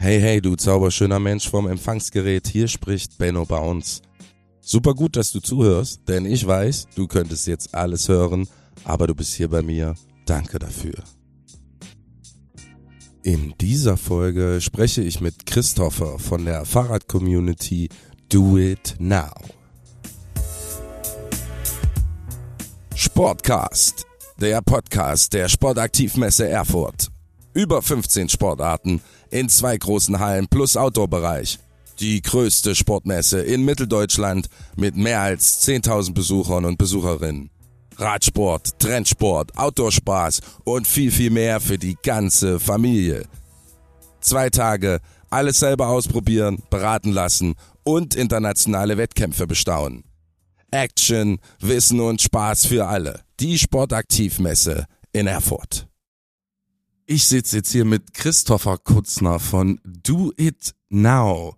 Hey, 0.00 0.20
hey, 0.20 0.40
du 0.40 0.54
zauberschöner 0.54 1.18
Mensch 1.18 1.50
vom 1.50 1.66
Empfangsgerät, 1.66 2.46
hier 2.46 2.68
spricht 2.68 3.18
Benno 3.18 3.44
Bounce. 3.44 4.00
Super 4.60 4.94
gut, 4.94 5.16
dass 5.16 5.32
du 5.32 5.40
zuhörst, 5.40 6.02
denn 6.06 6.24
ich 6.24 6.46
weiß, 6.46 6.86
du 6.94 7.08
könntest 7.08 7.48
jetzt 7.48 7.74
alles 7.74 8.08
hören, 8.08 8.46
aber 8.84 9.08
du 9.08 9.16
bist 9.16 9.34
hier 9.34 9.48
bei 9.48 9.60
mir. 9.60 9.96
Danke 10.24 10.60
dafür. 10.60 11.02
In 13.24 13.54
dieser 13.60 13.96
Folge 13.96 14.60
spreche 14.60 15.02
ich 15.02 15.20
mit 15.20 15.46
Christopher 15.46 16.20
von 16.20 16.44
der 16.44 16.64
Fahrrad-Community 16.64 17.88
Do 18.28 18.56
It 18.56 18.94
Now. 19.00 19.34
Sportcast, 22.94 24.06
der 24.40 24.62
Podcast 24.62 25.32
der 25.32 25.48
Sportaktivmesse 25.48 26.48
Erfurt. 26.48 27.08
Über 27.52 27.82
15 27.82 28.28
Sportarten 28.28 29.00
in 29.30 29.48
zwei 29.48 29.76
großen 29.76 30.18
Hallen 30.18 30.48
plus 30.48 30.76
Outdoor-Bereich. 30.76 31.58
Die 32.00 32.22
größte 32.22 32.74
Sportmesse 32.74 33.40
in 33.40 33.64
Mitteldeutschland 33.64 34.48
mit 34.76 34.96
mehr 34.96 35.20
als 35.20 35.66
10.000 35.66 36.14
Besuchern 36.14 36.64
und 36.64 36.78
Besucherinnen. 36.78 37.50
Radsport, 37.96 38.78
Trendsport, 38.78 39.58
Outdoor-Spaß 39.58 40.40
und 40.64 40.86
viel, 40.86 41.10
viel 41.10 41.30
mehr 41.30 41.60
für 41.60 41.78
die 41.78 41.96
ganze 42.02 42.60
Familie. 42.60 43.26
Zwei 44.20 44.50
Tage, 44.50 45.00
alles 45.30 45.58
selber 45.58 45.88
ausprobieren, 45.88 46.62
beraten 46.70 47.10
lassen 47.10 47.54
und 47.82 48.14
internationale 48.14 48.96
Wettkämpfe 48.96 49.46
bestaunen. 49.46 50.04
Action, 50.70 51.38
Wissen 51.60 52.00
und 52.00 52.20
Spaß 52.20 52.66
für 52.66 52.86
alle. 52.86 53.22
Die 53.40 53.58
Sportaktivmesse 53.58 54.84
in 55.12 55.26
Erfurt. 55.26 55.87
Ich 57.10 57.26
sitze 57.26 57.56
jetzt 57.56 57.72
hier 57.72 57.86
mit 57.86 58.12
Christopher 58.12 58.76
Kutzner 58.76 59.38
von 59.38 59.80
Do 59.82 60.30
It 60.36 60.74
Now. 60.90 61.56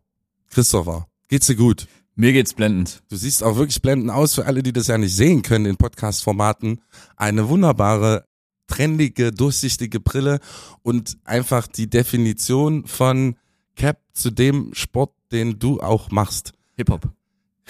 Christopher, 0.48 1.08
geht's 1.26 1.48
dir 1.48 1.56
gut? 1.56 1.88
Mir 2.14 2.32
geht's 2.32 2.54
blendend. 2.54 3.02
Du 3.08 3.16
siehst 3.16 3.42
auch 3.42 3.56
wirklich 3.56 3.82
blendend 3.82 4.12
aus 4.12 4.36
für 4.36 4.46
alle, 4.46 4.62
die 4.62 4.72
das 4.72 4.86
ja 4.86 4.96
nicht 4.96 5.12
sehen 5.12 5.42
können 5.42 5.66
in 5.66 5.76
Podcast-Formaten. 5.76 6.80
Eine 7.16 7.48
wunderbare, 7.48 8.26
trendige, 8.68 9.32
durchsichtige 9.32 9.98
Brille 9.98 10.38
und 10.82 11.18
einfach 11.24 11.66
die 11.66 11.90
Definition 11.90 12.86
von 12.86 13.34
Cap 13.74 13.98
zu 14.12 14.30
dem 14.30 14.72
Sport, 14.72 15.10
den 15.32 15.58
du 15.58 15.80
auch 15.80 16.12
machst. 16.12 16.52
Hip-Hop. 16.76 17.08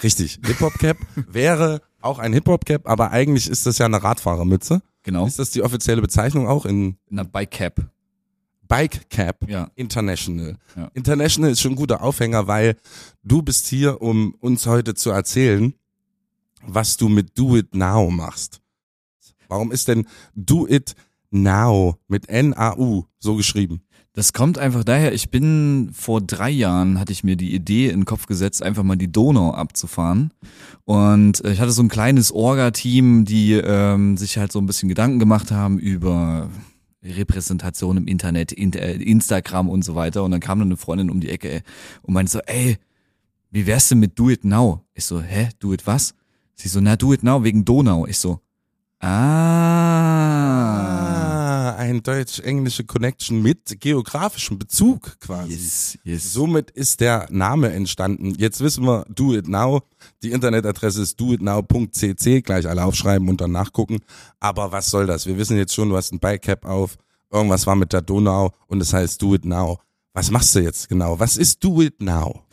Richtig. 0.03 0.37
Hip-Hop-Cap 0.45 0.97
wäre 1.27 1.81
auch 1.99 2.19
ein 2.19 2.33
Hip-Hop-Cap, 2.33 2.87
aber 2.87 3.09
eigentlich 3.09 3.49
ist 3.49 3.65
das 3.65 3.79
ja 3.79 3.87
eine 3.87 4.03
Radfahrermütze. 4.03 4.83
Genau. 5.03 5.25
Ist 5.25 5.39
das 5.39 5.49
die 5.51 5.63
offizielle 5.63 6.01
Bezeichnung 6.01 6.47
auch 6.47 6.65
in 6.65 6.97
der 7.09 7.23
Bike 7.23 7.51
Cap. 7.51 7.89
Bike 8.67 9.09
Cap 9.09 9.49
Ja. 9.49 9.69
International? 9.75 10.57
Ja. 10.75 10.89
International 10.93 11.51
ist 11.51 11.59
schon 11.61 11.73
ein 11.73 11.77
guter 11.77 12.01
Aufhänger, 12.01 12.47
weil 12.47 12.77
du 13.23 13.41
bist 13.41 13.67
hier, 13.67 14.01
um 14.01 14.33
uns 14.39 14.65
heute 14.65 14.93
zu 14.93 15.09
erzählen, 15.09 15.73
was 16.65 16.97
du 16.97 17.09
mit 17.09 17.37
Do 17.37 17.57
It 17.57 17.73
Now 17.75 18.09
machst. 18.11 18.61
Warum 19.47 19.71
ist 19.71 19.87
denn 19.87 20.07
Do 20.35 20.67
It 20.67 20.95
Now 21.31 21.97
mit 22.07 22.29
N-A-U 22.29 23.05
so 23.19 23.35
geschrieben? 23.35 23.81
Das 24.13 24.33
kommt 24.33 24.57
einfach 24.57 24.83
daher, 24.83 25.13
ich 25.13 25.29
bin 25.29 25.91
vor 25.93 26.19
drei 26.19 26.49
Jahren, 26.49 26.99
hatte 26.99 27.13
ich 27.13 27.23
mir 27.23 27.37
die 27.37 27.55
Idee 27.55 27.87
in 27.87 28.01
den 28.01 28.05
Kopf 28.05 28.25
gesetzt, 28.25 28.61
einfach 28.61 28.83
mal 28.83 28.97
die 28.97 29.09
Donau 29.09 29.53
abzufahren. 29.53 30.33
Und 30.83 31.43
äh, 31.45 31.53
ich 31.53 31.61
hatte 31.61 31.71
so 31.71 31.81
ein 31.81 31.87
kleines 31.87 32.33
Orga-Team, 32.33 33.23
die 33.23 33.53
ähm, 33.53 34.17
sich 34.17 34.37
halt 34.37 34.51
so 34.51 34.59
ein 34.59 34.65
bisschen 34.65 34.89
Gedanken 34.89 35.19
gemacht 35.19 35.51
haben 35.51 35.79
über 35.79 36.49
Repräsentation 37.01 37.95
im 37.95 38.07
Internet, 38.07 38.51
in, 38.51 38.73
äh, 38.73 38.95
Instagram 38.95 39.69
und 39.69 39.85
so 39.85 39.95
weiter. 39.95 40.25
Und 40.25 40.31
dann 40.31 40.41
kam 40.41 40.59
dann 40.59 40.67
eine 40.67 40.77
Freundin 40.77 41.09
um 41.09 41.21
die 41.21 41.29
Ecke 41.29 41.49
ey, 41.49 41.61
und 42.01 42.13
meinte 42.13 42.33
so, 42.33 42.39
ey, 42.39 42.77
wie 43.49 43.65
wär's 43.65 43.87
denn 43.87 43.99
mit 43.99 44.19
Do 44.19 44.29
It 44.29 44.43
Now? 44.43 44.83
Ich 44.93 45.05
so, 45.05 45.21
hä, 45.21 45.49
Do 45.59 45.73
It 45.73 45.87
was? 45.87 46.15
Sie 46.55 46.67
so, 46.67 46.81
na, 46.81 46.97
Do 46.97 47.13
It 47.13 47.23
Now 47.23 47.45
wegen 47.45 47.63
Donau. 47.63 48.05
Ich 48.05 48.17
so, 48.17 48.41
ah. 48.99 50.20
Ah, 51.81 51.85
ein 51.85 52.03
deutsch-englische 52.03 52.83
Connection 52.83 53.41
mit 53.41 53.79
geografischem 53.79 54.59
Bezug 54.59 55.19
quasi. 55.19 55.53
Yes, 55.53 55.97
yes. 56.03 56.33
Somit 56.33 56.69
ist 56.69 56.99
der 56.99 57.25
Name 57.31 57.71
entstanden. 57.71 58.35
Jetzt 58.37 58.61
wissen 58.61 58.85
wir, 58.85 59.03
do 59.09 59.33
it 59.33 59.47
now. 59.47 59.81
Die 60.21 60.31
Internetadresse 60.31 61.01
ist 61.01 61.19
doitnow.cc. 61.19 62.43
Gleich 62.43 62.69
alle 62.69 62.85
aufschreiben 62.85 63.27
und 63.29 63.41
dann 63.41 63.51
nachgucken. 63.51 63.97
Aber 64.39 64.71
was 64.71 64.91
soll 64.91 65.07
das? 65.07 65.25
Wir 65.25 65.37
wissen 65.37 65.57
jetzt 65.57 65.73
schon, 65.73 65.89
du 65.89 65.97
hast 65.97 66.13
ein 66.13 66.19
Bike-Cap 66.19 66.65
auf. 66.65 66.97
Irgendwas 67.31 67.65
war 67.65 67.75
mit 67.75 67.93
der 67.93 68.03
Donau 68.03 68.51
und 68.67 68.79
es 68.79 68.93
heißt 68.93 69.19
do 69.19 69.33
it 69.33 69.45
now. 69.45 69.79
Was 70.13 70.29
machst 70.29 70.53
du 70.53 70.59
jetzt 70.59 70.87
genau? 70.87 71.19
Was 71.19 71.35
ist 71.35 71.63
do 71.63 71.81
it 71.81 71.99
now? 71.99 72.43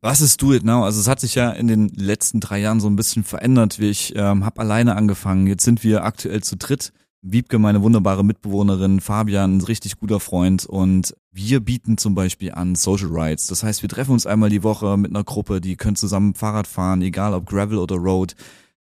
Was 0.00 0.20
ist 0.20 0.40
Do 0.40 0.54
It 0.54 0.62
Now? 0.62 0.84
Also 0.84 1.00
es 1.00 1.08
hat 1.08 1.18
sich 1.18 1.34
ja 1.34 1.50
in 1.50 1.66
den 1.66 1.88
letzten 1.88 2.38
drei 2.38 2.60
Jahren 2.60 2.78
so 2.78 2.86
ein 2.86 2.94
bisschen 2.94 3.24
verändert. 3.24 3.80
Ich 3.80 4.14
ähm, 4.14 4.44
habe 4.44 4.60
alleine 4.60 4.94
angefangen. 4.94 5.48
Jetzt 5.48 5.64
sind 5.64 5.82
wir 5.82 6.04
aktuell 6.04 6.40
zu 6.40 6.56
dritt. 6.56 6.92
Wiebke, 7.22 7.58
meine 7.58 7.82
wunderbare 7.82 8.24
Mitbewohnerin, 8.24 9.00
Fabian, 9.00 9.56
ein 9.56 9.60
richtig 9.60 9.98
guter 9.98 10.20
Freund 10.20 10.64
und 10.66 11.14
wir 11.32 11.60
bieten 11.60 11.98
zum 11.98 12.14
Beispiel 12.14 12.52
an 12.52 12.74
Social 12.76 13.08
Rides. 13.10 13.48
Das 13.48 13.62
heißt, 13.62 13.82
wir 13.82 13.88
treffen 13.88 14.12
uns 14.12 14.26
einmal 14.26 14.50
die 14.50 14.62
Woche 14.62 14.96
mit 14.96 15.10
einer 15.10 15.24
Gruppe, 15.24 15.60
die 15.60 15.76
können 15.76 15.96
zusammen 15.96 16.34
Fahrrad 16.34 16.66
fahren, 16.66 17.02
egal 17.02 17.34
ob 17.34 17.46
Gravel 17.46 17.78
oder 17.78 17.96
Road. 17.96 18.34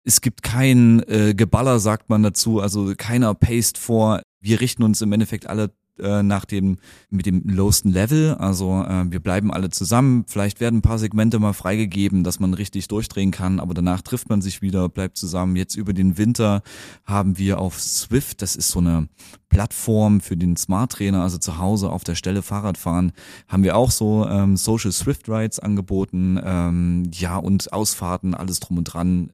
Es 0.03 0.21
gibt 0.21 0.43
kein 0.43 1.01
äh, 1.07 1.33
Geballer, 1.33 1.79
sagt 1.79 2.09
man 2.09 2.23
dazu, 2.23 2.59
also 2.59 2.93
keiner 2.97 3.33
paced 3.33 3.77
vor. 3.77 4.21
Wir 4.41 4.59
richten 4.59 4.83
uns 4.83 5.01
im 5.01 5.11
Endeffekt 5.13 5.47
alle 5.47 5.71
äh, 5.99 6.23
nach 6.23 6.45
dem 6.45 6.77
mit 7.09 7.25
dem 7.25 7.43
lowsten 7.45 7.91
Level. 7.91 8.35
Also 8.35 8.83
äh, 8.83 9.05
wir 9.09 9.19
bleiben 9.19 9.51
alle 9.51 9.69
zusammen. 9.69 10.25
Vielleicht 10.27 10.59
werden 10.59 10.77
ein 10.77 10.81
paar 10.81 10.99
Segmente 10.99 11.39
mal 11.39 11.53
freigegeben, 11.53 12.23
dass 12.23 12.39
man 12.39 12.53
richtig 12.53 12.87
durchdrehen 12.87 13.31
kann, 13.31 13.59
aber 13.59 13.73
danach 13.73 14.01
trifft 14.01 14.29
man 14.29 14.41
sich 14.41 14.61
wieder, 14.61 14.89
bleibt 14.89 15.17
zusammen. 15.17 15.55
Jetzt 15.55 15.75
über 15.75 15.93
den 15.93 16.17
Winter 16.17 16.61
haben 17.05 17.37
wir 17.37 17.59
auf 17.59 17.79
Swift, 17.79 18.41
das 18.41 18.55
ist 18.55 18.69
so 18.69 18.79
eine 18.79 19.07
Plattform 19.49 20.21
für 20.21 20.35
den 20.35 20.57
Smart 20.57 20.91
Trainer, 20.91 21.21
also 21.21 21.37
zu 21.37 21.57
Hause 21.59 21.89
auf 21.89 22.03
der 22.03 22.15
Stelle 22.15 22.41
Fahrrad 22.41 22.77
fahren, 22.77 23.13
haben 23.47 23.63
wir 23.63 23.77
auch 23.77 23.91
so 23.91 24.27
ähm, 24.27 24.57
Social 24.57 24.91
Swift 24.91 25.29
Rides 25.29 25.59
angeboten. 25.59 26.39
Ähm, 26.43 27.09
ja, 27.13 27.37
und 27.37 27.71
Ausfahrten, 27.71 28.33
alles 28.33 28.59
drum 28.59 28.79
und 28.79 28.85
dran. 28.85 29.31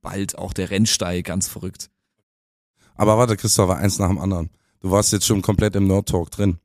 Bald 0.00 0.36
auch 0.36 0.52
der 0.52 0.70
Rennsteig, 0.70 1.26
ganz 1.26 1.48
verrückt. 1.48 1.90
Aber 2.96 3.18
warte, 3.18 3.36
Christopher, 3.36 3.76
eins 3.76 3.98
nach 3.98 4.08
dem 4.08 4.18
anderen. 4.18 4.50
Du 4.84 4.90
warst 4.90 5.14
jetzt 5.14 5.24
schon 5.24 5.40
komplett 5.40 5.76
im 5.76 5.86
Nerd 5.86 6.10
Talk 6.10 6.30
drin. 6.30 6.58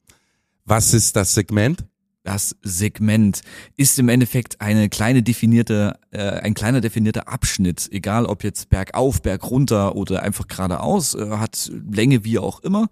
Was 0.65 0.93
ist 0.93 1.15
das 1.15 1.33
Segment? 1.33 1.85
Das 2.23 2.53
Segment 2.61 3.43
ist 3.77 3.97
im 3.97 4.09
Endeffekt 4.09 4.59
eine 4.59 4.89
kleine 4.89 5.23
definierte, 5.23 5.97
äh, 6.11 6.31
ein 6.41 6.53
kleiner 6.53 6.81
definierter 6.81 7.29
Abschnitt, 7.29 7.87
egal 7.93 8.25
ob 8.25 8.43
jetzt 8.43 8.69
bergauf, 8.69 9.21
bergunter 9.21 9.95
oder 9.95 10.21
einfach 10.21 10.49
geradeaus, 10.49 11.15
äh, 11.15 11.29
hat 11.37 11.71
Länge 11.89 12.25
wie 12.25 12.39
auch 12.39 12.59
immer, 12.59 12.89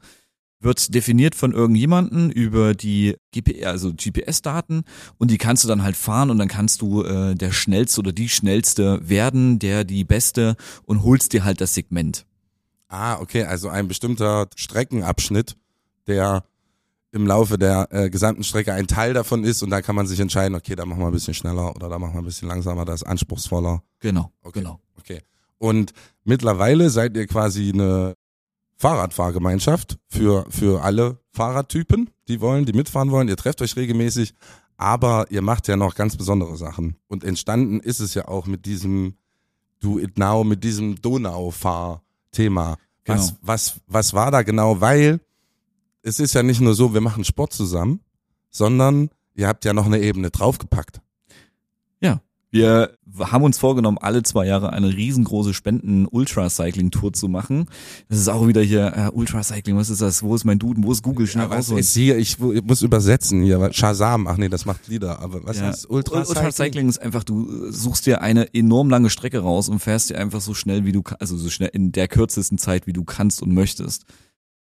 wird 0.61 0.95
definiert 0.95 1.35
von 1.35 1.51
irgendjemanden 1.51 2.31
über 2.31 2.73
die 2.73 3.17
GPS, 3.33 3.65
also 3.65 3.91
GPS-Daten 3.91 4.85
und 5.17 5.29
die 5.29 5.37
kannst 5.37 5.61
du 5.65 5.67
dann 5.67 5.83
halt 5.83 5.97
fahren 5.97 6.29
und 6.29 6.37
dann 6.37 6.47
kannst 6.47 6.81
du 6.81 7.03
äh, 7.03 7.35
der 7.35 7.51
schnellste 7.51 7.99
oder 7.99 8.13
die 8.13 8.29
schnellste 8.29 9.01
werden, 9.09 9.59
der 9.59 9.83
die 9.83 10.05
beste 10.05 10.55
und 10.85 11.03
holst 11.03 11.33
dir 11.33 11.43
halt 11.43 11.59
das 11.59 11.73
Segment. 11.73 12.25
Ah, 12.87 13.19
okay, 13.19 13.43
also 13.43 13.69
ein 13.69 13.87
bestimmter 13.87 14.47
Streckenabschnitt, 14.55 15.55
der 16.07 16.43
im 17.11 17.25
Laufe 17.25 17.57
der 17.57 17.87
äh, 17.91 18.09
gesamten 18.09 18.43
Strecke 18.43 18.73
ein 18.73 18.87
Teil 18.87 19.13
davon 19.13 19.43
ist 19.43 19.63
und 19.63 19.69
da 19.69 19.81
kann 19.81 19.95
man 19.95 20.07
sich 20.07 20.19
entscheiden, 20.19 20.55
okay, 20.55 20.75
da 20.75 20.85
machen 20.85 20.99
wir 20.99 21.07
ein 21.07 21.13
bisschen 21.13 21.33
schneller 21.33 21.75
oder 21.75 21.89
da 21.89 21.99
machen 21.99 22.13
wir 22.13 22.19
ein 22.19 22.25
bisschen 22.25 22.47
langsamer, 22.47 22.85
das 22.85 23.01
ist 23.01 23.07
anspruchsvoller. 23.07 23.81
Genau, 23.99 24.31
Okay. 24.43 24.59
genau. 24.59 24.79
Okay. 24.99 25.21
Und 25.57 25.93
mittlerweile 26.23 26.89
seid 26.89 27.15
ihr 27.17 27.25
quasi 27.27 27.71
eine 27.73 28.13
Fahrradfahrgemeinschaft 28.77 29.97
für, 30.07 30.45
für 30.49 30.83
alle 30.83 31.17
Fahrradtypen, 31.33 32.09
die 32.27 32.41
wollen, 32.41 32.65
die 32.65 32.73
mitfahren 32.73 33.11
wollen. 33.11 33.27
Ihr 33.27 33.37
trefft 33.37 33.61
euch 33.61 33.75
regelmäßig, 33.75 34.33
aber 34.77 35.25
ihr 35.29 35.41
macht 35.41 35.67
ja 35.67 35.75
noch 35.77 35.95
ganz 35.95 36.15
besondere 36.15 36.55
Sachen. 36.57 36.95
Und 37.07 37.23
entstanden 37.23 37.79
ist 37.79 37.99
es 37.99 38.13
ja 38.13 38.27
auch 38.27 38.45
mit 38.45 38.65
diesem 38.65 39.15
Do 39.79 39.99
It 39.99 40.17
Now, 40.17 40.43
mit 40.43 40.63
diesem 40.63 41.01
Donaufahr-Thema. 42.31 42.77
Was, 43.05 43.27
Genau. 43.29 43.39
was, 43.41 43.79
was 43.87 44.13
war 44.13 44.31
da 44.31 44.41
genau? 44.41 44.81
Weil 44.81 45.21
es 46.01 46.19
ist 46.19 46.33
ja 46.33 46.43
nicht 46.43 46.61
nur 46.61 46.73
so, 46.73 46.93
wir 46.93 47.01
machen 47.01 47.23
Sport 47.23 47.53
zusammen, 47.53 48.01
sondern 48.49 49.09
ihr 49.33 49.47
habt 49.47 49.65
ja 49.65 49.73
noch 49.73 49.85
eine 49.85 49.99
Ebene 49.99 50.29
draufgepackt. 50.29 51.01
Wir 52.57 52.91
haben 53.31 53.43
uns 53.43 53.57
vorgenommen, 53.57 53.97
alle 53.99 54.23
zwei 54.23 54.45
Jahre 54.45 54.73
eine 54.73 54.87
riesengroße 54.89 55.53
Spenden-Ultracycling-Tour 55.53 57.13
zu 57.13 57.27
machen. 57.27 57.65
Das 58.09 58.19
ist 58.19 58.27
auch 58.27 58.47
wieder 58.47 58.61
hier 58.61 58.93
äh, 58.95 59.09
Ultracycling, 59.11 59.75
was 59.77 59.89
ist 59.89 60.01
das? 60.01 60.23
Wo 60.23 60.35
ist 60.35 60.45
mein 60.45 60.59
Duden? 60.59 60.83
Wo 60.83 60.91
ist 60.91 61.03
Google? 61.03 61.27
Schnell 61.27 61.47
Ja, 61.49 61.55
raus. 61.55 61.69
ist 61.69 61.93
hier? 61.93 62.17
Ich, 62.17 62.37
ich 62.39 62.63
muss 62.63 62.81
übersetzen 62.81 63.41
hier. 63.43 63.59
weil 63.59 63.73
Shazam, 63.73 64.27
ach 64.27 64.37
nee, 64.37 64.49
das 64.49 64.65
macht 64.65 64.87
Lieder. 64.87 65.19
Aber 65.19 65.43
was 65.45 65.57
Ja. 65.57 65.67
heißt 65.67 65.89
Ultra? 65.89 66.19
Ultracycling 66.19 66.89
ist 66.89 66.99
einfach, 67.01 67.23
du 67.23 67.71
suchst 67.71 68.05
dir 68.05 68.21
eine 68.21 68.53
enorm 68.53 68.89
lange 68.89 69.09
Strecke 69.09 69.39
raus 69.39 69.69
und 69.69 69.79
fährst 69.79 70.09
dir 70.09 70.17
einfach 70.17 70.41
so 70.41 70.53
schnell 70.53 70.85
wie 70.85 70.91
du, 70.91 71.03
also 71.19 71.37
so 71.37 71.49
schnell 71.49 71.69
in 71.73 71.91
der 71.91 72.07
kürzesten 72.07 72.57
Zeit, 72.57 72.87
wie 72.87 72.93
du 72.93 73.03
kannst 73.03 73.41
und 73.41 73.53
möchtest. 73.53 74.05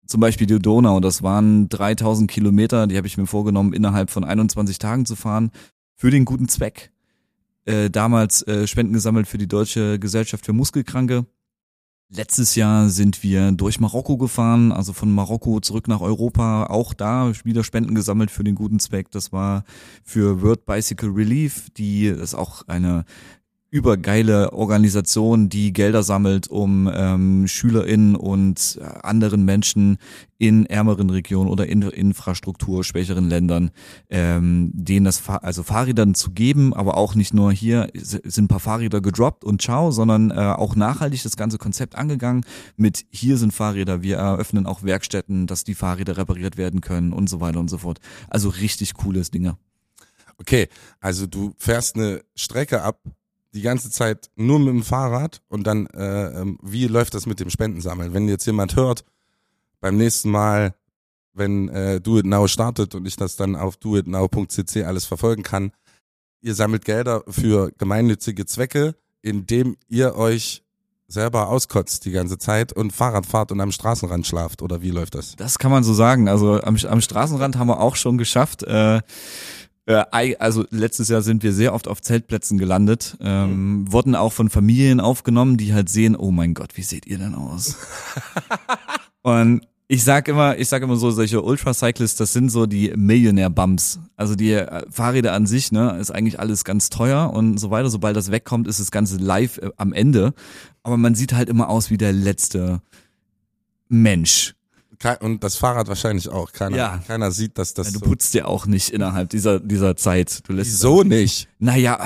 Zum 0.06 0.20
Beispiel 0.20 0.46
die 0.46 0.58
Donau, 0.58 1.00
das 1.00 1.22
waren 1.22 1.69
3000 1.69 2.30
Kilometer, 2.30 2.86
die 2.86 2.96
habe 2.96 3.06
ich 3.06 3.19
mir 3.19 3.26
vorgenommen, 3.26 3.75
innerhalb 3.75 4.08
von 4.10 4.25
21 4.25 4.78
Tagen 4.78 5.04
zu 5.04 5.16
fahren, 5.16 5.50
für 5.96 6.10
den 6.10 6.25
guten 6.25 6.48
Zweck. 6.48 6.90
Äh, 7.69 7.91
damals 7.91 8.41
äh, 8.47 8.67
Spenden 8.67 8.94
gesammelt 8.94 9.29
für 9.29 9.37
die 9.37 9.47
Deutsche 9.47 9.99
Gesellschaft 9.99 10.47
für 10.47 10.55
Muskelkranke. 10.55 11.26
Letztes 12.09 12.55
Jahr 12.55 12.88
sind 12.88 13.23
wir 13.23 13.53
durch 13.53 13.79
Marokko 13.79 14.17
gefahren, 14.17 14.73
also 14.73 14.94
von 14.94 15.12
Marokko 15.12 15.61
zurück 15.61 15.87
nach 15.87 16.00
Europa, 16.00 16.69
auch 16.69 16.94
da 16.94 17.31
wieder 17.44 17.65
Spenden 17.65 17.94
gesammelt 17.94 18.31
für 18.31 18.43
den 18.43 18.55
guten 18.55 18.79
Zweck. 18.81 19.11
Das 19.11 19.35
war 19.35 19.65
für 20.03 20.41
World 20.41 20.65
Bicycle 20.65 21.11
Relief, 21.11 21.69
die 21.76 22.06
ist 22.06 22.35
auch 22.35 22.67
eine 22.69 23.05
übergeile 23.70 24.53
Organisation, 24.53 25.49
die 25.50 25.73
Gelder 25.73 26.03
sammelt, 26.03 26.49
um 26.49 26.91
ähm, 26.93 27.47
SchülerInnen 27.47 28.17
und 28.17 28.79
äh, 28.81 28.85
anderen 29.03 29.44
Menschen 29.44 29.99
in 30.38 30.65
ärmeren 30.67 31.11
Regionen 31.11 31.50
oder 31.50 31.67
in 31.67 31.82
infrastrukturschwächeren 31.82 33.29
Ländern, 33.29 33.70
ähm, 34.09 34.70
denen 34.73 35.05
das 35.05 35.19
Fahr 35.19 35.44
also 35.44 35.62
Fahrrädern 35.62 36.15
zu 36.15 36.31
geben, 36.31 36.73
aber 36.73 36.97
auch 36.97 37.15
nicht 37.15 37.35
nur 37.35 37.53
hier 37.53 37.91
sind 37.94 38.44
ein 38.44 38.49
paar 38.49 38.61
Fahrräder 38.61 39.03
gedroppt 39.03 39.44
und 39.44 39.61
ciao, 39.61 39.91
sondern 39.91 40.31
äh, 40.31 40.35
auch 40.35 40.75
nachhaltig 40.75 41.23
das 41.23 41.37
ganze 41.37 41.59
Konzept 41.59 41.97
angegangen 41.97 42.44
mit 42.76 43.05
hier 43.11 43.37
sind 43.37 43.53
Fahrräder, 43.53 44.03
wir 44.03 44.17
eröffnen 44.17 44.67
auch 44.67 44.82
Werkstätten, 44.82 45.47
dass 45.47 45.64
die 45.64 45.75
Fahrräder 45.75 46.17
repariert 46.17 46.56
werden 46.56 46.81
können 46.81 47.12
und 47.12 47.29
so 47.29 47.41
weiter 47.41 47.61
und 47.61 47.69
so 47.69 47.79
fort. 47.79 47.99
Also 48.29 48.49
richtig 48.49 48.94
cooles 48.94 49.31
Dinge. 49.31 49.59
Okay, 50.41 50.69
also 51.00 51.26
du 51.26 51.53
fährst 51.59 51.97
eine 51.97 52.23
Strecke 52.37 52.82
ab, 52.82 53.00
die 53.55 53.62
ganze 53.62 53.91
Zeit 53.91 54.31
nur 54.37 54.59
mit 54.59 54.69
dem 54.69 54.83
Fahrrad 54.83 55.43
und 55.49 55.67
dann, 55.67 55.87
äh, 55.89 56.41
ähm, 56.41 56.59
wie 56.62 56.87
läuft 56.87 57.15
das 57.15 57.27
mit 57.27 57.41
dem 57.41 57.50
Spendensammeln? 57.50 58.12
Wenn 58.12 58.29
jetzt 58.29 58.47
jemand 58.47 58.77
hört, 58.77 59.05
beim 59.81 59.97
nächsten 59.97 60.31
Mal, 60.31 60.75
wenn 61.33 61.69
äh, 61.69 62.00
Do 62.00 62.19
It 62.19 62.27
Now 62.27 62.47
startet 62.49 62.95
und 62.95 63.06
ich 63.06 63.17
das 63.17 63.37
dann 63.37 63.56
auf 63.56 63.77
doitnow.cc 63.77 64.85
alles 64.85 65.06
verfolgen 65.06 65.43
kann, 65.43 65.73
ihr 66.41 66.55
sammelt 66.55 66.85
Gelder 66.85 67.23
für 67.29 67.73
gemeinnützige 67.79 68.45
Zwecke, 68.47 68.95
indem 69.23 69.77
ihr 69.89 70.15
euch 70.17 70.62
selber 71.09 71.49
auskotzt 71.49 72.05
die 72.05 72.11
ganze 72.11 72.37
Zeit 72.37 72.73
und 72.73 72.93
Fahrrad 72.93 73.25
fahrt 73.25 73.50
und 73.50 73.61
am 73.61 73.73
Straßenrand 73.73 74.27
schlaft 74.27 74.61
oder 74.61 74.83
wie 74.83 74.91
läuft 74.91 75.15
das? 75.15 75.37
Das 75.37 75.59
kann 75.59 75.71
man 75.71 75.83
so 75.83 75.95
sagen. 75.95 76.29
Also 76.29 76.61
am, 76.61 76.77
am 76.77 77.00
Straßenrand 77.00 77.56
haben 77.56 77.69
wir 77.69 77.81
auch 77.81 77.97
schon 77.97 78.19
geschafft. 78.19 78.62
Äh, 78.65 79.00
äh, 79.88 80.37
also 80.38 80.64
letztes 80.70 81.08
Jahr 81.08 81.23
sind 81.23 81.43
wir 81.43 81.52
sehr 81.52 81.73
oft 81.73 81.88
auf 81.88 82.02
Zeltplätzen 82.02 82.58
gelandet, 82.58 83.17
ähm, 83.20 83.81
mhm. 83.81 83.93
wurden 83.93 84.14
auch 84.14 84.35
von 84.35 84.50
Familien 84.50 85.00
aufgenommen, 85.00 85.56
die 85.56 85.73
halt 85.73 85.88
sehen, 85.88 86.14
oh 86.14 86.31
mein 86.31 86.52
Gott, 86.52 86.76
wie 86.76 86.82
seht 86.82 87.06
ihr 87.06 87.17
denn 87.19 87.35
aus? 87.35 87.76
Und 89.23 89.67
ich 89.88 90.05
sag 90.05 90.29
immer, 90.29 90.58
ich 90.58 90.69
sag 90.69 90.82
immer 90.82 90.96
so, 90.96 91.11
solche 91.11 91.40
Ultracyclists, 91.40 92.19
das 92.19 92.35
sind 92.35 92.50
so 92.50 92.67
die 92.67 92.93
Millionär-Bumps. 92.94 94.00
Also 94.17 94.35
die 94.35 94.52
äh, 94.52 94.82
Fahrräder 94.90 95.32
an 95.32 95.46
sich, 95.46 95.73
ne, 95.73 95.96
ist 95.99 96.11
eigentlich 96.11 96.38
alles 96.38 96.64
ganz 96.64 96.90
teuer 96.90 97.32
und 97.32 97.56
so 97.56 97.70
weiter. 97.70 97.88
Sobald 97.88 98.14
das 98.14 98.31
wegkommt, 98.31 98.69
ist 98.69 98.81
das 98.81 98.90
Ganze 98.90 99.17
live 99.17 99.56
äh, 99.56 99.70
am 99.79 99.94
Ende. 99.94 100.35
Aber 100.82 100.99
man 100.99 101.14
sieht 101.14 101.32
halt 101.32 101.49
immer 101.49 101.70
aus 101.70 101.88
wie 101.88 101.96
der 101.96 102.12
letzte 102.12 102.82
Mensch 103.88 104.55
und 105.21 105.45
das 105.45 105.56
Fahrrad 105.56 105.89
wahrscheinlich 105.89 106.29
auch. 106.29 106.53
Keiner, 106.53 106.77
ja. 106.77 107.00
keiner 107.06 107.31
sieht, 107.31 107.59
dass 107.59 107.75
das. 107.75 107.89
Ja, 107.89 107.93
du 107.95 107.99
so 108.00 108.05
putzt 108.05 108.35
ja 108.35 108.47
auch 108.47 108.67
nicht 108.67 108.91
innerhalb 108.91 109.31
dieser, 109.31 109.61
dieser 109.61 109.97
Zeit. 109.97 110.49
Du 110.49 110.53
lässt 110.53 110.71
Wieso 110.71 111.03
nicht? 111.03 111.49
Naja, 111.59 111.99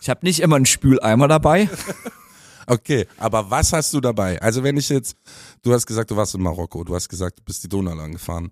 ich 0.00 0.10
habe 0.10 0.20
nicht 0.22 0.40
immer 0.40 0.56
einen 0.56 0.66
Spüleimer 0.66 1.28
dabei. 1.28 1.68
okay, 2.66 3.06
aber 3.18 3.50
was 3.50 3.72
hast 3.72 3.92
du 3.94 4.00
dabei? 4.00 4.40
Also 4.40 4.62
wenn 4.62 4.76
ich 4.76 4.88
jetzt, 4.88 5.16
du 5.62 5.72
hast 5.72 5.86
gesagt, 5.86 6.10
du 6.10 6.16
warst 6.16 6.34
in 6.34 6.42
Marokko, 6.42 6.84
du 6.84 6.94
hast 6.94 7.08
gesagt, 7.08 7.38
du 7.38 7.42
bist 7.44 7.64
die 7.64 7.68
Donau 7.68 7.94
lang 7.94 8.12
gefahren. 8.12 8.50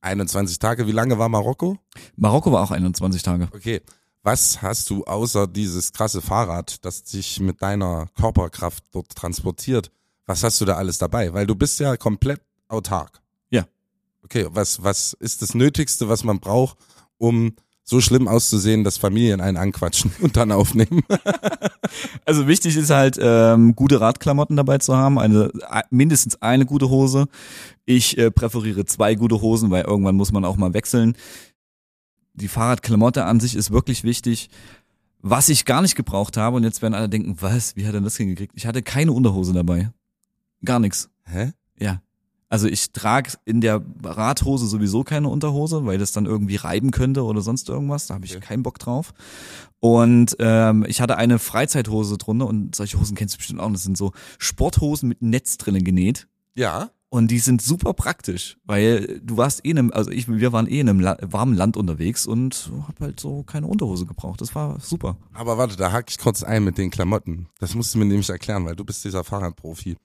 21 0.00 0.58
Tage, 0.58 0.86
wie 0.86 0.92
lange 0.92 1.18
war 1.18 1.28
Marokko? 1.28 1.78
Marokko 2.16 2.50
war 2.50 2.62
auch 2.62 2.72
21 2.72 3.22
Tage. 3.22 3.48
Okay. 3.52 3.80
Was 4.24 4.62
hast 4.62 4.88
du 4.90 5.04
außer 5.04 5.48
dieses 5.48 5.92
krasse 5.92 6.20
Fahrrad, 6.20 6.84
das 6.84 7.02
dich 7.02 7.40
mit 7.40 7.60
deiner 7.60 8.06
Körperkraft 8.16 8.84
dort 8.92 9.14
transportiert? 9.14 9.90
Was 10.26 10.44
hast 10.44 10.60
du 10.60 10.64
da 10.64 10.76
alles 10.76 10.98
dabei? 10.98 11.32
Weil 11.32 11.46
du 11.46 11.56
bist 11.56 11.80
ja 11.80 11.96
komplett 11.96 12.40
autark. 12.72 13.20
Ja. 13.50 13.66
Okay, 14.24 14.46
was, 14.50 14.82
was 14.82 15.12
ist 15.14 15.42
das 15.42 15.54
Nötigste, 15.54 16.08
was 16.08 16.24
man 16.24 16.40
braucht, 16.40 16.78
um 17.18 17.54
so 17.84 18.00
schlimm 18.00 18.28
auszusehen, 18.28 18.84
dass 18.84 18.96
Familien 18.96 19.40
einen 19.40 19.56
anquatschen 19.56 20.12
und 20.20 20.36
dann 20.36 20.52
aufnehmen. 20.52 21.02
also 22.24 22.46
wichtig 22.46 22.76
ist 22.76 22.90
halt, 22.90 23.18
ähm, 23.20 23.74
gute 23.74 24.00
Radklamotten 24.00 24.56
dabei 24.56 24.78
zu 24.78 24.96
haben, 24.96 25.18
eine 25.18 25.50
mindestens 25.90 26.40
eine 26.40 26.64
gute 26.64 26.88
Hose. 26.88 27.26
Ich 27.84 28.16
äh, 28.18 28.30
präferiere 28.30 28.84
zwei 28.86 29.14
gute 29.14 29.40
Hosen, 29.40 29.70
weil 29.70 29.84
irgendwann 29.84 30.16
muss 30.16 30.32
man 30.32 30.44
auch 30.44 30.56
mal 30.56 30.74
wechseln. 30.74 31.16
Die 32.34 32.48
Fahrradklamotte 32.48 33.24
an 33.24 33.40
sich 33.40 33.54
ist 33.54 33.72
wirklich 33.72 34.04
wichtig. 34.04 34.48
Was 35.20 35.48
ich 35.48 35.64
gar 35.64 35.82
nicht 35.82 35.94
gebraucht 35.94 36.36
habe, 36.36 36.56
und 36.56 36.64
jetzt 36.64 36.82
werden 36.82 36.94
alle 36.94 37.08
denken, 37.08 37.36
was, 37.40 37.76
wie 37.76 37.86
hat 37.86 37.94
er 37.94 38.00
das 38.00 38.16
hingekriegt? 38.16 38.54
Ich 38.56 38.66
hatte 38.66 38.82
keine 38.82 39.12
Unterhose 39.12 39.52
dabei. 39.52 39.90
Gar 40.64 40.80
nichts. 40.80 41.10
Hä? 41.24 41.52
Ja. 41.78 42.00
Also 42.52 42.68
ich 42.68 42.92
trage 42.92 43.32
in 43.46 43.62
der 43.62 43.80
Radhose 44.04 44.66
sowieso 44.66 45.04
keine 45.04 45.30
Unterhose, 45.30 45.86
weil 45.86 45.96
das 45.96 46.12
dann 46.12 46.26
irgendwie 46.26 46.56
reiben 46.56 46.90
könnte 46.90 47.24
oder 47.24 47.40
sonst 47.40 47.70
irgendwas. 47.70 48.08
Da 48.08 48.14
habe 48.14 48.26
ich 48.26 48.36
okay. 48.36 48.44
keinen 48.44 48.62
Bock 48.62 48.78
drauf. 48.78 49.14
Und 49.80 50.36
ähm, 50.38 50.84
ich 50.86 51.00
hatte 51.00 51.16
eine 51.16 51.38
Freizeithose 51.38 52.18
drunter 52.18 52.46
und 52.46 52.76
solche 52.76 53.00
Hosen 53.00 53.16
kennst 53.16 53.36
du 53.36 53.38
bestimmt 53.38 53.58
auch. 53.58 53.72
Das 53.72 53.84
sind 53.84 53.96
so 53.96 54.12
Sporthosen 54.36 55.08
mit 55.08 55.22
Netz 55.22 55.56
drinnen 55.56 55.82
genäht. 55.82 56.28
Ja. 56.54 56.90
Und 57.08 57.30
die 57.30 57.38
sind 57.38 57.62
super 57.62 57.94
praktisch, 57.94 58.58
weil 58.66 59.22
du 59.24 59.38
warst 59.38 59.64
eh 59.64 59.70
in 59.70 59.78
einem, 59.78 59.90
also 59.90 60.10
ich, 60.10 60.28
wir 60.28 60.52
waren 60.52 60.68
eh 60.68 60.80
in 60.80 60.90
einem 60.90 61.00
La 61.00 61.16
warmen 61.22 61.56
Land 61.56 61.78
unterwegs 61.78 62.26
und 62.26 62.70
hab 62.86 63.00
halt 63.00 63.18
so 63.18 63.44
keine 63.44 63.66
Unterhose 63.66 64.04
gebraucht. 64.04 64.42
Das 64.42 64.54
war 64.54 64.78
super. 64.78 65.16
Aber 65.32 65.56
warte, 65.56 65.78
da 65.78 65.90
hake 65.90 66.10
ich 66.10 66.18
kurz 66.18 66.42
ein 66.42 66.64
mit 66.64 66.76
den 66.76 66.90
Klamotten. 66.90 67.48
Das 67.60 67.74
musst 67.74 67.94
du 67.94 67.98
mir 67.98 68.04
nämlich 68.04 68.28
erklären, 68.28 68.66
weil 68.66 68.76
du 68.76 68.84
bist 68.84 69.06
dieser 69.06 69.24
Fahrradprofi. 69.24 69.96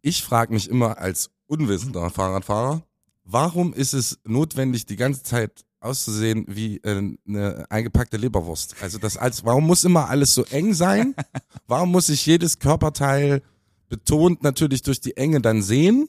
Ich 0.00 0.22
frage 0.22 0.54
mich 0.54 0.70
immer 0.70 0.96
als 0.96 1.30
unwissender 1.52 2.08
Fahrradfahrer, 2.08 2.82
warum 3.24 3.74
ist 3.74 3.92
es 3.92 4.18
notwendig, 4.24 4.86
die 4.86 4.96
ganze 4.96 5.22
Zeit 5.22 5.64
auszusehen 5.80 6.46
wie 6.48 6.78
äh, 6.78 7.16
eine 7.28 7.66
eingepackte 7.68 8.16
Leberwurst? 8.16 8.76
Also 8.80 8.98
das 8.98 9.18
als, 9.18 9.44
warum 9.44 9.66
muss 9.66 9.84
immer 9.84 10.08
alles 10.08 10.32
so 10.34 10.44
eng 10.44 10.72
sein? 10.72 11.14
Warum 11.66 11.92
muss 11.92 12.08
ich 12.08 12.26
jedes 12.26 12.58
Körperteil 12.58 13.40
betont 13.88 14.42
natürlich 14.42 14.82
durch 14.82 15.00
die 15.00 15.16
Enge 15.16 15.40
dann 15.40 15.62
sehen? 15.62 16.08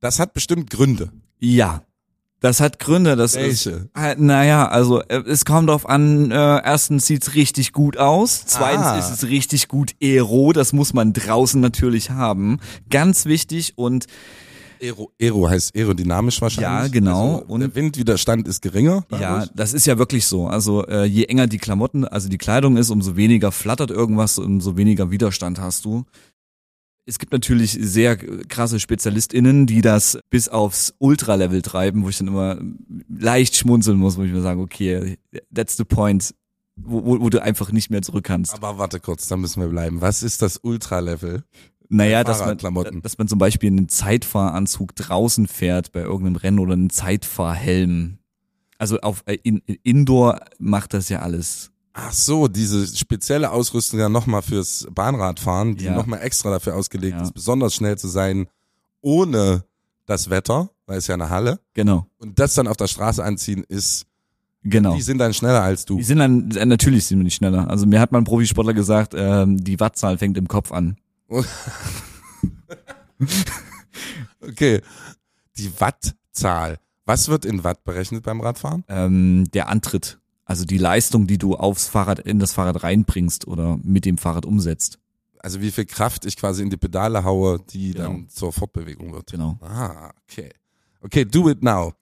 Das 0.00 0.18
hat 0.18 0.32
bestimmt 0.32 0.70
Gründe. 0.70 1.12
Ja. 1.38 1.82
Das 2.40 2.60
hat 2.60 2.78
Gründe, 2.78 3.16
das 3.16 3.36
Welche? 3.36 3.70
ist. 3.70 3.88
Äh, 3.94 4.16
naja, 4.18 4.68
also 4.68 5.00
äh, 5.02 5.22
es 5.26 5.44
kommt 5.44 5.70
drauf 5.70 5.88
an, 5.88 6.30
äh, 6.30 6.34
erstens 6.34 7.06
sieht's 7.06 7.34
richtig 7.34 7.72
gut 7.72 7.96
aus, 7.96 8.44
zweitens 8.46 8.84
ah. 8.84 8.98
ist 8.98 9.10
es 9.10 9.28
richtig 9.28 9.68
gut 9.68 9.94
Aero, 10.02 10.52
das 10.52 10.74
muss 10.74 10.92
man 10.92 11.14
draußen 11.14 11.60
natürlich 11.60 12.10
haben. 12.10 12.58
Ganz 12.90 13.24
wichtig 13.24 13.78
und 13.78 14.06
Aero, 14.80 15.12
Aero 15.20 15.48
heißt 15.48 15.74
aerodynamisch 15.76 16.40
wahrscheinlich. 16.40 16.82
Ja, 16.84 16.88
genau. 16.88 17.38
Also 17.38 17.46
und 17.46 17.60
der 17.60 17.74
Windwiderstand 17.74 18.48
ist 18.48 18.62
geringer. 18.62 19.04
Dadurch. 19.08 19.46
Ja, 19.46 19.46
das 19.54 19.74
ist 19.74 19.86
ja 19.86 19.98
wirklich 19.98 20.26
so. 20.26 20.46
Also 20.46 20.86
äh, 20.86 21.04
je 21.04 21.24
enger 21.24 21.46
die 21.46 21.58
Klamotten, 21.58 22.04
also 22.04 22.28
die 22.28 22.38
Kleidung 22.38 22.76
ist, 22.76 22.90
umso 22.90 23.16
weniger 23.16 23.52
flattert 23.52 23.90
irgendwas, 23.90 24.38
umso 24.38 24.76
weniger 24.76 25.10
Widerstand 25.10 25.60
hast 25.60 25.84
du. 25.84 26.04
Es 27.06 27.18
gibt 27.18 27.32
natürlich 27.32 27.72
sehr 27.72 28.16
krasse 28.16 28.80
SpezialistInnen, 28.80 29.66
die 29.66 29.82
das 29.82 30.18
bis 30.30 30.48
aufs 30.48 30.94
Ultra-Level 30.98 31.60
treiben, 31.60 32.02
wo 32.02 32.08
ich 32.08 32.16
dann 32.16 32.28
immer 32.28 32.58
leicht 33.08 33.56
schmunzeln 33.56 33.98
muss, 33.98 34.16
wo 34.16 34.22
ich 34.22 34.32
mir 34.32 34.40
sage, 34.40 34.60
okay, 34.60 35.18
that's 35.54 35.76
the 35.76 35.84
point, 35.84 36.34
wo, 36.76 37.04
wo, 37.04 37.20
wo 37.20 37.28
du 37.28 37.42
einfach 37.42 37.72
nicht 37.72 37.90
mehr 37.90 38.00
zurück 38.00 38.24
kannst. 38.24 38.54
Aber 38.54 38.78
warte 38.78 39.00
kurz, 39.00 39.28
da 39.28 39.36
müssen 39.36 39.60
wir 39.60 39.68
bleiben. 39.68 40.00
Was 40.00 40.22
ist 40.22 40.40
das 40.40 40.56
Ultra-Level? 40.62 41.44
Naja, 41.88 42.24
dass 42.24 42.40
man, 42.40 42.58
dass 43.02 43.18
man 43.18 43.28
zum 43.28 43.38
Beispiel 43.38 43.70
einen 43.70 43.88
Zeitfahranzug 43.88 44.96
draußen 44.96 45.46
fährt 45.46 45.92
bei 45.92 46.00
irgendeinem 46.00 46.36
Rennen 46.36 46.58
oder 46.58 46.72
einen 46.72 46.90
Zeitfahrhelm. 46.90 48.18
Also 48.78 48.98
auf 49.00 49.22
äh, 49.26 49.38
in, 49.42 49.58
Indoor 49.82 50.40
macht 50.58 50.94
das 50.94 51.08
ja 51.08 51.20
alles 51.20 51.70
Ach 51.96 52.12
so, 52.12 52.48
diese 52.48 52.88
spezielle 52.88 53.52
Ausrüstung 53.52 54.00
ja 54.00 54.08
nochmal 54.08 54.42
fürs 54.42 54.84
Bahnradfahren, 54.90 55.76
die 55.76 55.84
ja. 55.84 55.94
nochmal 55.94 56.22
extra 56.22 56.50
dafür 56.50 56.74
ausgelegt 56.74 57.16
ja. 57.16 57.22
ist, 57.22 57.32
besonders 57.32 57.72
schnell 57.72 57.96
zu 57.96 58.08
sein, 58.08 58.48
ohne 59.00 59.64
das 60.04 60.28
Wetter, 60.28 60.70
weil 60.86 60.98
es 60.98 61.06
ja 61.06 61.14
eine 61.14 61.30
Halle. 61.30 61.60
Genau. 61.72 62.06
Und 62.18 62.40
das 62.40 62.54
dann 62.54 62.66
auf 62.66 62.76
der 62.76 62.88
Straße 62.88 63.22
anziehen 63.22 63.64
ist, 63.68 64.06
genau. 64.64 64.96
Die 64.96 65.02
sind 65.02 65.18
dann 65.18 65.32
schneller 65.34 65.62
als 65.62 65.84
du. 65.84 65.96
Die 65.96 66.02
sind 66.02 66.18
dann, 66.18 66.50
äh, 66.50 66.66
natürlich 66.66 67.06
sind 67.06 67.18
wir 67.20 67.24
nicht 67.24 67.36
schneller. 67.36 67.70
Also 67.70 67.86
mir 67.86 68.00
hat 68.00 68.10
mein 68.10 68.24
Profisportler 68.24 68.74
gesagt, 68.74 69.14
ähm, 69.16 69.62
die 69.62 69.78
Wattzahl 69.78 70.18
fängt 70.18 70.36
im 70.36 70.48
Kopf 70.48 70.72
an. 70.72 70.96
okay. 74.40 74.80
Die 75.56 75.80
Wattzahl. 75.80 76.78
Was 77.06 77.28
wird 77.28 77.44
in 77.44 77.64
Watt 77.64 77.84
berechnet 77.84 78.24
beim 78.24 78.40
Radfahren? 78.40 78.84
Ähm, 78.88 79.44
der 79.52 79.68
Antritt. 79.68 80.18
Also 80.46 80.64
die 80.64 80.78
Leistung, 80.78 81.26
die 81.26 81.38
du 81.38 81.54
aufs 81.54 81.88
Fahrrad, 81.88 82.18
in 82.20 82.38
das 82.38 82.52
Fahrrad 82.52 82.82
reinbringst 82.82 83.46
oder 83.46 83.78
mit 83.82 84.04
dem 84.04 84.18
Fahrrad 84.18 84.44
umsetzt. 84.46 84.98
also 85.38 85.60
wie 85.60 85.70
viel 85.70 85.84
Kraft 85.84 86.24
ich 86.24 86.36
quasi 86.36 86.62
in 86.62 86.70
die 86.70 86.76
Pedale 86.78 87.22
haue, 87.24 87.60
die 87.70 87.92
Genau. 87.92 88.04
dann 88.08 88.28
zur 88.30 88.52
Fortbewegung 88.52 89.12
wird. 89.12 89.30
Genau. 89.30 89.58
Ah, 89.60 90.10
okay. 90.22 90.50
Okay, 91.02 91.24
do 91.26 91.50
it 91.50 91.62
now. 91.62 91.92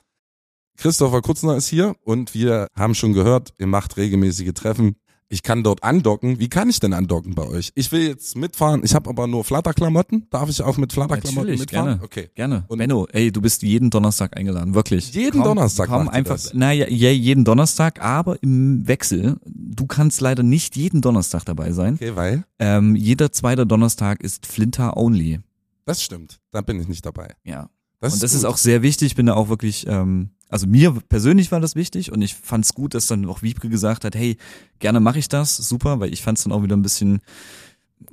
Christopher 0.76 1.21
Kutzner 1.23 1.57
ist 1.57 1.67
hier 1.69 1.95
und 2.05 2.35
wir 2.35 2.69
haben 2.76 2.95
schon 2.95 3.12
gehört, 3.12 3.52
ihr 3.59 3.67
macht 3.67 3.97
regelmäßige 3.97 4.52
Treffen. 4.55 4.95
Ich 5.32 5.42
kann 5.42 5.62
dort 5.64 5.82
andocken. 5.82 6.38
Wie 6.40 6.48
kann 6.50 6.68
ich 6.68 6.78
denn 6.78 6.92
andocken 6.92 7.34
bei 7.34 7.46
euch? 7.46 7.72
Ich 7.74 7.90
will 7.90 8.06
jetzt 8.06 8.36
mitfahren. 8.36 8.82
Ich 8.84 8.94
habe 8.94 9.08
aber 9.08 9.26
nur 9.26 9.44
Flatterklamotten. 9.44 10.26
Darf 10.28 10.50
ich 10.50 10.60
auch 10.60 10.76
mit 10.76 10.92
Flatterklamotten 10.92 11.36
Natürlich, 11.44 11.60
mitfahren? 11.60 11.86
gerne. 11.86 12.02
Okay. 12.04 12.30
Gerne. 12.34 12.64
Und- 12.68 12.76
Benno, 12.76 13.06
ey, 13.10 13.32
du 13.32 13.40
bist 13.40 13.62
jeden 13.62 13.88
Donnerstag 13.88 14.36
eingeladen, 14.36 14.74
wirklich. 14.74 15.14
Jeden 15.14 15.42
Donnerstag 15.42 15.88
Komm 15.88 16.04
macht 16.04 16.14
ihr 16.14 16.18
einfach, 16.18 16.38
naja, 16.52 16.86
ja, 16.86 17.08
jeden 17.10 17.46
Donnerstag, 17.46 18.02
aber 18.02 18.42
im 18.42 18.86
Wechsel. 18.86 19.38
Du 19.46 19.86
kannst 19.86 20.20
leider 20.20 20.42
nicht 20.42 20.76
jeden 20.76 21.00
Donnerstag 21.00 21.46
dabei 21.46 21.72
sein. 21.72 21.94
Okay, 21.94 22.14
weil 22.14 22.44
Ähm, 22.58 22.94
jeder 22.94 23.32
zweite 23.32 23.66
Donnerstag 23.66 24.22
ist 24.22 24.44
Flinter 24.44 24.98
only. 24.98 25.40
das 25.86 26.02
stimmt. 26.02 26.40
Da 26.50 26.60
bin 26.60 26.78
ich 26.78 26.88
nicht 26.88 27.06
dabei. 27.06 27.28
Ja. 27.44 27.70
Das 28.00 28.12
und 28.12 28.22
das 28.22 28.32
gut. 28.32 28.38
ist 28.40 28.44
auch 28.44 28.58
sehr 28.58 28.82
wichtig. 28.82 29.06
Ich 29.06 29.14
bin 29.16 29.24
da 29.26 29.32
auch 29.34 29.48
wirklich, 29.48 29.86
ähm, 29.88 30.28
also 30.52 30.66
mir 30.68 30.92
persönlich 31.09 31.50
war 31.50 31.59
das 31.61 31.75
wichtig 31.75 32.12
und 32.12 32.23
ich 32.23 32.35
fand 32.37 32.64
es 32.64 32.75
gut, 32.75 32.94
dass 32.94 33.06
dann 33.09 33.25
auch 33.26 33.42
Wiebke 33.42 33.68
gesagt 33.68 34.04
hat, 34.04 34.14
hey, 34.14 34.37
gerne 34.78 35.00
mache 35.00 35.18
ich 35.18 35.28
das, 35.28 35.56
super, 35.56 35.99
weil 35.99 36.12
ich 36.12 36.23
fand 36.23 36.38
es 36.38 36.44
dann 36.44 36.52
auch 36.52 36.62
wieder 36.62 36.76
ein 36.76 36.82
bisschen 36.82 37.21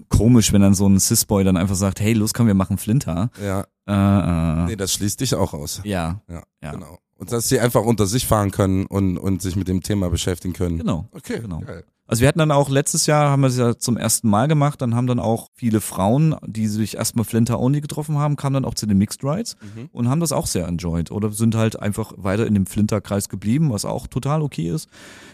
komisch, 0.10 0.54
wenn 0.54 0.62
dann 0.62 0.74
so 0.74 0.88
ein 0.88 1.00
Cis-Boy 1.00 1.44
dann 1.44 1.58
einfach 1.58 1.76
sagt, 1.76 2.00
hey, 2.00 2.14
los, 2.14 2.34
komm, 2.34 2.48
wir 2.48 2.54
machen 2.54 2.78
Flinter. 2.78 3.30
ja. 3.42 3.66
Äh, 3.88 3.92
äh, 3.92 4.66
Nee, 4.68 4.76
das 4.76 4.94
schließt 4.94 5.20
dich 5.20 5.34
auch 5.36 5.54
aus. 5.54 5.82
ja, 5.84 6.22
Ja, 6.30 6.44
Ja. 6.62 6.72
genau. 6.72 7.00
Und 7.18 7.32
dass 7.34 7.50
sie 7.50 7.60
einfach 7.60 7.82
unter 7.84 8.06
sich 8.06 8.26
fahren 8.28 8.52
können 8.52 8.86
und, 8.86 9.18
und 9.18 9.42
sich 9.42 9.56
mit 9.58 9.68
dem 9.68 9.82
Thema 9.84 10.10
beschäftigen 10.10 10.54
können. 10.54 10.78
genau. 10.78 11.10
Okay, 11.12 11.40
Genau. 11.42 11.60
geil. 11.60 11.84
Also 12.10 12.22
wir 12.22 12.28
hatten 12.28 12.40
dann 12.40 12.50
auch 12.52 12.70
letztes 12.70 13.06
Jahr, 13.06 13.30
haben 13.30 13.42
wir 13.42 13.48
es 13.50 13.58
ja 13.58 13.78
zum 13.78 13.96
ersten 13.96 14.30
Mal 14.30 14.48
gemacht, 14.48 14.82
dann 14.82 14.96
haben 14.96 15.06
dann 15.06 15.20
auch 15.20 15.50
viele 15.54 15.80
Frauen, 15.80 16.36
die 16.44 16.66
sich 16.68 16.98
erstmal 16.98 17.24
Flinter 17.24 17.60
Only 17.60 17.82
getroffen 17.82 18.18
haben, 18.18 18.36
kamen 18.36 18.56
dann 18.56 18.66
auch 18.66 18.74
zu 18.74 18.88
den 18.88 18.98
Mixed 18.98 19.24
Rides 19.24 19.58
Mhm. 19.62 19.90
und 19.92 20.10
haben 20.10 20.20
das 20.20 20.32
auch 20.32 20.48
sehr 20.48 20.68
enjoyed 20.68 21.12
oder 21.12 21.32
sind 21.32 21.54
halt 21.54 21.80
einfach 21.80 22.12
weiter 22.18 22.48
in 22.48 22.56
dem 22.56 22.66
Flinter-Kreis 22.66 23.30
geblieben, 23.30 23.70
was 23.72 23.86
auch 23.86 24.08
total 24.08 24.42
okay 24.42 24.72
ist. 24.72 24.90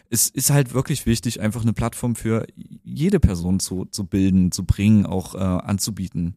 Es 0.09 0.27
ist 0.27 0.49
halt 0.49 0.73
wirklich 0.73 1.05
wichtig, 1.05 1.39
einfach 1.39 1.61
eine 1.61 1.71
Plattform 1.71 2.13
für 2.13 2.45
jede 2.83 3.21
Person 3.21 3.61
zu, 3.61 3.85
zu 3.85 4.05
bilden, 4.05 4.51
zu 4.51 4.65
bringen, 4.65 5.05
auch 5.05 5.33
äh, 5.33 5.37
anzubieten. 5.37 6.35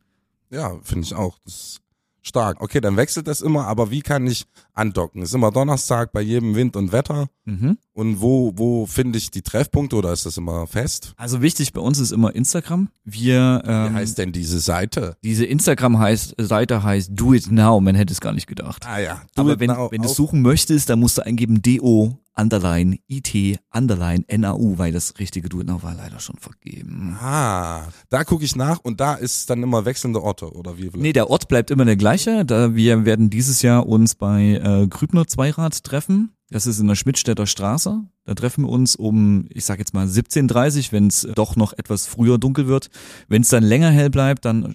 Ja, 0.50 0.78
finde 0.85 1.04
ich 1.04 1.16
auch. 1.16 1.38
Das 1.45 1.54
ist 1.54 1.80
stark. 2.22 2.60
Okay, 2.60 2.80
dann 2.80 2.96
wechselt 2.96 3.26
das 3.26 3.40
immer, 3.40 3.66
aber 3.66 3.90
wie 3.90 4.00
kann 4.00 4.26
ich 4.26 4.44
andocken? 4.75 5.22
Ist 5.22 5.34
immer 5.34 5.50
Donnerstag 5.50 6.12
bei 6.12 6.20
jedem 6.20 6.54
Wind 6.54 6.76
und 6.76 6.92
Wetter. 6.92 7.28
Mhm. 7.44 7.78
Und 7.94 8.20
wo, 8.20 8.52
wo 8.56 8.87
finde 8.87 9.18
ich 9.18 9.30
die 9.30 9.42
Treffpunkte 9.42 9.96
oder 9.96 10.12
ist 10.12 10.26
das 10.26 10.37
immer 10.37 10.66
fest? 10.66 11.14
Also 11.16 11.40
wichtig 11.42 11.72
bei 11.72 11.80
uns 11.80 11.98
ist 11.98 12.12
immer 12.12 12.34
Instagram. 12.34 12.88
Wir 13.04 13.62
Wie 13.64 13.70
ähm, 13.70 13.94
heißt 13.94 14.18
denn 14.18 14.32
diese 14.32 14.60
Seite? 14.60 15.16
diese 15.25 15.46
Instagram 15.46 15.98
heißt 15.98 16.34
Seite 16.38 16.82
heißt 16.82 17.10
Do 17.14 17.32
It 17.34 17.50
Now. 17.50 17.80
Man 17.80 17.94
hätte 17.94 18.12
es 18.12 18.20
gar 18.20 18.32
nicht 18.32 18.46
gedacht. 18.46 18.84
Ah 18.87 18.98
ja, 18.98 19.22
do 19.34 19.42
Aber 19.42 19.52
it 19.54 19.60
wenn, 19.60 19.70
wenn 19.70 20.02
du 20.02 20.08
auf- 20.08 20.14
suchen 20.14 20.42
möchtest, 20.42 20.90
dann 20.90 21.00
musst 21.00 21.18
du 21.18 21.22
eingeben 21.25 21.62
DO 21.62 22.18
Underline 22.38 22.99
IT 23.09 23.59
Underline 23.73 24.25
NAU, 24.30 24.78
weil 24.78 24.92
das 24.92 25.14
richtige 25.18 25.49
Now 25.64 25.83
war 25.83 25.95
leider 25.95 26.21
schon 26.21 26.37
vergeben. 26.37 27.16
Ah, 27.21 27.88
da 28.11 28.25
gucke 28.25 28.45
ich 28.45 28.54
nach 28.54 28.78
und 28.80 29.00
da 29.00 29.14
ist 29.14 29.50
dann 29.50 29.62
immer 29.62 29.85
wechselnde 29.85 30.23
Orte 30.23 30.52
oder 30.52 30.78
wie? 30.78 30.90
Nee, 30.95 31.12
der 31.12 31.30
Ort 31.30 31.49
bleibt 31.49 31.71
immer 31.71 31.85
der 31.85 31.97
gleiche. 31.97 32.45
Da 32.45 32.75
wir 32.75 33.04
werden 33.04 33.30
dieses 33.30 33.62
Jahr 33.62 33.87
uns 33.87 34.14
bei 34.14 34.61
äh, 34.62 34.87
Grübner 34.87 35.26
Zweirad 35.26 35.83
treffen. 35.83 36.33
Das 36.50 36.66
ist 36.66 36.78
in 36.78 36.88
der 36.88 36.94
Schmidtstädter 36.94 37.46
Straße. 37.46 38.00
Da 38.24 38.34
treffen 38.34 38.64
wir 38.64 38.70
uns 38.70 38.96
um, 38.96 39.46
ich 39.50 39.66
sag 39.66 39.78
jetzt 39.78 39.92
mal 39.92 40.06
17.30 40.06 40.92
wenn 40.92 41.06
es 41.08 41.28
doch 41.34 41.56
noch 41.56 41.74
etwas 41.74 42.06
früher 42.06 42.38
dunkel 42.38 42.66
wird. 42.66 42.88
Wenn 43.28 43.42
es 43.42 43.48
dann 43.48 43.62
länger 43.62 43.90
hell 43.90 44.08
bleibt, 44.08 44.46
dann 44.46 44.64
äh, 44.64 44.74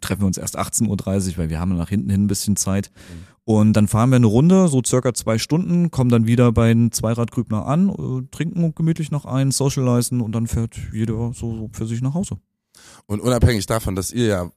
treffen 0.00 0.22
wir 0.22 0.26
uns 0.26 0.38
erst 0.38 0.56
18.30 0.56 0.88
Uhr, 0.88 1.38
weil 1.38 1.50
wir 1.50 1.58
haben 1.58 1.76
nach 1.76 1.88
hinten 1.88 2.10
hin 2.10 2.24
ein 2.24 2.28
bisschen 2.28 2.54
Zeit. 2.54 2.92
Und 3.44 3.72
dann 3.72 3.88
fahren 3.88 4.10
wir 4.10 4.16
eine 4.16 4.26
Runde, 4.26 4.68
so 4.68 4.80
circa 4.86 5.12
zwei 5.14 5.38
Stunden, 5.38 5.90
kommen 5.90 6.10
dann 6.10 6.28
wieder 6.28 6.52
bei 6.52 6.68
den 6.68 6.92
Zweiradgrübner 6.92 7.66
an, 7.66 7.88
äh, 7.88 8.28
trinken 8.30 8.72
gemütlich 8.76 9.10
noch 9.10 9.24
ein, 9.24 9.50
socialisen 9.50 10.20
und 10.20 10.32
dann 10.32 10.46
fährt 10.46 10.76
jeder 10.92 11.32
so, 11.32 11.68
für 11.72 11.86
sich 11.86 12.00
nach 12.00 12.14
Hause. 12.14 12.36
Und 13.06 13.20
unabhängig 13.20 13.66
davon, 13.66 13.96
dass 13.96 14.12
ihr 14.12 14.26
ja 14.26 14.50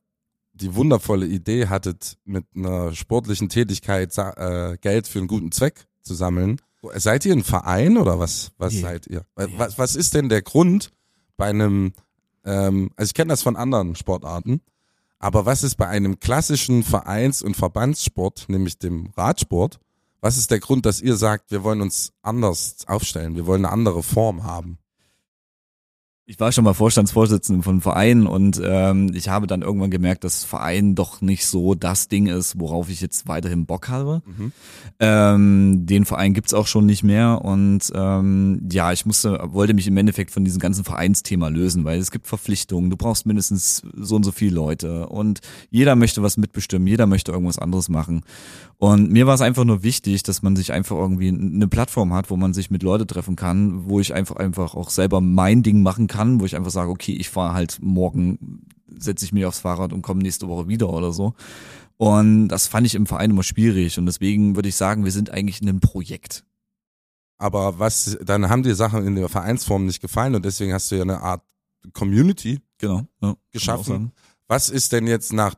die 0.54 0.76
wundervolle 0.76 1.26
Idee 1.26 1.68
hattet, 1.68 2.18
mit 2.24 2.46
einer 2.56 2.94
sportlichen 2.94 3.50
Tätigkeit 3.50 4.16
äh, 4.18 4.78
Geld 4.80 5.08
für 5.08 5.20
einen 5.20 5.28
guten 5.28 5.52
Zweck 5.52 5.88
zu 6.06 6.14
sammeln, 6.14 6.62
seid 6.96 7.26
ihr 7.26 7.34
ein 7.34 7.44
Verein 7.44 7.98
oder 7.98 8.20
was? 8.20 8.52
Was 8.58 8.74
Nee. 8.74 8.82
seid 8.82 9.08
ihr? 9.08 9.26
Was, 9.36 9.78
was 9.78 9.96
ist 9.96 10.14
denn 10.14 10.30
der 10.30 10.42
Grund 10.42 10.92
bei 11.38 11.48
einem? 11.48 11.94
Ähm, 12.46 12.92
also 12.96 13.10
ich 13.10 13.14
kenne 13.16 13.30
das 13.30 13.42
von 13.42 13.56
anderen 13.56 13.96
Sportarten, 13.96 14.62
aber 15.20 15.46
was 15.46 15.64
ist 15.64 15.76
bei 15.76 15.88
einem 15.88 16.20
klassischen 16.20 16.84
Vereins- 16.84 17.42
und 17.42 17.56
Verbandssport, 17.58 18.46
nämlich 18.50 18.78
dem 18.78 19.08
Radsport? 19.18 19.80
Was 20.22 20.38
ist 20.38 20.52
der 20.52 20.60
Grund, 20.60 20.86
dass 20.86 21.02
ihr 21.02 21.18
sagt, 21.18 21.52
wir 21.52 21.64
wollen 21.64 21.82
uns 21.82 22.14
anders 22.22 22.78
aufstellen, 22.88 23.36
wir 23.36 23.46
wollen 23.48 23.66
eine 23.66 23.74
andere 23.74 24.04
Form 24.04 24.44
haben? 24.44 24.78
Ich 26.28 26.40
war 26.40 26.52
schon 26.52 26.64
mal 26.64 26.74
Vorstandsvorsitzender 26.74 27.62
von 27.62 27.82
Vereinen 27.82 28.26
und 28.26 28.60
ähm, 28.66 29.12
ich 29.14 29.30
habe 29.30 29.46
dann 29.46 29.62
irgendwann 29.62 29.92
gemerkt, 29.92 30.24
dass 30.24 30.44
Verein 30.44 30.96
doch 30.96 31.22
nicht 31.22 31.46
so 31.46 31.76
das 31.76 32.08
Ding 32.08 32.26
ist, 32.26 32.60
worauf 32.60 32.90
ich 32.90 33.00
jetzt 33.00 33.28
weiterhin 33.28 33.68
Bock 33.68 33.90
habe. 33.90 34.24
Mhm. 34.26 34.52
Ähm, 35.00 35.86
den 35.86 36.04
Verein 36.04 36.34
gibt's 36.34 36.56
auch 36.56 36.66
schon 36.66 36.88
nicht 36.88 37.04
mehr 37.04 37.46
und 37.46 37.92
ähm, 37.94 38.68
ja, 38.72 38.92
ich 38.92 39.06
musste, 39.06 39.40
wollte 39.52 39.76
mich 39.76 39.86
im 39.86 39.98
Endeffekt 39.98 40.32
von 40.32 40.44
diesem 40.44 40.60
ganzen 40.60 40.84
Vereinsthema 40.84 41.50
lösen, 41.50 41.84
weil 41.84 42.00
es 42.00 42.10
gibt 42.10 42.26
Verpflichtungen, 42.26 42.90
du 42.90 42.98
brauchst 42.98 43.28
mindestens 43.28 43.84
so 43.94 44.16
und 44.16 44.24
so 44.24 44.32
viele 44.32 44.56
Leute 44.56 45.06
und 45.06 45.42
jeder 45.70 45.96
möchte 45.96 46.24
was 46.24 46.38
mitbestimmen, 46.38 46.88
jeder 46.88 47.06
möchte 47.06 47.34
irgendwas 47.34 47.60
anderes 47.60 47.88
machen. 47.88 48.24
Und 48.78 49.10
mir 49.12 49.26
war 49.26 49.36
es 49.36 49.42
einfach 49.42 49.64
nur 49.64 49.84
wichtig, 49.84 50.24
dass 50.24 50.42
man 50.42 50.56
sich 50.56 50.74
einfach 50.74 50.98
irgendwie 50.98 51.30
eine 51.30 51.68
Plattform 51.68 52.14
hat, 52.14 52.30
wo 52.30 52.36
man 52.36 52.54
sich 52.54 52.72
mit 52.72 52.84
Leute 52.84 53.08
treffen 53.08 53.36
kann, 53.36 53.86
wo 53.86 54.00
ich 54.00 54.14
einfach 54.14 54.36
einfach 54.36 54.76
auch 54.76 54.90
selber 54.90 55.22
mein 55.22 55.64
Ding 55.64 55.82
machen 55.82 56.08
kann, 56.08 56.15
wo 56.40 56.46
ich 56.46 56.56
einfach 56.56 56.72
sage, 56.72 56.90
okay, 56.90 57.14
ich 57.14 57.30
fahre 57.30 57.54
halt 57.54 57.80
morgen, 57.82 58.66
setze 58.88 59.26
ich 59.26 59.34
mich 59.34 59.46
aufs 59.46 59.60
Fahrrad 59.60 59.94
und 59.94 60.02
komme 60.02 60.22
nächste 60.22 60.48
Woche 60.48 60.68
wieder 60.68 60.92
oder 60.92 61.12
so. 61.12 61.34
Und 61.98 62.50
das 62.50 62.68
fand 62.68 62.86
ich 62.86 62.96
im 62.96 63.06
Verein 63.06 63.32
immer 63.32 63.44
schwierig 63.44 63.98
und 63.98 64.06
deswegen 64.06 64.56
würde 64.56 64.70
ich 64.70 64.76
sagen, 64.76 65.06
wir 65.06 65.12
sind 65.12 65.30
eigentlich 65.30 65.62
in 65.62 65.70
einem 65.70 65.80
Projekt. 65.80 66.44
Aber 67.38 67.80
was, 67.80 68.18
dann 68.24 68.50
haben 68.50 68.64
dir 68.64 68.76
Sachen 68.76 69.06
in 69.06 69.16
der 69.16 69.30
Vereinsform 69.30 69.86
nicht 69.86 70.02
gefallen 70.02 70.36
und 70.36 70.46
deswegen 70.46 70.74
hast 70.74 70.92
du 70.92 70.96
ja 70.96 71.04
eine 71.04 71.22
Art 71.22 71.44
Community. 71.94 72.62
Genau. 72.78 72.98
Ja, 73.22 73.30
kann 73.30 73.38
Geschaffen. 73.52 74.12
Was 74.48 74.70
ist 74.70 74.92
denn 74.92 75.08
jetzt 75.08 75.34
nach 75.34 75.56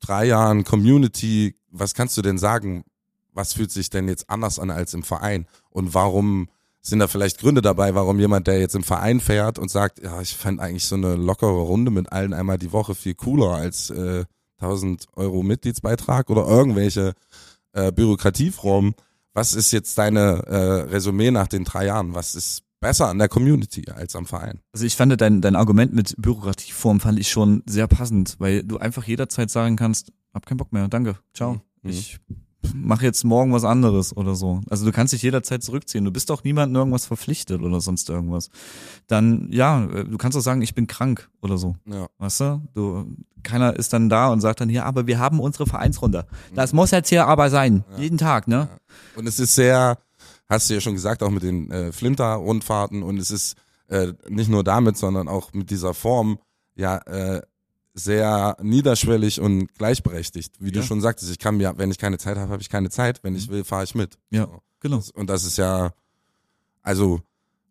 drei 0.00 0.26
Jahren 0.26 0.64
Community, 0.64 1.54
was 1.70 1.94
kannst 1.94 2.16
du 2.16 2.22
denn 2.22 2.38
sagen? 2.38 2.84
Was 3.32 3.54
fühlt 3.54 3.72
sich 3.72 3.90
denn 3.90 4.08
jetzt 4.08 4.30
anders 4.30 4.58
an 4.58 4.70
als 4.70 4.94
im 4.94 5.02
Verein? 5.02 5.46
Und 5.70 5.94
warum 5.94 6.48
sind 6.86 6.98
da 6.98 7.08
vielleicht 7.08 7.38
Gründe 7.38 7.62
dabei, 7.62 7.94
warum 7.94 8.20
jemand, 8.20 8.46
der 8.46 8.60
jetzt 8.60 8.74
im 8.74 8.82
Verein 8.82 9.20
fährt 9.20 9.58
und 9.58 9.70
sagt, 9.70 10.02
ja, 10.02 10.20
ich 10.20 10.36
fand 10.36 10.60
eigentlich 10.60 10.84
so 10.84 10.96
eine 10.96 11.14
lockere 11.16 11.62
Runde 11.62 11.90
mit 11.90 12.12
allen 12.12 12.34
einmal 12.34 12.58
die 12.58 12.72
Woche 12.72 12.94
viel 12.94 13.14
cooler 13.14 13.54
als 13.54 13.90
äh, 13.90 14.24
1000 14.58 15.06
Euro 15.14 15.42
Mitgliedsbeitrag 15.42 16.28
oder 16.28 16.46
irgendwelche 16.46 17.14
äh, 17.72 17.90
Bürokratieformen. 17.90 18.94
Was 19.32 19.54
ist 19.54 19.72
jetzt 19.72 19.96
deine 19.96 20.44
äh, 20.46 20.82
Resümee 20.92 21.30
nach 21.30 21.48
den 21.48 21.64
drei 21.64 21.86
Jahren? 21.86 22.14
Was 22.14 22.34
ist 22.34 22.62
besser 22.80 23.08
an 23.08 23.18
der 23.18 23.28
Community 23.28 23.90
als 23.90 24.14
am 24.14 24.26
Verein? 24.26 24.60
Also 24.72 24.84
ich 24.84 24.94
fand 24.94 25.18
dein, 25.20 25.40
dein 25.40 25.56
Argument 25.56 25.94
mit 25.94 26.14
Bürokratieform 26.18 27.00
fand 27.00 27.18
ich 27.18 27.30
schon 27.30 27.62
sehr 27.66 27.88
passend, 27.88 28.36
weil 28.38 28.62
du 28.62 28.76
einfach 28.76 29.04
jederzeit 29.04 29.50
sagen 29.50 29.76
kannst, 29.76 30.12
hab 30.34 30.44
keinen 30.44 30.58
Bock 30.58 30.72
mehr, 30.72 30.88
danke, 30.88 31.18
ciao. 31.32 31.62
Mhm. 31.82 31.90
Ich 31.90 32.20
mache 32.74 33.04
jetzt 33.04 33.24
morgen 33.24 33.52
was 33.52 33.64
anderes 33.64 34.16
oder 34.16 34.34
so. 34.34 34.60
Also 34.70 34.84
du 34.84 34.92
kannst 34.92 35.12
dich 35.12 35.22
jederzeit 35.22 35.62
zurückziehen. 35.62 36.04
Du 36.04 36.10
bist 36.10 36.30
doch 36.30 36.44
niemandem 36.44 36.76
irgendwas 36.76 37.06
verpflichtet 37.06 37.62
oder 37.62 37.80
sonst 37.80 38.08
irgendwas. 38.08 38.50
Dann, 39.06 39.48
ja, 39.50 39.86
du 39.86 40.16
kannst 40.16 40.38
auch 40.38 40.42
sagen, 40.42 40.62
ich 40.62 40.74
bin 40.74 40.86
krank 40.86 41.28
oder 41.42 41.58
so. 41.58 41.76
Ja. 41.86 42.06
Weißt 42.18 42.40
du? 42.40 42.62
Du, 42.74 43.16
keiner 43.42 43.76
ist 43.76 43.92
dann 43.92 44.08
da 44.08 44.28
und 44.28 44.40
sagt 44.40 44.60
dann, 44.60 44.70
ja, 44.70 44.84
aber 44.84 45.06
wir 45.06 45.18
haben 45.18 45.40
unsere 45.40 45.66
Vereinsrunde. 45.66 46.26
Das 46.54 46.72
muss 46.72 46.90
jetzt 46.90 47.08
hier 47.08 47.26
aber 47.26 47.50
sein. 47.50 47.84
Jeden 47.96 48.18
Tag, 48.18 48.48
ne? 48.48 48.68
Und 49.16 49.26
es 49.26 49.38
ist 49.38 49.54
sehr, 49.54 49.98
hast 50.48 50.70
du 50.70 50.74
ja 50.74 50.80
schon 50.80 50.94
gesagt, 50.94 51.22
auch 51.22 51.30
mit 51.30 51.42
den 51.42 51.70
äh, 51.70 51.92
Flinter-Rundfahrten 51.92 53.02
und 53.02 53.18
es 53.18 53.30
ist 53.30 53.56
äh, 53.88 54.12
nicht 54.28 54.48
nur 54.48 54.64
damit, 54.64 54.96
sondern 54.96 55.28
auch 55.28 55.52
mit 55.52 55.70
dieser 55.70 55.94
Form 55.94 56.38
ja 56.74 56.98
äh, 56.98 57.42
sehr 57.94 58.56
niederschwellig 58.60 59.40
und 59.40 59.72
gleichberechtigt. 59.74 60.54
Wie 60.58 60.72
du 60.72 60.80
Ja. 60.80 60.84
schon 60.84 61.00
sagtest, 61.00 61.30
ich 61.30 61.38
kann 61.38 61.56
mir, 61.56 61.74
wenn 61.78 61.90
ich 61.90 61.98
keine 61.98 62.18
Zeit 62.18 62.36
habe, 62.36 62.50
habe 62.50 62.60
ich 62.62 62.68
keine 62.68 62.90
Zeit. 62.90 63.22
Wenn 63.22 63.34
ich 63.36 63.48
will, 63.48 63.64
fahre 63.64 63.84
ich 63.84 63.94
mit. 63.94 64.18
Ja, 64.30 64.46
So. 64.46 64.62
genau. 64.80 65.00
Und 65.14 65.30
das 65.30 65.44
ist 65.44 65.56
ja, 65.58 65.92
also 66.82 67.20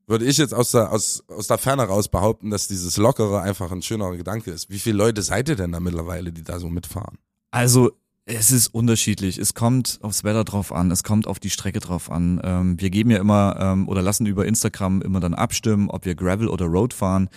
würde 0.08 0.26
ich 0.26 0.38
jetzt 0.38 0.54
aus 0.54 0.72
der, 0.72 0.92
aus, 0.92 1.24
aus 1.28 1.48
der 1.48 1.58
Ferne 1.58 1.84
raus 1.84 2.08
behaupten, 2.08 2.50
dass 2.50 2.68
dieses 2.68 2.98
Lockere 2.98 3.42
einfach 3.42 3.72
ein 3.72 3.82
schönerer 3.82 4.16
Gedanke 4.18 4.52
ist. 4.52 4.70
Wie 4.70 4.80
viele 4.80 4.98
Leute 4.98 5.22
seid 5.22 5.50
ihr 5.50 5.56
denn 5.56 5.72
da 5.72 5.80
mittlerweile, 5.80 6.32
die 6.32 6.44
da 6.44 6.60
so 6.60 6.70
mitfahren? 6.70 7.18
Also 7.52 7.92
Es 8.26 8.52
ist 8.52 8.68
unterschiedlich. 8.74 9.38
Es 9.38 9.54
kommt 9.54 10.00
aufs 10.02 10.24
Wetter 10.24 10.46
drauf 10.46 10.72
an, 10.72 10.90
es 10.92 11.04
kommt 11.04 11.28
auf 11.28 11.40
die 11.40 11.50
Strecke 11.50 11.82
drauf 11.82 12.10
an. 12.10 12.40
Ähm, 12.42 12.80
wir 12.80 12.90
geben 12.90 13.12
ja 13.12 13.18
immer 13.18 13.58
ähm, 13.60 13.90
oder 13.90 14.02
lassen 14.02 14.26
über 14.26 14.46
Instagram 14.46 15.02
immer 15.02 15.20
dann 15.20 15.34
abstimmen, 15.34 15.90
ob 15.90 16.06
wir 16.06 16.16
Gravel 16.16 16.48
oder 16.48 16.66
Road 16.66 16.94
fahren. 16.94 17.28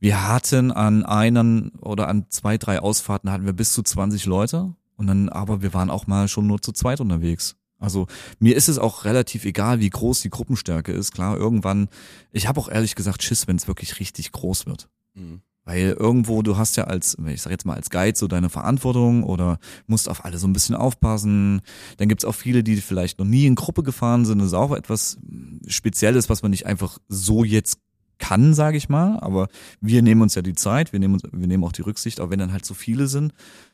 Wir 0.00 0.28
hatten 0.28 0.70
an 0.70 1.02
einen 1.02 1.70
oder 1.80 2.08
an 2.08 2.26
zwei, 2.28 2.58
drei 2.58 2.78
Ausfahrten 2.78 3.30
hatten 3.30 3.46
wir 3.46 3.54
bis 3.54 3.72
zu 3.72 3.82
20 3.82 4.26
Leute 4.26 4.74
und 4.96 5.06
dann, 5.06 5.30
aber 5.30 5.62
wir 5.62 5.72
waren 5.72 5.88
auch 5.88 6.06
mal 6.06 6.28
schon 6.28 6.46
nur 6.46 6.60
zu 6.60 6.72
zweit 6.72 7.00
unterwegs. 7.00 7.56
Also 7.78 8.06
mir 8.38 8.54
ist 8.54 8.68
es 8.68 8.78
auch 8.78 9.06
relativ 9.06 9.46
egal, 9.46 9.80
wie 9.80 9.90
groß 9.90 10.20
die 10.20 10.30
Gruppenstärke 10.30 10.92
ist. 10.92 11.12
Klar, 11.12 11.38
irgendwann, 11.38 11.88
ich 12.32 12.48
habe 12.48 12.60
auch 12.60 12.68
ehrlich 12.68 12.94
gesagt 12.94 13.22
Schiss, 13.22 13.48
wenn 13.48 13.56
es 13.56 13.66
wirklich 13.66 13.98
richtig 13.98 14.30
groß 14.32 14.66
wird. 14.66 14.90
Mhm. 15.14 15.40
Weil 15.64 15.96
irgendwo, 15.98 16.42
du 16.42 16.56
hast 16.58 16.76
ja 16.76 16.84
als, 16.84 17.16
ich 17.26 17.40
sag 17.40 17.50
jetzt 17.50 17.64
mal 17.64 17.74
als 17.74 17.88
Guide 17.90 18.18
so 18.18 18.28
deine 18.28 18.50
Verantwortung 18.50 19.22
oder 19.22 19.58
musst 19.86 20.08
auf 20.08 20.24
alle 20.24 20.38
so 20.38 20.46
ein 20.46 20.52
bisschen 20.52 20.74
aufpassen. 20.74 21.62
Dann 21.96 22.08
gibt's 22.08 22.24
auch 22.24 22.34
viele, 22.34 22.62
die 22.62 22.76
vielleicht 22.76 23.18
noch 23.18 23.26
nie 23.26 23.46
in 23.46 23.54
Gruppe 23.54 23.82
gefahren 23.82 24.26
sind. 24.26 24.38
Das 24.38 24.48
ist 24.48 24.54
auch 24.54 24.72
etwas 24.72 25.18
Spezielles, 25.66 26.28
was 26.28 26.42
man 26.42 26.50
nicht 26.50 26.66
einfach 26.66 26.98
so 27.08 27.44
jetzt 27.44 27.78
kann, 28.18 28.54
sage 28.54 28.76
ich 28.76 28.88
mal. 28.88 29.18
Aber 29.20 29.48
wir 29.80 30.02
nehmen 30.02 30.22
uns 30.22 30.34
ja 30.34 30.42
die 30.42 30.54
Zeit, 30.54 30.92
wir 30.92 31.00
nehmen 31.00 31.14
uns, 31.14 31.22
wir 31.30 31.46
nehmen 31.46 31.64
auch 31.64 31.72
die 31.72 31.82
Rücksicht, 31.82 32.20
auch 32.20 32.30
wenn 32.30 32.38
dann 32.38 32.52
halt 32.52 32.66
so 32.66 32.74
viele 32.74 33.06
sind. 33.08 33.32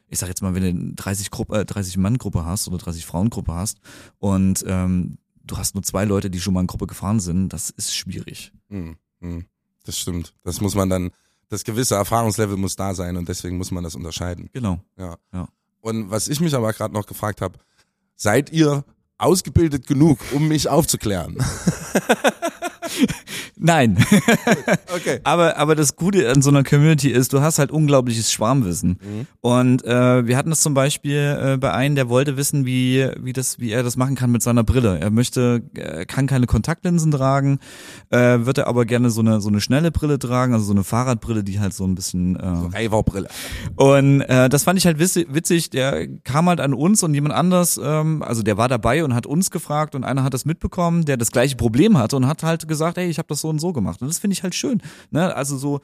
Ich 0.08 0.18
sag 0.18 0.28
jetzt 0.28 0.42
mal, 0.42 0.54
wenn 0.54 0.62
du 0.62 0.68
eine 0.68 0.94
30 0.94 1.30
Gruppe, 1.30 1.60
äh, 1.60 1.64
30 1.64 1.96
Mann 1.96 2.18
Gruppe 2.18 2.44
hast 2.44 2.68
oder 2.68 2.78
30 2.78 3.06
Frauen 3.06 3.30
Gruppe 3.30 3.54
hast 3.54 3.78
und 4.18 4.64
ähm, 4.66 5.18
du 5.44 5.56
hast 5.56 5.74
nur 5.74 5.82
zwei 5.82 6.04
Leute, 6.04 6.30
die 6.30 6.40
schon 6.40 6.54
mal 6.54 6.60
in 6.60 6.66
Gruppe 6.66 6.86
gefahren 6.86 7.20
sind, 7.20 7.52
das 7.52 7.70
ist 7.70 7.94
schwierig. 7.94 8.52
Hm, 8.68 8.96
hm. 9.20 9.44
Das 9.84 9.98
stimmt. 9.98 10.34
Das 10.44 10.60
muss 10.60 10.74
man 10.74 10.90
dann 10.90 11.10
das 11.50 11.64
gewisse 11.64 11.96
Erfahrungslevel 11.96 12.56
muss 12.56 12.76
da 12.76 12.94
sein 12.94 13.16
und 13.16 13.28
deswegen 13.28 13.58
muss 13.58 13.70
man 13.70 13.84
das 13.84 13.94
unterscheiden. 13.94 14.48
Genau. 14.52 14.80
Ja. 14.96 15.16
ja. 15.32 15.48
Und 15.80 16.10
was 16.10 16.28
ich 16.28 16.40
mich 16.40 16.54
aber 16.54 16.72
gerade 16.72 16.94
noch 16.94 17.06
gefragt 17.06 17.40
habe, 17.40 17.58
seid 18.14 18.50
ihr 18.50 18.84
ausgebildet 19.18 19.86
genug, 19.86 20.18
um 20.32 20.48
mich 20.48 20.68
aufzuklären? 20.68 21.36
Nein. 23.56 23.96
okay. 24.94 25.20
aber, 25.24 25.56
aber 25.56 25.74
das 25.74 25.96
Gute 25.96 26.30
an 26.30 26.42
so 26.42 26.50
einer 26.50 26.64
Community 26.64 27.10
ist, 27.10 27.32
du 27.32 27.40
hast 27.40 27.58
halt 27.58 27.70
unglaubliches 27.70 28.32
Schwarmwissen. 28.32 28.98
Mhm. 29.00 29.26
Und 29.40 29.84
äh, 29.84 30.26
wir 30.26 30.36
hatten 30.36 30.50
das 30.50 30.60
zum 30.60 30.74
Beispiel 30.74 31.38
äh, 31.40 31.56
bei 31.58 31.72
einem, 31.72 31.94
der 31.94 32.08
wollte 32.08 32.36
wissen, 32.36 32.64
wie, 32.64 33.08
wie, 33.20 33.32
das, 33.32 33.58
wie 33.58 33.70
er 33.70 33.82
das 33.82 33.96
machen 33.96 34.16
kann 34.16 34.30
mit 34.30 34.42
seiner 34.42 34.64
Brille. 34.64 34.98
Er 34.98 35.10
möchte, 35.10 35.62
er 35.74 36.06
kann 36.06 36.26
keine 36.26 36.46
Kontaktlinsen 36.46 37.10
tragen, 37.10 37.58
äh, 38.10 38.38
wird 38.40 38.58
er 38.58 38.66
aber 38.66 38.84
gerne 38.84 39.10
so 39.10 39.20
eine, 39.20 39.40
so 39.40 39.48
eine 39.48 39.60
schnelle 39.60 39.90
Brille 39.90 40.18
tragen, 40.18 40.52
also 40.52 40.64
so 40.64 40.72
eine 40.72 40.84
Fahrradbrille, 40.84 41.44
die 41.44 41.60
halt 41.60 41.74
so 41.74 41.84
ein 41.84 41.94
bisschen. 41.94 42.36
Äh, 42.36 42.56
so 42.56 42.66
Raiva-Brille. 42.72 43.28
Und 43.76 44.22
äh, 44.22 44.48
das 44.48 44.64
fand 44.64 44.78
ich 44.78 44.86
halt 44.86 44.98
witzig. 44.98 45.70
Der 45.70 46.06
kam 46.24 46.48
halt 46.48 46.60
an 46.60 46.74
uns 46.74 47.02
und 47.02 47.14
jemand 47.14 47.34
anders, 47.34 47.80
ähm, 47.82 48.22
also 48.22 48.42
der 48.42 48.56
war 48.56 48.68
dabei 48.68 49.04
und 49.04 49.14
hat 49.14 49.26
uns 49.26 49.50
gefragt 49.50 49.94
und 49.94 50.04
einer 50.04 50.24
hat 50.24 50.34
das 50.34 50.44
mitbekommen, 50.44 51.04
der 51.04 51.16
das 51.16 51.30
gleiche 51.30 51.56
Problem 51.56 51.98
hatte 51.98 52.16
und 52.16 52.26
hat 52.26 52.42
halt 52.42 52.66
gesagt, 52.66 52.79
ey, 52.80 53.08
ich 53.08 53.18
habe 53.18 53.28
das 53.28 53.40
so 53.40 53.48
und 53.48 53.60
so 53.60 53.72
gemacht. 53.72 54.02
Und 54.02 54.08
das 54.08 54.18
finde 54.18 54.34
ich 54.34 54.42
halt 54.42 54.54
schön. 54.54 54.82
Ne? 55.10 55.34
Also 55.34 55.56
so, 55.56 55.80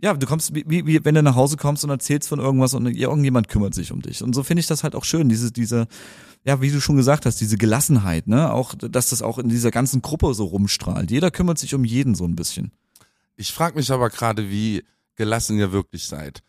ja, 0.00 0.14
du 0.14 0.26
kommst, 0.26 0.54
wie, 0.54 0.86
wie 0.86 1.04
wenn 1.04 1.14
du 1.14 1.22
nach 1.22 1.34
Hause 1.34 1.56
kommst 1.56 1.84
und 1.84 1.90
erzählst 1.90 2.28
von 2.28 2.38
irgendwas 2.38 2.74
und 2.74 2.86
irgendjemand 2.86 3.48
kümmert 3.48 3.74
sich 3.74 3.92
um 3.92 4.02
dich. 4.02 4.22
Und 4.22 4.34
so 4.34 4.42
finde 4.42 4.60
ich 4.60 4.66
das 4.66 4.82
halt 4.82 4.94
auch 4.94 5.04
schön, 5.04 5.28
diese, 5.28 5.52
diese, 5.52 5.86
ja, 6.44 6.60
wie 6.60 6.70
du 6.70 6.80
schon 6.80 6.96
gesagt 6.96 7.26
hast, 7.26 7.40
diese 7.40 7.58
Gelassenheit, 7.58 8.26
ne? 8.26 8.52
Auch, 8.52 8.74
dass 8.74 9.10
das 9.10 9.22
auch 9.22 9.38
in 9.38 9.48
dieser 9.48 9.70
ganzen 9.70 10.00
Gruppe 10.02 10.32
so 10.34 10.44
rumstrahlt. 10.44 11.10
Jeder 11.10 11.30
kümmert 11.30 11.58
sich 11.58 11.74
um 11.74 11.84
jeden 11.84 12.14
so 12.14 12.24
ein 12.24 12.36
bisschen. 12.36 12.72
Ich 13.36 13.52
frage 13.52 13.76
mich 13.76 13.90
aber 13.90 14.10
gerade, 14.10 14.50
wie 14.50 14.84
gelassen 15.16 15.58
ihr 15.58 15.72
wirklich 15.72 16.04
seid. 16.04 16.42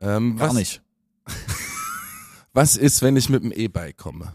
Ähm, 0.00 0.36
Gar 0.36 0.48
was, 0.48 0.54
nicht. 0.54 0.82
was 2.52 2.76
ist, 2.76 3.02
wenn 3.02 3.16
ich 3.16 3.28
mit 3.28 3.42
dem 3.42 3.52
E-Bike 3.52 3.96
komme? 3.96 4.32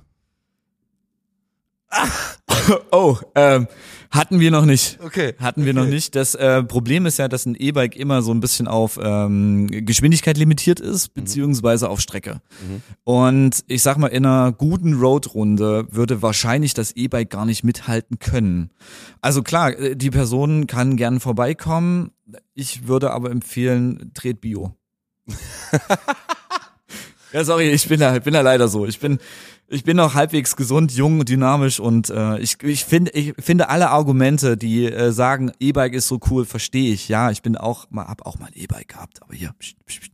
oh, 2.92 3.18
ähm, 3.36 3.68
hatten 4.12 4.40
wir 4.40 4.52
noch 4.52 4.66
nicht. 4.66 5.00
Okay. 5.02 5.34
Hatten 5.40 5.66
wir 5.66 5.74
okay. 5.74 5.82
noch 5.82 5.88
nicht. 5.88 6.16
Das 6.16 6.36
äh, 6.36 6.64
Problem 6.64 7.06
ist 7.06 7.20
ja, 7.20 7.28
dass 7.28 7.46
ein 7.46 7.56
E-Bike 7.56 7.96
immer 7.96 8.22
so 8.22 8.34
ein 8.34 8.40
bisschen 8.40 8.68
auf 8.68 9.00
ähm, 9.02 9.68
Geschwindigkeit 9.68 10.38
limitiert 10.38 10.80
ist, 10.80 11.10
mhm. 11.10 11.22
beziehungsweise 11.22 11.90
auf 11.90 12.00
Strecke. 12.00 12.42
Mhm. 12.62 12.82
Und 13.04 13.64
ich 13.68 13.84
sag 13.84 13.98
mal, 13.98 14.08
in 14.08 14.26
einer 14.26 14.52
guten 14.52 14.94
Roadrunde 14.94 15.88
würde 15.92 16.22
wahrscheinlich 16.22 16.74
das 16.74 16.94
E-Bike 16.94 17.30
gar 17.30 17.46
nicht 17.46 17.64
mithalten 17.64 18.20
können. 18.20 18.72
Also 19.22 19.44
klar, 19.44 19.78
äh, 19.78 19.96
die 19.96 20.12
Person 20.12 20.68
kann 20.68 20.98
gern 20.98 21.20
vorbeikommen. 21.20 22.12
Ich 22.54 22.88
würde 22.88 23.12
aber 23.12 23.32
empfehlen, 23.32 24.12
dreht 24.14 24.42
Bio. 24.42 24.76
ja, 27.34 27.44
sorry, 27.44 27.70
ich 27.70 27.88
bin 27.88 28.00
da, 28.00 28.18
bin 28.20 28.34
da 28.34 28.42
leider 28.42 28.68
so. 28.68 28.86
Ich 28.86 29.00
bin, 29.00 29.20
ich 29.68 29.84
bin 29.84 29.98
noch 29.98 30.14
halbwegs 30.14 30.56
gesund, 30.56 30.92
jung, 30.94 31.26
dynamisch 31.26 31.80
und 31.80 32.10
äh, 32.10 32.40
ich, 32.40 32.62
ich 32.64 32.86
finde 32.86 33.12
ich 33.12 33.34
finde 33.40 33.70
alle 33.70 33.90
Argumente, 33.90 34.58
die 34.58 34.86
äh, 34.86 35.12
sagen, 35.12 35.52
E-Bike 35.60 35.94
ist 35.94 36.08
so 36.08 36.20
cool, 36.30 36.46
verstehe 36.46 36.94
ich. 36.94 37.10
Ja, 37.10 37.32
ich 37.32 37.42
bin 37.42 37.58
auch 37.58 37.88
mal 37.90 38.08
hab 38.08 38.26
auch 38.26 38.40
mal 38.40 38.48
ein 38.48 38.54
E-Bike 38.56 38.90
gehabt, 38.90 39.22
aber 39.22 39.34
hier. 39.34 39.54
Psch, 39.60 39.76
psch, 39.86 40.00
psch. 40.00 40.12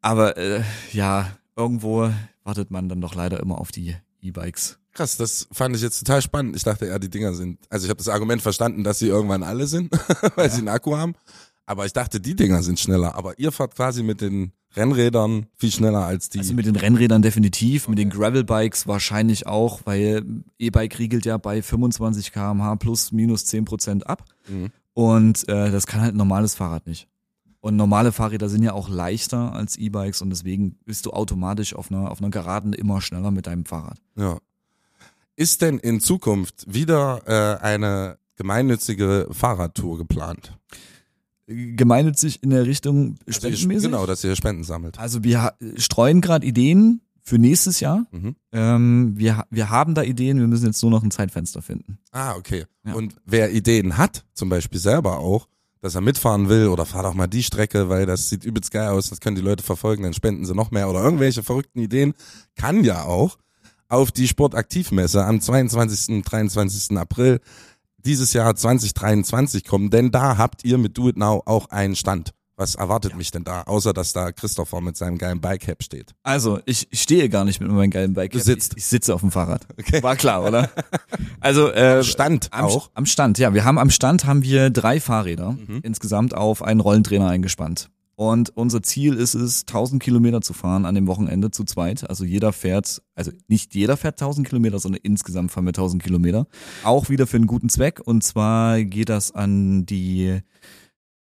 Aber 0.00 0.36
äh, 0.36 0.62
ja, 0.92 1.36
irgendwo 1.56 2.10
wartet 2.44 2.70
man 2.70 2.88
dann 2.88 3.00
doch 3.00 3.14
leider 3.14 3.40
immer 3.40 3.58
auf 3.58 3.72
die 3.72 3.96
E-Bikes. 4.20 4.78
Krass, 4.92 5.16
das 5.16 5.48
fand 5.52 5.74
ich 5.74 5.82
jetzt 5.82 6.00
total 6.00 6.20
spannend. 6.20 6.54
Ich 6.54 6.64
dachte, 6.64 6.86
ja, 6.86 6.98
die 6.98 7.08
Dinger 7.08 7.32
sind, 7.32 7.58
also 7.70 7.86
ich 7.86 7.90
habe 7.90 7.98
das 7.98 8.08
Argument 8.08 8.42
verstanden, 8.42 8.84
dass 8.84 8.98
sie 8.98 9.08
irgendwann 9.08 9.42
alle 9.42 9.66
sind, 9.66 9.90
weil 10.36 10.46
ja. 10.46 10.52
sie 10.52 10.58
einen 10.58 10.68
Akku 10.68 10.96
haben. 10.96 11.14
Aber 11.66 11.86
ich 11.86 11.92
dachte, 11.92 12.20
die 12.20 12.34
Dinger 12.34 12.62
sind 12.62 12.80
schneller. 12.80 13.14
Aber 13.14 13.38
ihr 13.38 13.52
fahrt 13.52 13.76
quasi 13.76 14.02
mit 14.02 14.20
den 14.20 14.52
Rennrädern 14.74 15.46
viel 15.56 15.70
schneller 15.70 16.04
als 16.04 16.28
die. 16.28 16.38
Also 16.38 16.54
mit 16.54 16.66
den 16.66 16.76
Rennrädern 16.76 17.22
definitiv, 17.22 17.84
okay. 17.84 17.90
mit 17.90 17.98
den 17.98 18.10
Gravelbikes 18.10 18.86
wahrscheinlich 18.86 19.46
auch, 19.46 19.80
weil 19.84 20.24
E-Bike 20.58 20.98
riegelt 20.98 21.24
ja 21.26 21.36
bei 21.36 21.62
25 21.62 22.32
km/h 22.32 22.76
plus 22.76 23.12
minus 23.12 23.44
10 23.46 23.64
Prozent 23.64 24.06
ab. 24.06 24.24
Mhm. 24.48 24.70
Und 24.94 25.48
äh, 25.48 25.70
das 25.70 25.86
kann 25.86 26.00
halt 26.00 26.14
ein 26.14 26.18
normales 26.18 26.54
Fahrrad 26.54 26.86
nicht. 26.86 27.08
Und 27.60 27.76
normale 27.76 28.10
Fahrräder 28.10 28.48
sind 28.48 28.62
ja 28.62 28.72
auch 28.72 28.88
leichter 28.88 29.52
als 29.52 29.76
E-Bikes 29.76 30.20
und 30.20 30.30
deswegen 30.30 30.78
bist 30.84 31.06
du 31.06 31.10
automatisch 31.12 31.74
auf 31.74 31.92
einer, 31.92 32.10
auf 32.10 32.20
einer 32.20 32.30
Geraden 32.30 32.72
immer 32.72 33.00
schneller 33.00 33.30
mit 33.30 33.46
deinem 33.46 33.64
Fahrrad. 33.66 33.98
Ja. 34.16 34.38
Ist 35.36 35.62
denn 35.62 35.78
in 35.78 36.00
Zukunft 36.00 36.64
wieder 36.66 37.22
äh, 37.26 37.62
eine 37.62 38.18
gemeinnützige 38.36 39.28
Fahrradtour 39.30 39.96
geplant? 39.98 40.58
Gemeinnützig 41.46 42.42
in 42.42 42.50
der 42.50 42.66
Richtung 42.66 43.16
also 43.26 43.40
spendenmäßig. 43.40 43.90
Genau, 43.90 44.06
dass 44.06 44.22
ihr 44.24 44.36
Spenden 44.36 44.64
sammelt. 44.64 44.98
Also 44.98 45.24
wir 45.24 45.54
streuen 45.76 46.20
gerade 46.20 46.46
Ideen 46.46 47.00
für 47.22 47.38
nächstes 47.38 47.80
Jahr. 47.80 48.06
Mhm. 48.10 48.36
Ähm, 48.52 49.12
wir, 49.16 49.44
wir 49.50 49.70
haben 49.70 49.94
da 49.94 50.02
Ideen, 50.02 50.38
wir 50.38 50.46
müssen 50.46 50.66
jetzt 50.66 50.82
nur 50.82 50.90
noch 50.90 51.02
ein 51.02 51.10
Zeitfenster 51.10 51.62
finden. 51.62 51.98
Ah, 52.10 52.34
okay. 52.36 52.66
Ja. 52.84 52.94
Und 52.94 53.14
wer 53.24 53.52
Ideen 53.52 53.96
hat, 53.96 54.24
zum 54.34 54.48
Beispiel 54.48 54.80
selber 54.80 55.18
auch, 55.18 55.48
dass 55.80 55.94
er 55.94 56.00
mitfahren 56.00 56.48
will 56.48 56.68
oder 56.68 56.86
fahr 56.86 57.02
doch 57.02 57.14
mal 57.14 57.26
die 57.26 57.42
Strecke, 57.42 57.88
weil 57.88 58.06
das 58.06 58.28
sieht 58.28 58.44
übelst 58.44 58.70
geil 58.70 58.88
aus, 58.88 59.10
das 59.10 59.20
können 59.20 59.36
die 59.36 59.42
Leute 59.42 59.64
verfolgen, 59.64 60.04
dann 60.04 60.14
spenden 60.14 60.44
sie 60.44 60.54
noch 60.54 60.70
mehr 60.70 60.88
oder 60.88 61.02
irgendwelche 61.02 61.42
verrückten 61.42 61.80
Ideen, 61.80 62.14
kann 62.56 62.84
ja 62.84 63.02
auch 63.04 63.38
auf 63.88 64.10
die 64.10 64.28
Sportaktivmesse 64.28 65.24
am 65.24 65.40
22. 65.40 66.16
und 66.16 66.22
23. 66.22 66.96
April 66.96 67.40
dieses 68.04 68.32
Jahr 68.32 68.54
2023 68.54 69.64
kommen, 69.64 69.90
denn 69.90 70.10
da 70.10 70.36
habt 70.36 70.64
ihr 70.64 70.78
mit 70.78 70.96
Do 70.98 71.08
It 71.08 71.16
Now 71.16 71.42
auch 71.46 71.70
einen 71.70 71.96
Stand. 71.96 72.32
Was 72.56 72.74
erwartet 72.74 73.12
ja. 73.12 73.16
mich 73.16 73.30
denn 73.30 73.44
da, 73.44 73.62
außer 73.62 73.94
dass 73.94 74.12
da 74.12 74.30
Christopher 74.30 74.82
mit 74.82 74.96
seinem 74.96 75.16
geilen 75.16 75.40
Bike-Cap 75.40 75.82
steht? 75.82 76.14
Also, 76.22 76.60
ich 76.66 76.86
stehe 76.92 77.30
gar 77.30 77.44
nicht 77.44 77.60
mit 77.60 77.70
meinem 77.70 77.90
geilen 77.90 78.12
Bike-Cap. 78.12 78.40
Du 78.40 78.44
sitzt. 78.44 78.72
Ich, 78.72 78.84
ich, 78.84 78.86
sitze 78.86 79.14
auf 79.14 79.22
dem 79.22 79.30
Fahrrad. 79.30 79.66
Okay. 79.78 80.02
War 80.02 80.16
klar, 80.16 80.44
oder? 80.44 80.70
Also, 81.40 81.72
äh, 81.72 81.96
am 81.96 82.02
Stand 82.04 82.52
am, 82.52 82.66
auch? 82.66 82.90
Am 82.94 83.04
Stand, 83.04 83.38
ja. 83.38 83.52
Wir 83.52 83.64
haben 83.64 83.76
am 83.76 83.90
Stand 83.90 84.26
haben 84.26 84.44
wir 84.44 84.70
drei 84.70 85.00
Fahrräder 85.00 85.52
mhm. 85.52 85.80
insgesamt 85.82 86.34
auf 86.34 86.62
einen 86.62 86.78
Rollentrainer 86.78 87.28
eingespannt. 87.28 87.90
Und 88.22 88.56
unser 88.56 88.84
Ziel 88.84 89.14
ist 89.14 89.34
es, 89.34 89.62
1000 89.62 90.00
Kilometer 90.00 90.42
zu 90.42 90.52
fahren 90.52 90.84
an 90.84 90.94
dem 90.94 91.08
Wochenende 91.08 91.50
zu 91.50 91.64
zweit. 91.64 92.08
Also 92.08 92.24
jeder 92.24 92.52
fährt, 92.52 93.02
also 93.16 93.32
nicht 93.48 93.74
jeder 93.74 93.96
fährt 93.96 94.14
1000 94.14 94.46
Kilometer, 94.46 94.78
sondern 94.78 95.00
insgesamt 95.02 95.50
fahren 95.50 95.64
wir 95.64 95.70
1000 95.70 96.00
Kilometer. 96.00 96.46
Auch 96.84 97.08
wieder 97.08 97.26
für 97.26 97.38
einen 97.38 97.48
guten 97.48 97.68
Zweck. 97.68 97.98
Und 97.98 98.22
zwar 98.22 98.84
geht 98.84 99.08
das 99.08 99.32
an 99.32 99.86
die 99.86 100.38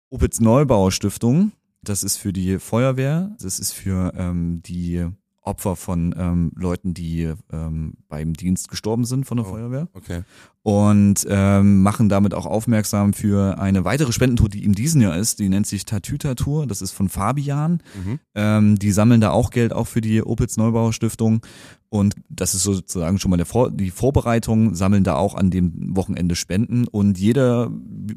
Opitz 0.10 0.40
Neubauer 0.40 0.94
Stiftung. 0.94 1.52
Das 1.84 2.04
ist 2.04 2.16
für 2.16 2.32
die 2.32 2.58
Feuerwehr. 2.58 3.36
Das 3.42 3.60
ist 3.60 3.74
für 3.74 4.14
ähm, 4.16 4.62
die 4.64 5.08
Opfer 5.42 5.76
von 5.76 6.16
ähm, 6.18 6.54
Leuten, 6.56 6.94
die 6.94 7.34
ähm, 7.52 7.96
beim 8.08 8.34
Dienst 8.34 8.70
gestorben 8.70 9.04
sind 9.04 9.26
von 9.26 9.36
der 9.36 9.46
oh, 9.46 9.50
Feuerwehr. 9.50 9.90
Okay. 9.92 10.22
Und 10.68 11.26
ähm, 11.30 11.82
machen 11.82 12.10
damit 12.10 12.34
auch 12.34 12.46
aufmerksam 12.46 13.14
für 13.14 13.58
eine 13.58 13.86
weitere 13.86 14.12
Spendentour, 14.12 14.50
die 14.50 14.66
in 14.66 14.74
diesem 14.74 15.00
Jahr 15.00 15.16
ist. 15.16 15.40
Die 15.40 15.48
nennt 15.48 15.66
sich 15.66 15.86
Tatüta 15.86 16.36
Tour. 16.36 16.68
Das 16.68 16.82
ist 16.82 16.92
von 16.92 17.08
Fabian. 17.08 17.82
Mhm. 17.96 18.20
Ähm, 18.36 18.78
die 18.78 18.92
sammeln 18.92 19.22
da 19.22 19.32
auch 19.32 19.52
Geld 19.52 19.72
auch 19.72 19.88
für 19.88 20.02
die 20.02 20.22
Opitz 20.22 20.58
Neubauer 20.58 20.92
Stiftung. 20.92 21.40
Und 21.88 22.16
das 22.28 22.54
ist 22.54 22.64
sozusagen 22.64 23.18
schon 23.18 23.32
mal 23.32 23.46
Vor 23.46 23.72
die 23.72 23.92
Vorbereitung, 23.92 24.76
sammeln 24.76 25.06
da 25.06 25.16
auch 25.16 25.36
an 25.36 25.52
dem 25.52 25.96
Wochenende 25.96 26.36
Spenden. 26.36 26.86
Und 26.86 27.18
jeder, 27.18 27.72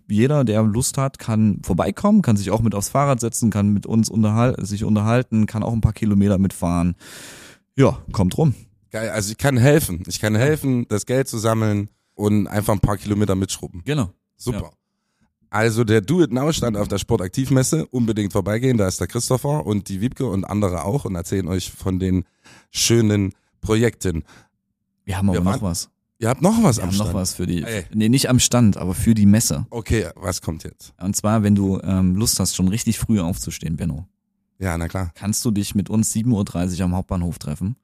jeder, 0.09 0.43
der 0.43 0.65
Lust 0.65 0.99
hat, 0.99 1.21
kann 1.21 1.61
vorbeikommen, 1.63 2.21
kann 2.21 2.37
sich 2.37 2.51
auch 2.51 2.63
mit 2.63 2.75
aufs 2.75 2.89
Fahrrad 2.89 3.21
setzen, 3.21 3.51
kann 3.51 3.69
mit 3.69 3.87
uns 3.87 4.09
unterhal 4.09 4.57
sich 4.59 4.83
unterhalten, 4.83 5.47
kann 5.47 5.63
auch 5.63 5.73
ein 5.73 5.83
paar 5.83 5.93
Kilometer 5.93 6.39
mitfahren. 6.39 6.97
Ja, 7.77 7.99
kommt 8.11 8.37
rum. 8.37 8.57
Geil, 8.91 9.11
also 9.11 9.31
ich 9.31 9.39
kann 9.39 9.57
helfen. 9.57 10.03
Ich 10.09 10.19
kann 10.19 10.35
helfen, 10.35 10.87
das 10.89 11.07
Geld 11.07 11.29
zu 11.29 11.39
sammeln 11.39 11.91
und 12.20 12.46
einfach 12.46 12.72
ein 12.74 12.80
paar 12.80 12.96
Kilometer 12.98 13.35
mitschrubben. 13.35 13.83
Genau. 13.85 14.11
Super. 14.37 14.62
Ja. 14.62 14.70
Also 15.50 15.83
der 15.83 16.00
Do 16.00 16.22
It 16.22 16.33
Now 16.33 16.52
stand 16.52 16.76
auf 16.76 16.87
der 16.87 16.98
Sportaktivmesse. 16.98 17.87
Unbedingt 17.87 18.33
vorbeigehen. 18.33 18.76
Da 18.78 18.87
ist 18.87 19.00
der 19.00 19.09
Christopher 19.09 19.66
und 19.66 19.88
die 19.88 20.00
Wiebke 20.00 20.26
und 20.26 20.44
andere 20.44 20.85
auch 20.85 21.04
und 21.06 21.16
erzählen 21.16 21.48
euch 21.48 21.70
von 21.72 21.98
den 21.98 22.24
schönen 22.70 23.33
Projekten. 23.61 24.22
Wir 25.04 25.16
haben 25.18 25.28
aber 25.28 25.38
Wir 25.38 25.44
noch 25.44 25.62
was. 25.62 25.90
Ihr 26.20 26.28
habt 26.28 26.42
noch 26.42 26.62
was 26.62 26.76
Wir 26.76 26.85
am 26.85 26.90
haben 26.90 26.94
Stand. 26.94 27.09
noch 27.11 27.14
was 27.14 27.35
für 27.35 27.46
die, 27.46 27.62
Ey. 27.64 27.85
nee, 27.94 28.09
nicht 28.09 28.28
am 28.28 28.38
Stand, 28.38 28.76
aber 28.76 28.94
für 28.94 29.14
die 29.14 29.26
Messe. 29.26 29.66
Okay, 29.70 30.09
was 30.16 30.40
kommt 30.42 30.62
jetzt? 30.64 30.92
Und 31.02 31.16
zwar, 31.16 31.42
wenn 31.42 31.54
du 31.54 31.80
ähm, 31.83 32.14
Lust 32.14 32.38
hast, 32.38 32.54
schon 32.54 32.68
richtig 32.68 32.98
früh 32.98 33.18
aufzustehen, 33.20 33.76
Benno, 33.76 34.06
Ja, 34.59 34.76
na 34.78 34.87
klar. 34.87 35.11
kannst 35.14 35.44
du 35.46 35.50
dich 35.50 35.74
mit 35.74 35.88
uns 35.90 36.14
7.30 36.14 36.78
Uhr 36.78 36.85
am 36.85 36.94
Hauptbahnhof 36.94 37.38
treffen 37.38 37.74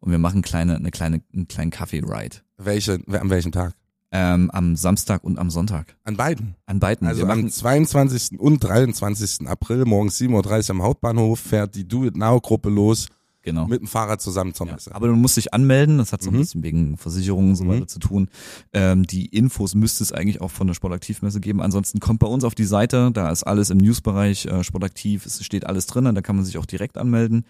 und 0.00 0.10
wir 0.12 0.18
machen 0.18 0.42
kleine, 0.42 0.76
eine 0.76 0.90
kleine, 0.90 1.22
einen 1.34 1.48
kleinen 1.48 1.70
Kaffee-Ride. 1.70 2.36
Welche, 2.58 3.00
an 3.08 3.30
welchem 3.30 3.52
Tag? 3.52 3.74
Ähm, 4.10 4.50
am 4.52 4.74
Samstag 4.74 5.22
und 5.22 5.38
am 5.38 5.50
Sonntag. 5.50 5.94
An 6.04 6.16
beiden. 6.16 6.54
An 6.64 6.80
beiden. 6.80 7.06
Also 7.06 7.22
am 7.22 7.28
machen, 7.28 7.50
22. 7.50 8.38
und 8.40 8.60
23. 8.64 9.46
April 9.46 9.84
morgens 9.84 10.18
7.30 10.18 10.64
Uhr 10.64 10.70
am 10.76 10.82
Hauptbahnhof 10.82 11.38
fährt 11.40 11.74
die 11.74 11.86
Do 11.86 12.04
It 12.06 12.16
Now 12.16 12.40
Gruppe 12.40 12.70
los 12.70 13.08
genau. 13.42 13.66
mit 13.66 13.80
dem 13.82 13.86
Fahrrad 13.86 14.22
zusammen 14.22 14.54
zur 14.54 14.66
Ja, 14.66 14.72
Messe. 14.74 14.94
aber 14.94 15.08
du 15.08 15.14
musst 15.14 15.36
dich 15.36 15.52
anmelden, 15.52 15.98
das 15.98 16.14
hat 16.14 16.22
so 16.22 16.30
ein 16.30 16.36
Mhm. 16.36 16.38
bisschen 16.38 16.62
wegen 16.62 16.96
Versicherungen 16.96 17.50
und 17.50 17.56
so 17.56 17.64
Mhm. 17.64 17.68
weiter 17.68 17.86
zu 17.86 17.98
tun. 17.98 18.28
Ähm, 18.72 19.02
die 19.02 19.26
Infos 19.26 19.74
müsste 19.74 20.02
es 20.04 20.12
eigentlich 20.12 20.40
auch 20.40 20.50
von 20.50 20.66
der 20.66 20.74
Sportaktivmesse 20.74 21.40
geben. 21.40 21.60
Ansonsten 21.60 22.00
kommt 22.00 22.20
bei 22.20 22.26
uns 22.28 22.44
auf 22.44 22.54
die 22.54 22.64
Seite, 22.64 23.10
da 23.12 23.30
ist 23.30 23.42
alles 23.42 23.68
im 23.68 23.76
Newsbereich 23.76 24.46
äh, 24.46 24.64
Sportaktiv, 24.64 25.26
es 25.26 25.44
steht 25.44 25.66
alles 25.66 25.84
drin, 25.86 26.04
da 26.14 26.22
kann 26.22 26.36
man 26.36 26.46
sich 26.46 26.56
auch 26.56 26.66
direkt 26.66 26.96
anmelden. 26.96 27.44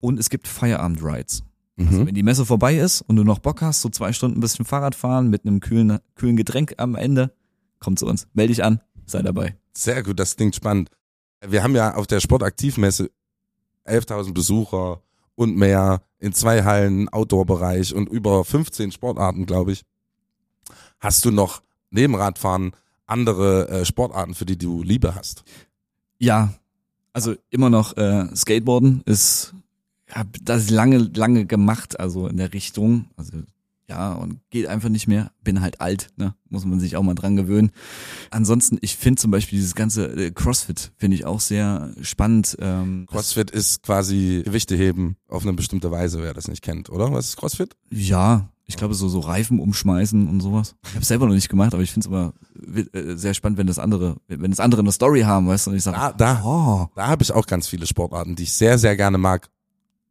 Und 0.00 0.18
es 0.18 0.28
gibt 0.28 0.48
Feierabend-Rides. 0.48 1.44
Also 1.86 2.00
Mhm. 2.00 2.06
wenn 2.06 2.14
die 2.14 2.22
Messe 2.22 2.44
vorbei 2.44 2.76
ist 2.76 3.00
und 3.02 3.16
du 3.16 3.24
noch 3.24 3.38
Bock 3.38 3.62
hast, 3.62 3.80
so 3.82 3.88
zwei 3.88 4.12
Stunden 4.12 4.38
ein 4.38 4.40
bisschen 4.40 4.64
Fahrrad 4.64 4.94
fahren 4.94 5.30
mit 5.30 5.44
einem 5.46 5.60
kühlen, 5.60 5.98
kühlen 6.14 6.36
Getränk 6.36 6.74
am 6.78 6.94
Ende, 6.94 7.32
komm 7.78 7.96
zu 7.96 8.06
uns, 8.06 8.28
melde 8.34 8.52
dich 8.52 8.62
an, 8.64 8.80
sei 9.06 9.22
dabei. 9.22 9.56
Sehr 9.72 10.02
gut, 10.02 10.18
das 10.18 10.36
klingt 10.36 10.54
spannend. 10.54 10.90
Wir 11.46 11.62
haben 11.62 11.74
ja 11.74 11.94
auf 11.94 12.06
der 12.06 12.20
Sportaktivmesse 12.20 13.10
11.000 13.86 14.34
Besucher 14.34 15.00
und 15.36 15.56
mehr 15.56 16.02
in 16.18 16.34
zwei 16.34 16.64
Hallen, 16.64 17.08
Outdoor-Bereich 17.08 17.94
und 17.94 18.08
über 18.10 18.44
15 18.44 18.92
Sportarten, 18.92 19.46
glaube 19.46 19.72
ich. 19.72 19.82
Hast 20.98 21.24
du 21.24 21.30
noch 21.30 21.62
neben 21.90 22.14
Radfahren 22.14 22.72
andere 23.06 23.68
äh, 23.70 23.84
Sportarten, 23.86 24.34
für 24.34 24.44
die 24.44 24.58
du 24.58 24.82
Liebe 24.82 25.14
hast? 25.14 25.44
Ja, 26.18 26.52
also 27.14 27.34
immer 27.48 27.70
noch 27.70 27.96
äh, 27.96 28.26
Skateboarden 28.36 29.02
ist, 29.06 29.54
hab 30.12 30.28
das 30.42 30.70
lange, 30.70 30.98
lange 31.14 31.46
gemacht, 31.46 31.98
also 32.00 32.26
in 32.26 32.36
der 32.36 32.52
Richtung, 32.52 33.06
also 33.16 33.38
ja, 33.90 34.12
und 34.12 34.38
geht 34.50 34.68
einfach 34.68 34.88
nicht 34.88 35.08
mehr. 35.08 35.32
Bin 35.42 35.60
halt 35.60 35.80
alt, 35.80 36.10
ne? 36.16 36.34
Muss 36.48 36.64
man 36.64 36.78
sich 36.78 36.96
auch 36.96 37.02
mal 37.02 37.16
dran 37.16 37.34
gewöhnen. 37.34 37.72
Ansonsten, 38.30 38.78
ich 38.82 38.96
finde 38.96 39.20
zum 39.20 39.32
Beispiel 39.32 39.58
dieses 39.58 39.74
ganze 39.74 40.06
äh, 40.06 40.30
CrossFit, 40.30 40.92
finde 40.96 41.16
ich 41.16 41.26
auch 41.26 41.40
sehr 41.40 41.92
spannend. 42.00 42.56
Ähm, 42.60 43.06
CrossFit 43.10 43.50
ist 43.50 43.82
quasi 43.82 44.42
Gewichte 44.44 44.76
heben 44.76 45.16
auf 45.26 45.42
eine 45.42 45.54
bestimmte 45.54 45.90
Weise, 45.90 46.22
wer 46.22 46.34
das 46.34 46.46
nicht 46.46 46.62
kennt, 46.62 46.88
oder? 46.88 47.12
Was 47.12 47.30
ist 47.30 47.36
CrossFit? 47.36 47.76
Ja, 47.90 48.48
ich 48.66 48.76
glaube 48.76 48.94
so 48.94 49.08
so 49.08 49.18
Reifen 49.18 49.58
umschmeißen 49.58 50.28
und 50.28 50.40
sowas. 50.40 50.76
Ich 50.86 50.94
habe 50.94 51.04
selber 51.04 51.26
noch 51.26 51.34
nicht 51.34 51.48
gemacht, 51.48 51.74
aber 51.74 51.82
ich 51.82 51.90
finde 51.90 52.06
es 52.06 52.12
immer 52.12 52.32
äh, 52.92 53.16
sehr 53.16 53.34
spannend, 53.34 53.58
wenn 53.58 53.66
das 53.66 53.80
andere, 53.80 54.18
wenn 54.28 54.52
das 54.52 54.60
andere 54.60 54.82
eine 54.82 54.92
Story 54.92 55.22
haben, 55.22 55.48
weißt 55.48 55.66
du, 55.66 55.70
und 55.72 55.76
ich 55.76 55.82
sage, 55.82 55.96
Da, 55.96 56.12
da, 56.12 56.42
oh, 56.44 56.86
da 56.94 57.08
habe 57.08 57.24
ich 57.24 57.32
auch 57.32 57.46
ganz 57.46 57.66
viele 57.66 57.88
Sportarten, 57.88 58.36
die 58.36 58.44
ich 58.44 58.52
sehr, 58.52 58.78
sehr 58.78 58.96
gerne 58.96 59.18
mag, 59.18 59.48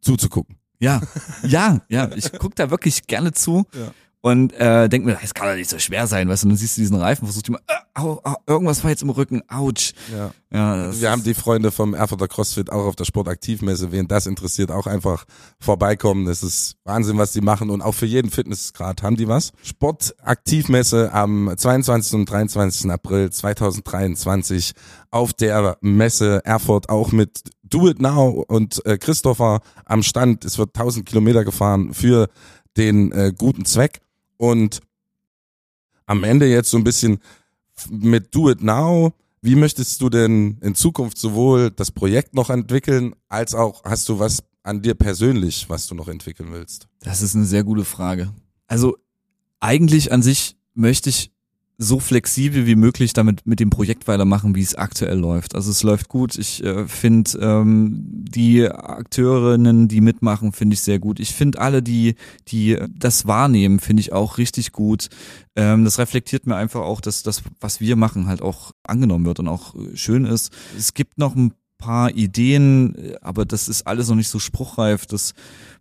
zuzugucken. 0.02 0.58
ja, 0.80 1.02
ja, 1.44 1.82
ja, 1.90 2.10
ich 2.16 2.32
guck 2.34 2.56
da 2.56 2.70
wirklich 2.70 3.08
gerne 3.08 3.34
zu 3.34 3.66
Ja. 3.74 3.92
Und 4.22 4.54
äh, 4.54 4.90
denk 4.90 5.06
mir, 5.06 5.18
das 5.22 5.34
kann 5.34 5.48
doch 5.48 5.56
nicht 5.56 5.70
so 5.70 5.80
schwer 5.80 6.08
sein, 6.08 6.28
weißt 6.28 6.44
du, 6.44 6.48
und 6.48 6.50
dann 6.52 6.58
siehst 6.58 6.78
du 6.78 6.82
diesen 6.82 6.98
Reifen, 6.98 7.26
versuchst 7.26 7.48
immer, 7.48 7.60
äh, 7.68 7.74
au, 7.94 8.20
au, 8.24 8.36
irgendwas 8.48 8.84
war 8.84 8.92
jetzt 8.92 9.02
im 9.02 9.10
Rücken, 9.10 9.42
ouch. 9.50 9.94
Ja. 10.12 10.32
Ja, 10.52 11.00
Wir 11.00 11.12
haben 11.12 11.24
die 11.24 11.36
Freunde 11.36 11.70
vom 11.70 11.94
Erfurter 11.94 12.28
CrossFit 12.28 12.72
auch 12.72 12.86
auf 12.86 12.96
der 12.96 13.06
Sportaktivmesse. 13.06 13.92
Wen 13.92 14.08
das 14.08 14.26
interessiert, 14.26 14.72
auch 14.72 14.88
einfach 14.88 15.26
vorbeikommen. 15.60 16.26
Das 16.26 16.42
ist 16.42 16.76
Wahnsinn, 16.86 17.20
was 17.20 17.34
die 17.34 17.42
machen. 17.42 17.70
Und 17.70 17.84
auch 17.84 17.94
für 17.94 18.08
jeden 18.08 18.32
Fitnessgrad 18.32 19.04
haben 19.04 19.16
die 19.16 19.28
was. 19.28 19.52
Sportaktivmesse 19.62 21.14
am 21.14 21.54
22. 21.56 22.14
und 22.16 22.26
23. 22.30 22.90
April 22.90 23.30
2023 23.30 24.74
auf 25.12 25.34
der 25.34 25.78
Messe 25.82 26.42
Erfurt 26.46 26.90
auch 26.90 27.12
mit 27.12 27.44
Do 27.62 27.88
It 27.88 28.02
Now 28.02 28.44
und 28.48 28.84
äh, 28.88 28.98
Christopher 28.98 29.62
am 29.86 30.02
Stand. 30.02 30.46
Es 30.46 30.58
wird 30.58 30.76
1000 30.76 31.06
Kilometer 31.06 31.46
gefahren 31.46 31.94
für 31.94 32.28
den 32.76 33.12
äh, 33.12 33.32
guten 33.38 33.66
Zweck. 33.66 34.02
Und 34.40 34.80
am 36.06 36.24
Ende 36.24 36.48
jetzt 36.48 36.72
so 36.72 36.78
ein 36.78 36.84
bisschen 36.84 37.20
mit 37.90 38.34
Do 38.34 38.50
It 38.50 38.64
Now. 38.64 39.14
Wie 39.42 39.56
möchtest 39.56 40.02
du 40.02 40.10
denn 40.10 40.58
in 40.62 40.76
Zukunft 40.76 41.18
sowohl 41.18 41.72
das 41.72 41.92
Projekt 41.92 42.34
noch 42.34 42.50
entwickeln, 42.50 43.16
als 43.28 43.54
auch 43.54 43.84
hast 43.84 44.08
du 44.10 44.18
was 44.18 44.44
an 44.64 44.82
dir 44.82 44.96
persönlich, 44.96 45.70
was 45.70 45.88
du 45.88 45.96
noch 45.96 46.08
entwickeln 46.08 46.52
willst? 46.52 46.88
Das 47.02 47.22
ist 47.22 47.36
eine 47.36 47.46
sehr 47.46 47.64
gute 47.64 47.86
Frage. 47.86 48.34
Also 48.68 48.98
eigentlich 49.60 50.12
an 50.12 50.22
sich 50.22 50.58
möchte 50.74 51.10
ich 51.10 51.32
so 51.82 52.02
flexibel 52.02 52.68
wie 52.68 52.76
möglich 52.76 53.14
damit 53.14 53.48
mit 53.48 53.62
dem 53.62 53.70
Projekt 53.70 54.06
weitermachen, 54.10 54.54
wie 54.54 54.62
es 54.62 54.76
aktuell 54.76 55.18
läuft. 55.18 55.56
Also 55.56 55.72
es 55.72 55.82
läuft 55.82 56.10
gut. 56.10 56.38
Ich 56.38 56.62
äh, 56.62 56.86
finde 56.90 57.40
ähm, 57.40 58.04
die 58.06 58.70
Akteurinnen, 58.70 59.88
die 59.88 60.02
mitmachen, 60.02 60.52
finde 60.52 60.74
ich 60.74 60.82
sehr 60.82 61.00
gut. 61.00 61.22
Ich 61.22 61.34
finde 61.34 61.62
alle, 61.62 61.82
die 61.82 62.16
die 62.50 62.78
das 62.94 63.28
wahrnehmen, 63.28 63.80
finde 63.80 64.02
ich 64.02 64.12
auch 64.12 64.38
richtig 64.38 64.74
gut. 64.74 65.08
Ähm, 65.56 65.86
das 65.86 66.00
reflektiert 66.00 66.48
mir 66.48 66.58
einfach 66.58 66.82
auch, 66.82 67.00
dass 67.00 67.24
das, 67.24 67.44
was 67.62 67.80
wir 67.80 67.96
machen, 67.96 68.28
halt 68.28 68.42
auch 68.42 68.74
angenommen 68.84 69.26
wird 69.26 69.40
und 69.40 69.48
auch 69.48 69.74
äh, 69.74 69.96
schön 69.96 70.26
ist. 70.26 70.52
Es 70.78 70.94
gibt 70.94 71.18
noch 71.18 71.34
ein 71.34 71.54
paar 71.78 72.14
Ideen, 72.14 73.16
aber 73.22 73.46
das 73.46 73.70
ist 73.70 73.88
alles 73.88 74.10
noch 74.10 74.18
nicht 74.18 74.28
so 74.28 74.38
spruchreif. 74.38 75.06
Das 75.06 75.34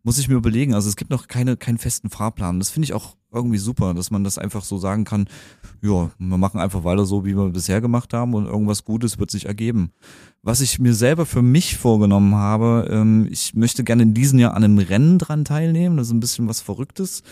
muss 0.05 0.19
ich 0.19 0.29
mir 0.29 0.37
überlegen. 0.37 0.75
Also 0.75 0.89
es 0.89 0.95
gibt 0.95 1.11
noch 1.11 1.27
keine, 1.27 1.57
keinen 1.57 1.79
festen 1.79 2.09
Fahrplan. 2.09 2.61
Das 2.61 2.71
finde 2.71 2.85
ich 2.85 2.93
auch 2.93 3.17
irgendwie 3.33 3.59
super, 3.59 3.95
dass 3.95 4.11
man 4.11 4.25
das 4.25 4.39
einfach 4.39 4.65
so 4.65 4.79
sagen 4.79 5.05
kann, 5.05 5.29
ja, 5.83 6.11
wir 6.19 6.39
machen 6.39 6.61
einfach 6.61 6.85
weiter 6.85 7.05
so, 7.05 7.25
wie 7.25 7.37
wir 7.37 7.51
bisher 7.51 7.81
gemacht 7.81 8.15
haben 8.15 8.35
und 8.35 8.47
irgendwas 8.47 8.85
Gutes 8.85 9.19
wird 9.19 9.31
sich 9.31 9.47
ergeben. 9.47 9.93
Was 10.43 10.61
ich 10.61 10.79
mir 10.79 10.95
selber 10.95 11.27
für 11.27 11.43
mich 11.43 11.77
vorgenommen 11.77 12.35
habe, 12.35 12.89
ähm, 12.91 13.29
ich 13.31 13.55
möchte 13.55 13.85
gerne 13.85 14.05
in 14.05 14.15
diesem 14.15 14.39
Jahr 14.39 14.55
an 14.55 14.65
einem 14.65 14.79
Rennen 14.79 15.19
dran 15.19 15.45
teilnehmen. 15.45 15.97
Das 15.97 16.09
ist 16.09 16.13
ein 16.15 16.21
bisschen 16.21 16.49
was 16.49 16.61
Verrücktes. 16.61 17.23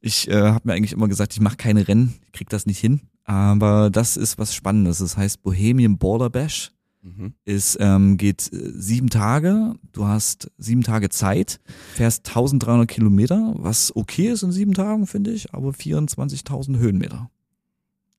Ich 0.00 0.28
äh, 0.28 0.34
habe 0.34 0.68
mir 0.68 0.74
eigentlich 0.74 0.92
immer 0.92 1.08
gesagt, 1.08 1.32
ich 1.32 1.40
mache 1.40 1.56
keine 1.56 1.88
Rennen, 1.88 2.14
ich 2.26 2.32
krieg 2.32 2.48
das 2.50 2.66
nicht 2.66 2.78
hin. 2.78 3.00
Aber 3.24 3.90
das 3.90 4.16
ist 4.16 4.38
was 4.38 4.54
Spannendes. 4.54 4.98
Das 4.98 5.16
heißt 5.16 5.42
Bohemian 5.42 5.98
Border 5.98 6.30
Bash 6.30 6.75
Mhm. 7.06 7.34
ist, 7.44 7.76
ähm, 7.78 8.16
geht 8.16 8.52
äh, 8.52 8.72
sieben 8.74 9.10
Tage, 9.10 9.74
du 9.92 10.06
hast 10.06 10.50
sieben 10.58 10.82
Tage 10.82 11.08
Zeit, 11.08 11.60
fährst 11.94 12.26
1300 12.26 12.88
Kilometer, 12.88 13.54
was 13.58 13.94
okay 13.94 14.26
ist 14.28 14.42
in 14.42 14.50
sieben 14.50 14.74
Tagen, 14.74 15.06
finde 15.06 15.30
ich, 15.30 15.54
aber 15.54 15.70
24.000 15.70 16.78
Höhenmeter. 16.78 17.30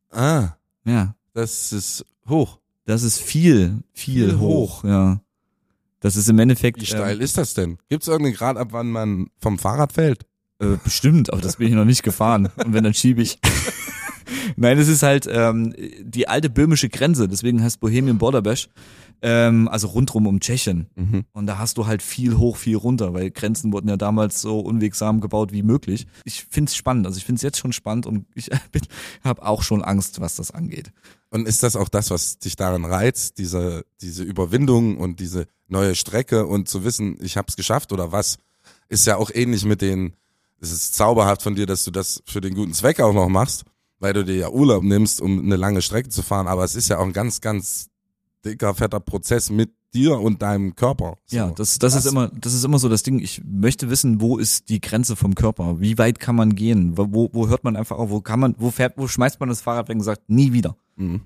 Ah, 0.10 0.52
Ja, 0.86 1.16
das 1.34 1.74
ist 1.74 2.06
hoch. 2.30 2.60
das 2.86 3.04
ist 3.04 3.20
viel, 3.20 3.84
viel, 3.92 4.30
Viel 4.30 4.40
hoch, 4.40 4.84
ja. 4.86 5.22
Das 6.00 6.16
ist 6.16 6.30
im 6.30 6.40
Endeffekt 6.40 6.80
Wie 6.80 6.86
steil 6.86 7.18
ähm, 7.18 7.22
ist 7.22 7.38
das 7.38 7.54
denn? 7.56 7.78
Gibt 7.90 8.04
es 8.04 8.08
irgendeinen 8.08 8.36
Grad, 8.36 8.56
ab 8.56 8.70
wann 8.72 8.90
man 8.92 9.28
vom 9.40 9.58
Fahrrad 9.60 9.92
fällt? 9.92 10.26
äh, 10.60 10.78
bestimmt, 10.84 11.32
aber 11.34 11.42
das 11.42 11.58
bin 11.58 11.68
ich 11.68 11.74
noch 11.74 11.86
nicht 11.86 12.04
gefahren. 12.04 12.50
Und 12.64 12.74
wenn, 12.74 12.84
dann 12.86 12.94
schiebe 12.94 13.22
ich. 13.22 13.38
Nein, 14.56 14.78
es 14.78 14.88
ist 14.88 15.04
halt 15.04 15.28
ähm, 15.32 15.74
die 16.02 16.28
alte 16.28 16.50
böhmische 16.50 16.90
Grenze, 16.90 17.28
deswegen 17.28 17.62
heißt 17.62 17.80
Bohemian 17.80 18.18
Border 18.18 18.42
Bash, 18.42 18.70
ähm, 19.22 19.68
also 19.68 19.88
rundrum 19.88 20.28
um 20.28 20.40
Tschechien. 20.40 20.88
Mhm. 20.96 21.26
Und 21.34 21.48
da 21.48 21.58
hast 21.58 21.78
du 21.78 21.88
halt 21.88 22.02
viel 22.02 22.38
hoch, 22.38 22.58
viel 22.58 22.78
runter, 22.78 23.14
weil 23.14 23.32
Grenzen 23.32 23.74
wurden 23.74 23.90
ja 23.90 23.98
damals 23.98 24.42
so 24.42 24.60
unwegsam 24.60 25.22
gebaut 25.22 25.52
wie 25.52 25.64
möglich. 25.64 26.08
Ich 26.24 26.46
find's 26.50 26.76
spannend, 26.76 27.06
also 27.06 27.18
ich 27.18 27.26
find's 27.26 27.42
jetzt 27.42 27.58
schon 27.58 27.74
spannend 27.74 28.06
und 28.06 28.26
ich 28.36 28.50
habe 29.24 29.44
auch 29.44 29.64
schon 29.64 29.84
Angst, 29.84 30.22
was 30.22 30.36
das 30.36 30.52
angeht. 30.52 30.92
Und 31.30 31.48
ist 31.48 31.64
das 31.64 31.76
auch 31.76 31.90
das, 31.90 32.10
was 32.10 32.40
dich 32.40 32.56
daran 32.56 32.86
reizt, 32.86 33.38
diese, 33.38 33.86
diese 34.02 34.24
Überwindung 34.24 34.98
und 34.98 35.20
diese 35.20 35.48
neue 35.68 35.96
Strecke 35.96 36.46
und 36.46 36.70
zu 36.70 36.84
wissen, 36.84 37.18
ich 37.22 37.38
hab's 37.38 37.56
geschafft 37.56 37.92
oder 37.92 38.12
was? 38.12 38.38
Ist 38.88 39.06
ja 39.06 39.18
auch 39.18 39.32
ähnlich 39.34 39.66
mit 39.66 39.82
den, 39.82 40.14
es 40.62 40.72
ist 40.72 40.96
zauberhaft 40.96 41.42
von 41.42 41.56
dir, 41.56 41.66
dass 41.66 41.84
du 41.84 41.92
das 41.92 42.24
für 42.26 42.40
den 42.40 42.56
guten 42.56 42.74
Zweck 42.74 43.02
auch 43.02 43.14
noch 43.14 43.28
machst, 43.28 43.66
weil 44.00 44.14
du 44.14 44.24
dir 44.24 44.36
ja 44.36 44.50
Urlaub 44.50 44.84
nimmst, 44.84 45.22
um 45.22 45.40
eine 45.40 45.56
lange 45.56 45.82
Strecke 45.82 46.10
zu 46.10 46.22
fahren, 46.22 46.48
aber 46.48 46.64
es 46.64 46.76
ist 46.76 46.90
ja 46.90 47.00
auch 47.00 47.06
ein 47.06 47.14
ganz, 47.14 47.42
ganz 47.42 47.90
dicker, 48.46 48.74
fetter 48.74 49.00
Prozess 49.00 49.50
mit 49.50 49.72
dir 49.94 50.20
und 50.20 50.42
deinem 50.42 50.76
Körper. 50.76 51.16
So. 51.26 51.38
Ja, 51.38 51.52
das, 51.52 51.80
das 51.80 51.94
Krass. 51.94 52.06
ist 52.06 52.12
immer, 52.12 52.30
das 52.30 52.54
ist 52.54 52.64
immer 52.64 52.80
so 52.80 52.90
das 52.90 53.04
Ding. 53.04 53.20
Ich 53.20 53.42
möchte 53.46 53.90
wissen, 53.90 54.22
wo 54.22 54.38
ist 54.38 54.70
die 54.70 54.82
Grenze 54.82 55.16
vom 55.16 55.34
Körper? 55.34 55.80
Wie 55.80 55.98
weit 55.98 56.20
kann 56.20 56.36
man 56.36 56.56
gehen? 56.56 56.98
Wo, 56.98 57.08
wo, 57.10 57.30
wo 57.32 57.48
hört 57.48 57.64
man 57.64 57.76
einfach 57.76 57.98
auf? 57.98 58.10
Wo 58.10 58.22
kann 58.22 58.40
man, 58.40 58.56
wo 58.58 58.72
fährt, 58.72 58.98
wo 58.98 59.08
schmeißt 59.08 59.40
man 59.40 59.50
das 59.50 59.62
Fahrrad 59.62 59.88
weg 59.88 59.96
und 59.96 60.04
sagt, 60.04 60.30
nie 60.30 60.54
wieder? 60.54 60.78
Mhm. 60.96 61.22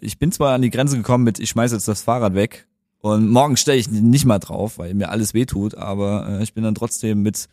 Ich 0.00 0.18
bin 0.18 0.32
zwar 0.32 0.54
an 0.54 0.62
die 0.62 0.70
Grenze 0.70 0.96
gekommen 0.96 1.24
mit, 1.24 1.38
ich 1.40 1.50
schmeiße 1.50 1.74
jetzt 1.74 1.88
das 1.88 2.02
Fahrrad 2.02 2.34
weg, 2.34 2.68
Und 3.02 3.30
morgen 3.30 3.56
stelle 3.56 3.78
ich 3.78 3.90
nicht 3.90 4.26
mal 4.26 4.38
drauf, 4.38 4.78
weil 4.78 4.92
mir 4.94 5.08
alles 5.08 5.32
wehtut, 5.32 5.74
aber 5.74 6.28
äh, 6.28 6.42
ich 6.42 6.52
bin 6.52 6.64
dann 6.64 6.74
trotzdem 6.74 7.22
mit 7.22 7.48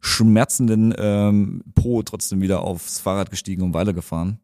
schmerzenden 0.00 0.92
ähm, 0.98 1.62
Po 1.74 2.02
trotzdem 2.02 2.40
wieder 2.40 2.62
aufs 2.62 2.98
Fahrrad 2.98 3.30
gestiegen 3.30 3.62
und 3.62 3.74
weitergefahren. 3.74 4.38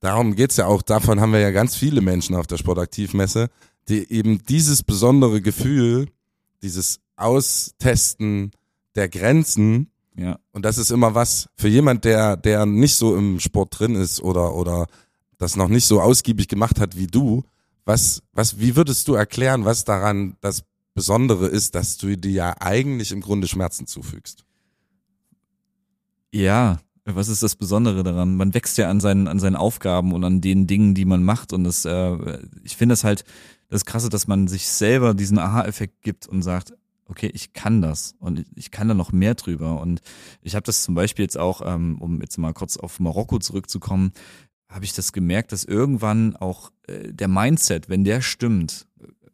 Darum 0.00 0.34
geht's 0.34 0.56
ja 0.56 0.66
auch, 0.66 0.82
davon 0.82 1.20
haben 1.20 1.32
wir 1.32 1.40
ja 1.40 1.50
ganz 1.50 1.76
viele 1.76 2.00
Menschen 2.00 2.34
auf 2.36 2.46
der 2.46 2.58
Sportaktivmesse, 2.58 3.48
die 3.88 4.10
eben 4.12 4.42
dieses 4.48 4.82
besondere 4.82 5.40
Gefühl, 5.40 6.08
dieses 6.62 7.00
Austesten 7.16 8.50
der 8.96 9.08
Grenzen, 9.08 9.90
Ja. 10.16 10.38
und 10.52 10.64
das 10.64 10.78
ist 10.78 10.90
immer 10.90 11.14
was 11.14 11.48
für 11.56 11.68
jemand, 11.68 12.04
der, 12.04 12.36
der 12.36 12.66
nicht 12.66 12.96
so 12.96 13.16
im 13.16 13.40
Sport 13.40 13.78
drin 13.78 13.94
ist 13.94 14.20
oder, 14.20 14.54
oder 14.54 14.86
das 15.38 15.56
noch 15.56 15.68
nicht 15.68 15.84
so 15.86 16.00
ausgiebig 16.00 16.48
gemacht 16.48 16.80
hat 16.80 16.96
wie 16.96 17.06
du, 17.06 17.42
was, 17.84 18.22
was, 18.32 18.58
wie 18.58 18.76
würdest 18.76 19.08
du 19.08 19.14
erklären, 19.14 19.64
was 19.64 19.84
daran 19.84 20.36
das 20.40 20.64
Besondere 20.94 21.46
ist, 21.46 21.74
dass 21.74 21.96
du 21.96 22.16
dir 22.16 22.30
ja 22.30 22.54
eigentlich 22.60 23.12
im 23.12 23.20
Grunde 23.20 23.48
Schmerzen 23.48 23.86
zufügst? 23.86 24.44
Ja, 26.32 26.80
was 27.04 27.28
ist 27.28 27.42
das 27.42 27.56
Besondere 27.56 28.02
daran? 28.02 28.36
Man 28.36 28.54
wächst 28.54 28.78
ja 28.78 28.88
an 28.88 29.00
seinen, 29.00 29.28
an 29.28 29.38
seinen 29.38 29.56
Aufgaben 29.56 30.12
und 30.12 30.24
an 30.24 30.40
den 30.40 30.66
Dingen, 30.66 30.94
die 30.94 31.04
man 31.04 31.22
macht. 31.22 31.52
Und 31.52 31.64
das, 31.64 31.84
äh, 31.84 32.38
ich 32.62 32.76
finde 32.76 32.94
das 32.94 33.04
halt 33.04 33.24
das 33.68 33.84
Krasse, 33.84 34.08
dass 34.08 34.26
man 34.26 34.48
sich 34.48 34.66
selber 34.68 35.14
diesen 35.14 35.38
Aha-Effekt 35.38 36.02
gibt 36.02 36.26
und 36.26 36.42
sagt, 36.42 36.72
okay, 37.06 37.30
ich 37.34 37.52
kann 37.52 37.82
das 37.82 38.14
und 38.18 38.46
ich 38.54 38.70
kann 38.70 38.88
da 38.88 38.94
noch 38.94 39.12
mehr 39.12 39.34
drüber. 39.34 39.80
Und 39.80 40.00
ich 40.40 40.54
habe 40.54 40.64
das 40.64 40.82
zum 40.82 40.94
Beispiel 40.94 41.24
jetzt 41.24 41.38
auch, 41.38 41.60
ähm, 41.64 41.98
um 42.00 42.20
jetzt 42.20 42.38
mal 42.38 42.54
kurz 42.54 42.76
auf 42.76 43.00
Marokko 43.00 43.38
zurückzukommen, 43.38 44.12
habe 44.74 44.84
ich 44.84 44.92
das 44.92 45.12
gemerkt, 45.12 45.52
dass 45.52 45.64
irgendwann 45.64 46.34
auch 46.36 46.70
äh, 46.88 47.12
der 47.12 47.28
Mindset, 47.28 47.88
wenn 47.88 48.02
der 48.02 48.20
stimmt, 48.20 48.86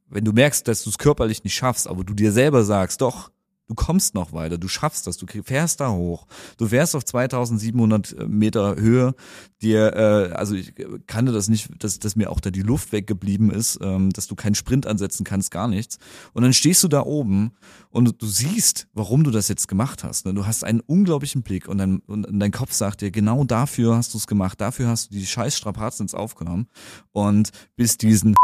wenn 0.09 0.25
du 0.25 0.33
merkst, 0.33 0.69
dass 0.69 0.85
du 0.85 0.91
es 0.91 0.99
körperlich 0.99 1.45
nicht 1.45 1.55
schaffst, 1.55 1.89
aber 1.89 2.05
du 2.05 2.15
dir 2.15 2.31
selber 2.31 2.63
sagst, 2.63 3.01
doch, 3.01 3.31
du 3.71 3.77
kommst 3.77 4.17
noch 4.17 4.33
weiter, 4.33 4.59
du 4.59 4.67
schaffst 4.67 5.07
das, 5.07 5.17
du 5.17 5.27
fährst 5.45 5.81
da 5.81 5.93
hoch, 5.93 6.27
du 6.59 6.67
fährst 6.67 6.97
auf 6.97 7.05
2700 7.05 8.29
Meter 8.29 8.75
Höhe, 8.75 9.15
dir, 9.63 9.95
äh, 9.95 10.33
also 10.35 10.57
ich 10.57 10.73
kannte 11.07 11.31
das 11.31 11.49
nicht, 11.49 11.71
dass, 11.79 12.01
dass 12.01 12.17
mir 12.17 12.31
auch 12.31 12.41
da 12.41 12.51
die 12.51 12.63
Luft 12.63 12.91
weggeblieben 12.91 13.53
ist, 13.53 13.79
ähm, 13.81 14.11
dass 14.11 14.27
du 14.27 14.35
keinen 14.35 14.57
Sprint 14.57 14.89
ansetzen 14.89 15.23
kannst, 15.23 15.53
gar 15.53 15.69
nichts. 15.69 15.99
Und 16.35 16.43
dann 16.43 16.53
stehst 16.53 16.83
du 16.83 16.89
da 16.89 17.03
oben 17.03 17.53
und 17.93 18.21
du 18.21 18.27
siehst, 18.27 18.89
warum 18.93 19.23
du 19.23 19.31
das 19.31 19.47
jetzt 19.47 19.69
gemacht 19.69 20.03
hast. 20.03 20.27
Ne? 20.27 20.35
Du 20.35 20.47
hast 20.47 20.65
einen 20.65 20.81
unglaublichen 20.81 21.43
Blick 21.43 21.69
und 21.69 21.79
dein, 21.79 22.01
und 22.09 22.27
dein 22.41 22.51
Kopf 22.51 22.73
sagt 22.73 23.03
dir, 23.03 23.13
genau 23.13 23.45
dafür 23.45 23.97
hast 23.97 24.15
du 24.15 24.19
es 24.19 24.27
gemacht, 24.27 24.61
dafür 24.61 24.89
hast 24.89 25.11
du 25.11 25.15
die 25.15 25.27
scheiß 25.27 25.57
Strapazen 25.57 26.05
ins 26.05 26.15
aufgenommen 26.15 26.67
und 27.13 27.51
bist 27.77 28.03
diesen 28.03 28.35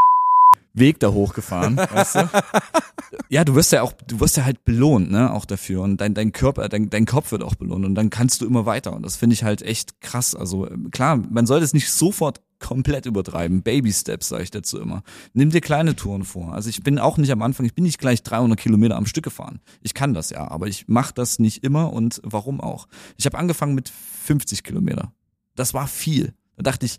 Weg 0.73 1.01
da 1.01 1.11
hochgefahren, 1.11 1.79
weißt 1.79 2.15
du? 2.15 2.29
Ja, 3.29 3.45
du 3.45 3.55
wirst 3.55 3.73
ja 3.73 3.83
auch, 3.83 3.93
du 3.93 4.21
wirst 4.21 4.37
ja 4.37 4.45
halt 4.45 4.65
belohnt, 4.65 5.11
ne, 5.11 5.33
auch 5.33 5.45
dafür. 5.45 5.83
Und 5.83 6.01
dein, 6.01 6.15
dein 6.15 6.33
Körper, 6.33 6.69
dein, 6.69 6.91
dein 6.91 7.07
Kopf 7.07 7.33
wird 7.33 7.43
auch 7.43 7.55
belohnt 7.55 7.85
und 7.85 7.95
dann 7.95 8.11
kannst 8.11 8.41
du 8.41 8.47
immer 8.47 8.67
weiter. 8.67 8.95
Und 8.95 9.03
das 9.03 9.17
finde 9.17 9.35
ich 9.35 9.45
halt 9.45 9.63
echt 9.63 10.01
krass. 10.01 10.35
Also 10.35 10.69
klar, 10.91 11.17
man 11.17 11.47
sollte 11.47 11.65
es 11.65 11.75
nicht 11.75 11.91
sofort 11.91 12.41
komplett 12.59 13.07
übertreiben. 13.07 13.63
Baby 13.63 13.93
Steps 13.93 14.29
sage 14.29 14.43
ich 14.43 14.51
dazu 14.51 14.81
immer. 14.81 15.03
Nimm 15.35 15.51
dir 15.51 15.61
kleine 15.61 15.97
Touren 15.97 16.25
vor. 16.25 16.55
Also 16.55 16.69
ich 16.69 16.83
bin 16.83 16.99
auch 16.99 17.19
nicht 17.19 17.31
am 17.31 17.43
Anfang, 17.43 17.67
ich 17.67 17.75
bin 17.75 17.85
nicht 17.85 17.99
gleich 17.99 18.23
300 18.23 18.59
Kilometer 18.59 18.97
am 18.97 19.07
Stück 19.07 19.25
gefahren. 19.25 19.61
Ich 19.83 19.95
kann 19.95 20.15
das 20.15 20.31
ja, 20.31 20.49
aber 20.49 20.67
ich 20.67 20.89
mache 20.89 21.13
das 21.15 21.39
nicht 21.39 21.65
immer 21.65 21.93
und 21.93 22.21
warum 22.25 22.61
auch? 22.61 22.87
Ich 23.17 23.27
habe 23.27 23.39
angefangen 23.39 23.75
mit 23.75 23.89
50 23.89 24.63
Kilometer. 24.63 25.13
Das 25.55 25.75
war 25.75 25.87
viel. 25.87 26.33
Da 26.57 26.63
dachte 26.63 26.87
ich, 26.87 26.99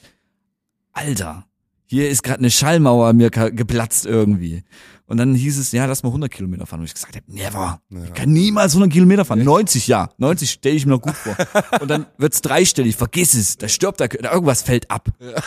Alter, 0.94 1.47
hier 1.88 2.10
ist 2.10 2.22
gerade 2.22 2.40
eine 2.40 2.52
Schallmauer 2.52 3.14
mir 3.14 3.30
geplatzt 3.30 4.06
irgendwie. 4.06 4.64
Und 5.06 5.18
dann 5.18 5.34
hieß 5.34 5.58
es, 5.58 5.72
ja, 5.72 5.86
lass 5.86 6.04
mal 6.04 6.10
100 6.10 6.30
Kilometer 6.30 6.66
fahren. 6.66 6.82
Und 6.82 6.86
ich 6.86 6.94
gesagt 6.94 7.16
habe, 7.16 7.26
never. 7.34 7.82
Ja. 7.90 8.04
Ich 8.04 8.14
kann 8.14 8.32
niemals 8.32 8.74
100 8.74 8.92
Kilometer 8.92 9.24
fahren. 9.24 9.42
90, 9.44 9.88
ja. 9.88 10.10
90 10.18 10.52
stelle 10.52 10.76
ich 10.76 10.86
mir 10.86 10.92
noch 10.92 11.02
gut 11.02 11.16
vor. 11.16 11.36
Und 11.80 11.88
dann 11.88 12.08
wird's 12.18 12.42
dreistellig. 12.42 12.98
Vergiss 12.98 13.34
es. 13.34 13.58
Da 13.58 13.70
stirbt 13.70 14.02
da, 14.02 14.08
da 14.08 14.34
irgendwas 14.34 14.64
fällt 14.64 14.92
ab. 14.92 15.10
Ja. 15.20 15.42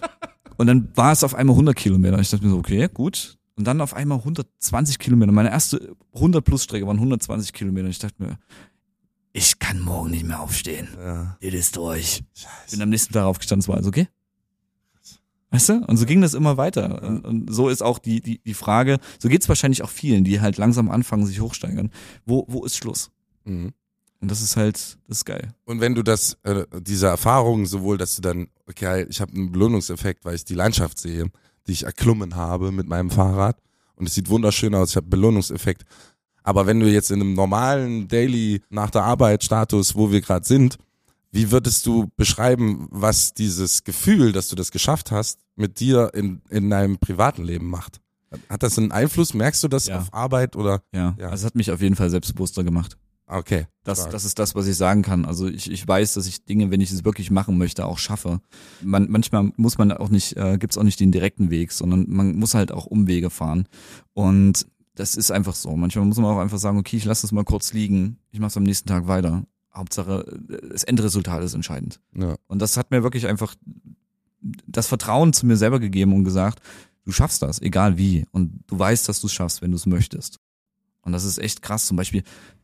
Und 0.56 0.66
dann 0.66 0.88
war 0.94 1.12
es 1.12 1.24
auf 1.24 1.34
einmal 1.34 1.54
100 1.54 1.76
Kilometer. 1.76 2.18
Ich 2.20 2.30
dachte 2.30 2.44
mir 2.44 2.52
so, 2.52 2.58
okay, 2.58 2.88
gut. 2.92 3.38
Und 3.56 3.66
dann 3.66 3.82
auf 3.82 3.92
einmal 3.92 4.18
120 4.18 4.98
Kilometer. 4.98 5.30
Meine 5.30 5.50
erste 5.50 5.94
100 6.14 6.42
plus 6.42 6.64
Strecke 6.64 6.86
waren 6.86 6.96
120 6.96 7.52
Kilometer. 7.52 7.88
Ich 7.88 7.98
dachte 7.98 8.14
mir, 8.18 8.38
ich 9.34 9.58
kann 9.58 9.78
morgen 9.80 10.10
nicht 10.10 10.24
mehr 10.24 10.40
aufstehen. 10.40 10.88
Ja. 10.98 11.36
Das 11.40 11.52
ist 11.52 11.76
durch. 11.76 12.22
Scheiße. 12.34 12.70
Bin 12.70 12.82
am 12.82 12.88
nächsten 12.88 13.12
Tag 13.12 13.24
aufgestanden, 13.24 13.60
es 13.60 13.68
war 13.68 13.76
alles 13.76 13.86
okay. 13.86 14.08
Weißt 15.52 15.68
du? 15.68 15.84
Und 15.86 15.98
so 15.98 16.06
ging 16.06 16.22
das 16.22 16.32
immer 16.32 16.56
weiter. 16.56 17.02
Und, 17.02 17.24
und 17.26 17.54
so 17.54 17.68
ist 17.68 17.82
auch 17.82 17.98
die, 17.98 18.22
die, 18.22 18.38
die 18.38 18.54
Frage, 18.54 18.98
so 19.18 19.28
geht's 19.28 19.48
wahrscheinlich 19.48 19.82
auch 19.82 19.90
vielen, 19.90 20.24
die 20.24 20.40
halt 20.40 20.56
langsam 20.56 20.90
anfangen, 20.90 21.26
sich 21.26 21.40
hochsteigern. 21.40 21.90
Wo, 22.24 22.46
wo 22.48 22.64
ist 22.64 22.76
Schluss? 22.76 23.10
Mhm. 23.44 23.74
Und 24.20 24.30
das 24.30 24.40
ist 24.40 24.56
halt, 24.56 24.76
das 25.08 25.18
ist 25.18 25.24
geil. 25.26 25.52
Und 25.66 25.80
wenn 25.80 25.94
du 25.94 26.02
das, 26.02 26.38
äh, 26.44 26.64
diese 26.80 27.08
Erfahrung, 27.08 27.66
sowohl, 27.66 27.98
dass 27.98 28.16
du 28.16 28.22
dann, 28.22 28.48
okay, 28.66 29.04
ich 29.10 29.20
habe 29.20 29.32
einen 29.32 29.52
Belohnungseffekt, 29.52 30.24
weil 30.24 30.36
ich 30.36 30.44
die 30.44 30.54
Landschaft 30.54 30.98
sehe, 30.98 31.26
die 31.66 31.72
ich 31.72 31.82
erklommen 31.82 32.34
habe 32.34 32.72
mit 32.72 32.88
meinem 32.88 33.10
Fahrrad 33.10 33.58
und 33.96 34.08
es 34.08 34.14
sieht 34.14 34.30
wunderschön 34.30 34.74
aus, 34.74 34.90
ich 34.90 34.96
habe 34.96 35.08
Belohnungseffekt. 35.08 35.82
Aber 36.44 36.66
wenn 36.66 36.80
du 36.80 36.86
jetzt 36.90 37.10
in 37.10 37.20
einem 37.20 37.34
normalen 37.34 38.08
Daily 38.08 38.62
nach 38.70 38.90
der 38.90 39.04
Arbeit 39.04 39.44
Status, 39.44 39.96
wo 39.96 40.10
wir 40.10 40.22
gerade 40.22 40.46
sind, 40.46 40.78
wie 41.32 41.50
würdest 41.50 41.86
du 41.86 42.10
beschreiben, 42.16 42.86
was 42.90 43.34
dieses 43.34 43.84
Gefühl, 43.84 44.32
dass 44.32 44.48
du 44.48 44.56
das 44.56 44.70
geschafft 44.70 45.10
hast, 45.10 45.40
mit 45.56 45.80
dir 45.80 46.10
in, 46.14 46.42
in 46.50 46.68
deinem 46.70 46.98
privaten 46.98 47.42
Leben 47.42 47.68
macht? 47.68 48.00
Hat 48.48 48.62
das 48.62 48.78
einen 48.78 48.92
Einfluss? 48.92 49.34
Merkst 49.34 49.62
du 49.64 49.68
das 49.68 49.86
Ja. 49.86 49.98
auf 49.98 50.12
Arbeit 50.14 50.56
oder? 50.56 50.82
Ja. 50.94 51.14
Ja. 51.18 51.28
Also 51.30 51.42
es 51.42 51.44
hat 51.46 51.54
mich 51.54 51.70
auf 51.70 51.80
jeden 51.82 51.96
Fall 51.96 52.10
selbstbewusster 52.10 52.64
gemacht. 52.64 52.96
Okay. 53.26 53.66
Das, 53.84 53.98
stark. 53.98 54.12
das 54.12 54.24
ist 54.24 54.38
das, 54.38 54.54
was 54.54 54.66
ich 54.66 54.76
sagen 54.76 55.02
kann. 55.02 55.24
Also 55.24 55.48
ich, 55.48 55.70
ich 55.70 55.86
weiß, 55.88 56.14
dass 56.14 56.26
ich 56.26 56.44
Dinge, 56.44 56.70
wenn 56.70 56.80
ich 56.80 56.90
es 56.92 57.04
wirklich 57.04 57.30
machen 57.30 57.56
möchte, 57.56 57.86
auch 57.86 57.98
schaffe. 57.98 58.40
Man, 58.82 59.10
manchmal 59.10 59.52
muss 59.56 59.78
man 59.78 59.90
auch 59.92 60.10
nicht, 60.10 60.36
äh, 60.36 60.58
gibt's 60.58 60.76
auch 60.76 60.82
nicht 60.82 61.00
den 61.00 61.12
direkten 61.12 61.50
Weg, 61.50 61.72
sondern 61.72 62.06
man 62.08 62.36
muss 62.36 62.54
halt 62.54 62.72
auch 62.72 62.84
Umwege 62.86 63.30
fahren. 63.30 63.66
Und 64.12 64.66
das 64.94 65.16
ist 65.16 65.30
einfach 65.30 65.54
so. 65.54 65.74
Manchmal 65.76 66.04
muss 66.04 66.18
man 66.18 66.26
auch 66.34 66.40
einfach 66.40 66.58
sagen, 66.58 66.78
okay, 66.78 66.96
ich 66.98 67.04
lasse 67.06 67.26
es 67.26 67.32
mal 67.32 67.44
kurz 67.44 67.72
liegen, 67.72 68.18
ich 68.30 68.38
mache 68.40 68.48
es 68.48 68.56
am 68.58 68.64
nächsten 68.64 68.88
Tag 68.88 69.06
weiter. 69.08 69.44
Hauptsache, 69.74 70.24
das 70.70 70.84
Endresultat 70.84 71.42
ist 71.42 71.54
entscheidend. 71.54 72.00
ja. 72.14 72.36
Und 72.46 72.60
das 72.60 72.76
hat 72.76 72.90
mir 72.90 73.02
wirklich 73.02 73.26
einfach 73.26 73.54
das 74.66 74.88
Vertrauen 74.88 75.32
zu 75.32 75.46
mir 75.46 75.56
selber 75.56 75.80
gegeben 75.80 76.12
und 76.12 76.24
gesagt, 76.24 76.60
du 77.04 77.12
schaffst 77.12 77.42
das, 77.42 77.60
egal 77.62 77.96
wie. 77.96 78.26
Und 78.32 78.64
du 78.66 78.78
weißt, 78.78 79.08
dass 79.08 79.20
du 79.20 79.26
es 79.28 79.32
schaffst, 79.32 79.62
wenn 79.62 79.70
du 79.70 79.76
es 79.76 79.86
möchtest. 79.86 80.38
Und 81.02 81.12
das 81.12 81.24
ist 81.24 81.38
echt 81.38 81.62
krass. 81.62 81.86
Zum 81.86 81.96
Beispiel, 81.96 82.22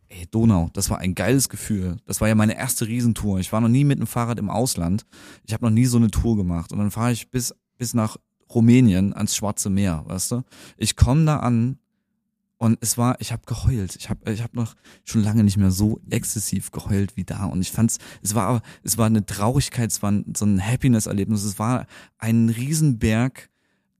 ey, 0.08 0.26
Donau, 0.30 0.70
das 0.72 0.90
war 0.90 0.98
ein 0.98 1.14
geiles 1.14 1.48
Gefühl. 1.48 1.96
Das 2.04 2.20
war 2.20 2.28
ja 2.28 2.34
meine 2.34 2.56
erste 2.56 2.86
Riesentour. 2.86 3.40
Ich 3.40 3.52
war 3.52 3.60
noch 3.60 3.68
nie 3.68 3.84
mit 3.84 3.98
dem 3.98 4.06
Fahrrad 4.06 4.38
im 4.38 4.50
Ausland. 4.50 5.04
Ich 5.44 5.52
habe 5.52 5.64
noch 5.64 5.72
nie 5.72 5.86
so 5.86 5.96
eine 5.98 6.10
Tour 6.10 6.36
gemacht. 6.36 6.72
Und 6.72 6.78
dann 6.78 6.90
fahre 6.90 7.12
ich 7.12 7.30
bis, 7.30 7.54
bis 7.76 7.94
nach 7.94 8.16
Rumänien 8.52 9.12
ans 9.12 9.36
Schwarze 9.36 9.70
Meer, 9.70 10.04
weißt 10.06 10.32
du? 10.32 10.42
Ich 10.76 10.96
komme 10.96 11.24
da 11.26 11.38
an 11.40 11.78
und 12.58 12.78
es 12.80 12.98
war, 12.98 13.20
ich 13.20 13.30
habe 13.30 13.42
geheult. 13.46 13.94
Ich 13.94 14.10
habe 14.10 14.32
ich 14.32 14.42
hab 14.42 14.54
noch 14.54 14.74
schon 15.04 15.22
lange 15.22 15.44
nicht 15.44 15.56
mehr 15.56 15.70
so 15.70 16.00
exzessiv 16.10 16.72
geheult 16.72 17.16
wie 17.16 17.24
da. 17.24 17.44
Und 17.44 17.60
ich 17.60 17.70
fand's, 17.70 17.98
es 18.20 18.34
war, 18.34 18.62
es 18.82 18.98
war 18.98 19.06
eine 19.06 19.24
Traurigkeit, 19.24 19.92
es 19.92 20.02
war 20.02 20.12
so 20.36 20.44
ein 20.44 20.60
Happiness-Erlebnis. 20.60 21.44
Es 21.44 21.60
war 21.60 21.86
ein 22.18 22.48
Riesenberg, 22.48 23.48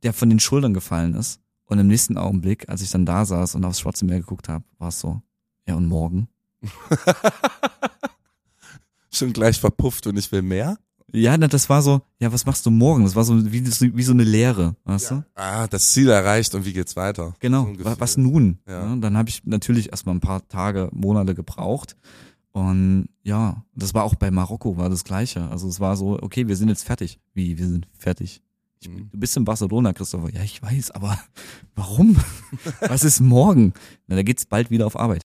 der 0.02 0.12
von 0.12 0.28
den 0.28 0.40
Schultern 0.40 0.74
gefallen 0.74 1.14
ist. 1.14 1.40
Und 1.66 1.78
im 1.78 1.86
nächsten 1.86 2.16
Augenblick, 2.18 2.68
als 2.68 2.82
ich 2.82 2.90
dann 2.90 3.06
da 3.06 3.24
saß 3.24 3.54
und 3.54 3.64
aufs 3.64 3.78
Schwarze 3.80 4.04
Meer 4.04 4.20
geguckt 4.20 4.48
habe, 4.48 4.64
war 4.78 4.88
es 4.88 4.98
so, 4.98 5.22
ja 5.66 5.76
und 5.76 5.86
morgen? 5.86 6.28
Schon 9.10 9.32
gleich 9.32 9.60
verpufft 9.60 10.06
und 10.08 10.16
ich 10.16 10.32
will 10.32 10.42
mehr? 10.42 10.78
Ja, 11.12 11.36
na, 11.38 11.48
das 11.48 11.68
war 11.70 11.80
so, 11.82 12.02
ja, 12.18 12.30
was 12.32 12.44
machst 12.44 12.66
du 12.66 12.70
morgen? 12.70 13.04
Das 13.04 13.14
war 13.16 13.24
so 13.24 13.50
wie, 13.50 13.64
wie 13.64 14.02
so 14.02 14.12
eine 14.12 14.24
Leere, 14.24 14.76
weißt 14.84 15.10
du? 15.12 15.24
Ah, 15.34 15.66
das 15.66 15.92
Ziel 15.92 16.10
erreicht 16.10 16.54
und 16.54 16.66
wie 16.66 16.74
geht's 16.74 16.96
weiter? 16.96 17.34
Genau, 17.40 17.62
So 17.62 17.68
ein 17.68 17.78
wa- 17.78 17.82
Gefühl. 17.84 18.00
was 18.00 18.16
nun? 18.18 18.58
Ja. 18.68 18.86
Ja. 18.90 18.96
dann 18.96 19.16
habe 19.16 19.30
ich 19.30 19.44
natürlich 19.46 19.90
erstmal 19.90 20.14
ein 20.16 20.20
paar 20.20 20.46
Tage, 20.48 20.90
Monate 20.92 21.34
gebraucht. 21.34 21.96
Und 22.52 23.08
ja, 23.22 23.64
das 23.74 23.94
war 23.94 24.04
auch 24.04 24.16
bei 24.16 24.30
Marokko, 24.30 24.76
war 24.76 24.90
das 24.90 25.04
gleiche. 25.04 25.48
Also 25.48 25.68
es 25.68 25.80
war 25.80 25.96
so, 25.96 26.18
okay, 26.20 26.46
wir 26.48 26.56
sind 26.56 26.68
jetzt 26.68 26.84
fertig. 26.84 27.18
Wie, 27.32 27.56
wir 27.56 27.66
sind 27.66 27.86
fertig. 27.96 28.42
Ich, 28.80 28.88
Mhm. 28.88 29.08
du 29.10 29.18
bist 29.18 29.36
in 29.36 29.44
Barcelona, 29.44 29.92
Christopher. 29.92 30.30
Ja, 30.34 30.42
ich 30.42 30.60
weiß, 30.62 30.90
aber 30.90 31.18
warum? 31.74 32.16
Was 32.80 33.04
ist 33.04 33.20
morgen? 33.20 33.72
Na, 34.08 34.16
da 34.16 34.22
geht's 34.22 34.44
bald 34.46 34.70
wieder 34.70 34.86
auf 34.86 34.98
Arbeit. 34.98 35.22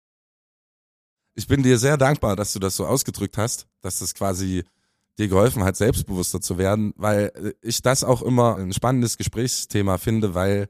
Ich 1.36 1.48
bin 1.48 1.63
dir 1.63 1.78
sehr 1.80 1.98
dankbar, 1.98 2.36
dass 2.36 2.54
du 2.54 2.60
das 2.60 2.76
so 2.76 2.86
ausgedrückt 2.86 3.38
hast, 3.38 3.67
dass 3.82 4.00
das 4.00 4.13
quasi 4.13 4.63
dir 5.17 5.28
geholfen 5.28 5.63
hat, 5.63 5.76
selbstbewusster 5.76 6.41
zu 6.41 6.58
werden, 6.58 6.93
weil 6.97 7.32
äh, 7.36 7.54
ich 7.62 7.82
das 7.82 8.04
auch 8.04 8.21
immer 8.21 8.58
ein 8.58 8.73
spannendes 8.73 9.17
Gesprächsthema 9.17 9.97
finde, 9.97 10.34
weil 10.34 10.69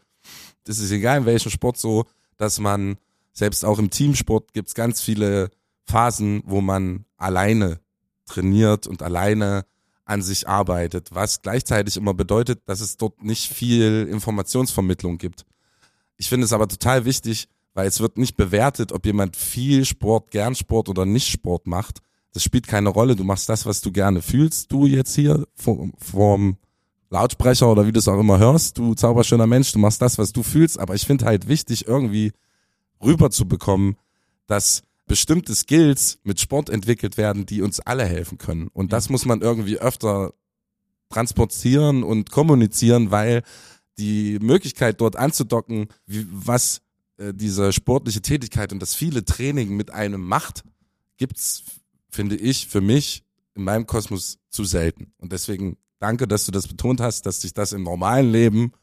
das 0.66 0.80
ist 0.80 0.92
egal 0.92 1.20
in 1.20 1.26
welchem 1.26 1.52
Sport 1.52 1.78
so, 1.78 2.06
dass 2.38 2.60
man, 2.60 2.98
selbst 3.34 3.66
auch 3.66 3.80
im 3.80 3.90
Teamsport 3.90 4.54
gibt's 4.54 4.76
ganz 4.76 5.02
viele 5.02 5.50
Phasen, 5.86 6.44
wo 6.46 6.62
man 6.62 7.06
alleine 7.18 7.80
trainiert 8.26 8.88
und 8.88 9.02
alleine 9.02 9.66
an 10.06 10.22
sich 10.22 10.48
arbeitet, 10.48 11.10
was 11.14 11.42
gleichzeitig 11.42 11.98
immer 11.98 12.14
bedeutet, 12.14 12.62
dass 12.66 12.82
es 12.82 12.98
dort 12.98 13.24
nicht 13.24 13.52
viel 13.52 14.08
Informationsvermittlung 14.10 15.18
gibt. 15.18 15.46
Ich 16.18 16.30
finde 16.30 16.46
es 16.46 16.54
aber 16.54 16.68
total 16.68 17.06
wichtig, 17.06 17.48
weil 17.74 17.88
es 17.88 18.00
wird 18.00 18.18
nicht 18.18 18.36
bewertet, 18.38 18.92
ob 18.92 19.06
jemand 19.06 19.36
viel 19.36 19.86
Sport, 19.86 20.32
gern 20.32 20.56
Sport 20.56 20.90
oder 20.90 21.06
nicht 21.06 21.28
Sport 21.28 21.68
macht. 21.68 22.00
Das 22.34 22.44
spielt 22.44 22.68
keine 22.68 22.90
Rolle. 22.90 23.16
Du 23.16 23.24
machst 23.24 23.48
das, 23.50 23.66
was 23.66 23.82
du 23.82 23.92
gerne 23.92 24.22
fühlst. 24.22 24.72
Du 24.72 24.86
jetzt 24.86 25.16
hier 25.16 25.48
vom, 25.56 25.94
vom 25.98 26.58
Lautsprecher 27.10 27.72
oder 27.72 27.86
wie 27.86 27.92
du 27.92 28.00
es 28.00 28.08
auch 28.08 28.20
immer 28.20 28.40
hörst. 28.40 28.78
Du 28.78 28.96
zauberschöner 28.96 29.48
Mensch, 29.48 29.72
du 29.72 29.80
machst 29.80 30.02
das, 30.02 30.18
was 30.18 30.34
du 30.34 30.42
fühlst. 30.42 30.80
Aber 30.80 30.96
ich 30.96 31.06
finde 31.06 31.26
halt 31.26 31.48
wichtig, 31.48 31.88
irgendwie 31.88 32.32
rüberzubekommen, 33.04 33.96
dass 34.48 34.84
bestimmte 35.06 35.54
Skills 35.54 36.20
mit 36.24 36.40
Sport 36.40 36.70
entwickelt 36.70 37.18
werden, 37.18 37.46
die 37.46 37.62
uns 37.62 37.80
alle 37.80 38.06
helfen 38.06 38.38
können. 38.38 38.68
Und 38.74 38.94
das 38.94 39.10
muss 39.10 39.26
man 39.26 39.42
irgendwie 39.42 39.78
öfter 39.80 40.34
transportieren 41.10 42.04
und 42.04 42.32
kommunizieren, 42.32 43.12
weil 43.12 43.44
die 43.98 44.40
Möglichkeit 44.42 45.00
dort 45.02 45.16
anzudocken, 45.16 45.88
wie, 46.08 46.26
was 46.32 46.82
äh, 47.18 47.34
diese 47.34 47.72
sportliche 47.72 48.22
Tätigkeit 48.22 48.74
und 48.74 48.80
das 48.80 48.96
viele 48.96 49.24
Training 49.24 49.76
mit 49.76 49.92
einem 49.92 50.26
macht, 50.26 50.64
gibt's, 51.18 51.64
finde 52.14 52.36
ich, 52.36 52.68
für 52.68 52.82
mich 52.82 53.24
in 53.56 53.64
meinem 53.64 53.86
Kosmos 53.86 54.40
zu 54.50 54.64
selten. 54.64 55.14
Und 55.18 55.32
deswegen 55.32 55.78
danke, 56.00 56.28
dass 56.28 56.46
du 56.46 56.52
das 56.52 56.68
betont 56.68 57.02
hast, 57.02 57.26
dass 57.26 57.42
sich 57.42 57.54
das 57.54 57.74
im 57.74 57.84
normalen 57.84 58.32
Leben, 58.32 58.74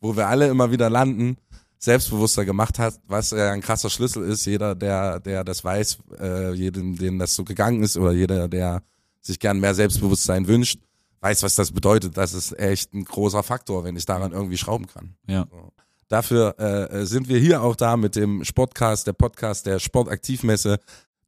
wo 0.00 0.16
wir 0.16 0.28
alle 0.28 0.48
immer 0.48 0.70
wieder 0.70 0.90
landen, 0.90 1.36
selbstbewusster 1.78 2.44
gemacht 2.44 2.78
hat, 2.78 3.00
was 3.06 3.30
ja 3.30 3.52
ein 3.52 3.62
krasser 3.62 3.90
Schlüssel 3.90 4.24
ist. 4.24 4.44
Jeder, 4.44 4.74
der, 4.74 5.20
der 5.20 5.44
das 5.44 5.64
weiß, 5.64 5.98
äh, 6.20 6.52
jedem, 6.52 6.96
dem 6.96 7.18
das 7.18 7.34
so 7.34 7.44
gegangen 7.44 7.82
ist, 7.82 7.96
oder 7.96 8.12
jeder, 8.12 8.48
der 8.48 8.82
sich 9.20 9.38
gern 9.38 9.60
mehr 9.60 9.74
Selbstbewusstsein 9.74 10.46
wünscht, 10.46 10.78
weiß, 11.20 11.42
was 11.42 11.54
das 11.54 11.72
bedeutet. 11.72 12.16
Das 12.16 12.34
ist 12.34 12.58
echt 12.58 12.92
ein 12.92 13.04
großer 13.04 13.42
Faktor, 13.42 13.84
wenn 13.84 13.96
ich 13.96 14.04
daran 14.04 14.32
irgendwie 14.32 14.58
schrauben 14.58 14.86
kann. 14.86 15.16
Ja. 15.26 15.46
So. 15.50 15.72
Dafür 16.08 16.58
äh, 16.58 17.06
sind 17.06 17.28
wir 17.28 17.38
hier 17.38 17.62
auch 17.62 17.76
da 17.76 17.96
mit 17.96 18.16
dem 18.16 18.44
Sportcast, 18.44 19.06
der 19.06 19.12
Podcast 19.12 19.66
der 19.66 19.78
Sportaktivmesse. 19.78 20.80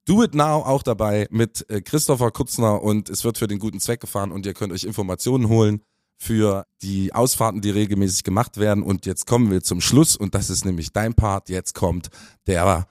Do 0.05 0.23
It 0.23 0.35
Now 0.35 0.65
auch 0.65 0.83
dabei 0.83 1.29
mit 1.31 1.69
äh, 1.71 1.81
Christopher 1.81 2.31
Kutzner 2.31 2.83
und 2.83 3.09
es 3.09 3.25
wird 3.25 3.39
für 3.39 3.47
den 3.47 3.59
guten 3.59 3.81
Zweck 3.81 4.01
gefahren 4.01 4.33
und 4.33 4.47
ihr 4.47 4.55
könnt 4.55 4.73
euch 4.73 4.85
Informationen 4.85 5.49
holen 5.49 5.83
für 6.23 6.67
die 6.83 7.13
Ausfahrten, 7.13 7.61
die 7.61 7.71
regelmäßig 7.71 8.23
gemacht 8.23 8.57
werden. 8.57 8.85
Und 8.85 9.07
jetzt 9.07 9.27
kommen 9.27 9.51
wir 9.51 9.63
zum 9.63 9.81
Schluss 9.81 10.17
und 10.17 10.35
das 10.35 10.51
ist 10.51 10.65
nämlich 10.65 10.93
dein 10.93 11.15
Part. 11.15 11.49
Jetzt 11.49 11.75
kommt 11.75 12.11
der 12.47 12.87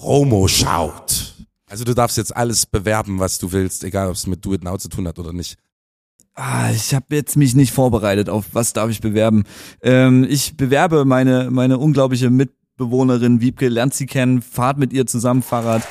Romo 0.00 0.46
schaut. 0.46 1.34
Also 1.66 1.84
du 1.84 1.94
darfst 1.94 2.16
jetzt 2.16 2.34
alles 2.34 2.64
bewerben, 2.66 3.18
was 3.18 3.38
du 3.38 3.52
willst, 3.52 3.84
egal 3.84 4.08
ob 4.08 4.14
es 4.14 4.26
mit 4.26 4.44
Do 4.44 4.54
It 4.54 4.64
Now 4.64 4.78
zu 4.78 4.88
tun 4.88 5.06
hat 5.06 5.18
oder 5.18 5.32
nicht. 5.32 5.56
Ah, 6.34 6.70
ich 6.70 6.94
habe 6.94 7.16
jetzt 7.16 7.36
mich 7.36 7.56
nicht 7.56 7.72
vorbereitet 7.72 8.28
auf 8.28 8.46
was 8.52 8.72
darf 8.72 8.88
ich 8.90 9.00
bewerben. 9.00 9.42
Ähm, 9.82 10.24
ich 10.28 10.56
bewerbe 10.56 11.04
meine 11.04 11.50
meine 11.50 11.78
unglaubliche 11.78 12.30
Mitbewohnerin 12.30 13.40
Wiebke, 13.40 13.68
lernt 13.68 13.94
sie 13.94 14.06
kennen, 14.06 14.40
fahrt 14.42 14.78
mit 14.78 14.92
ihr 14.92 15.06
zusammen 15.06 15.42
Fahrrad. 15.42 15.82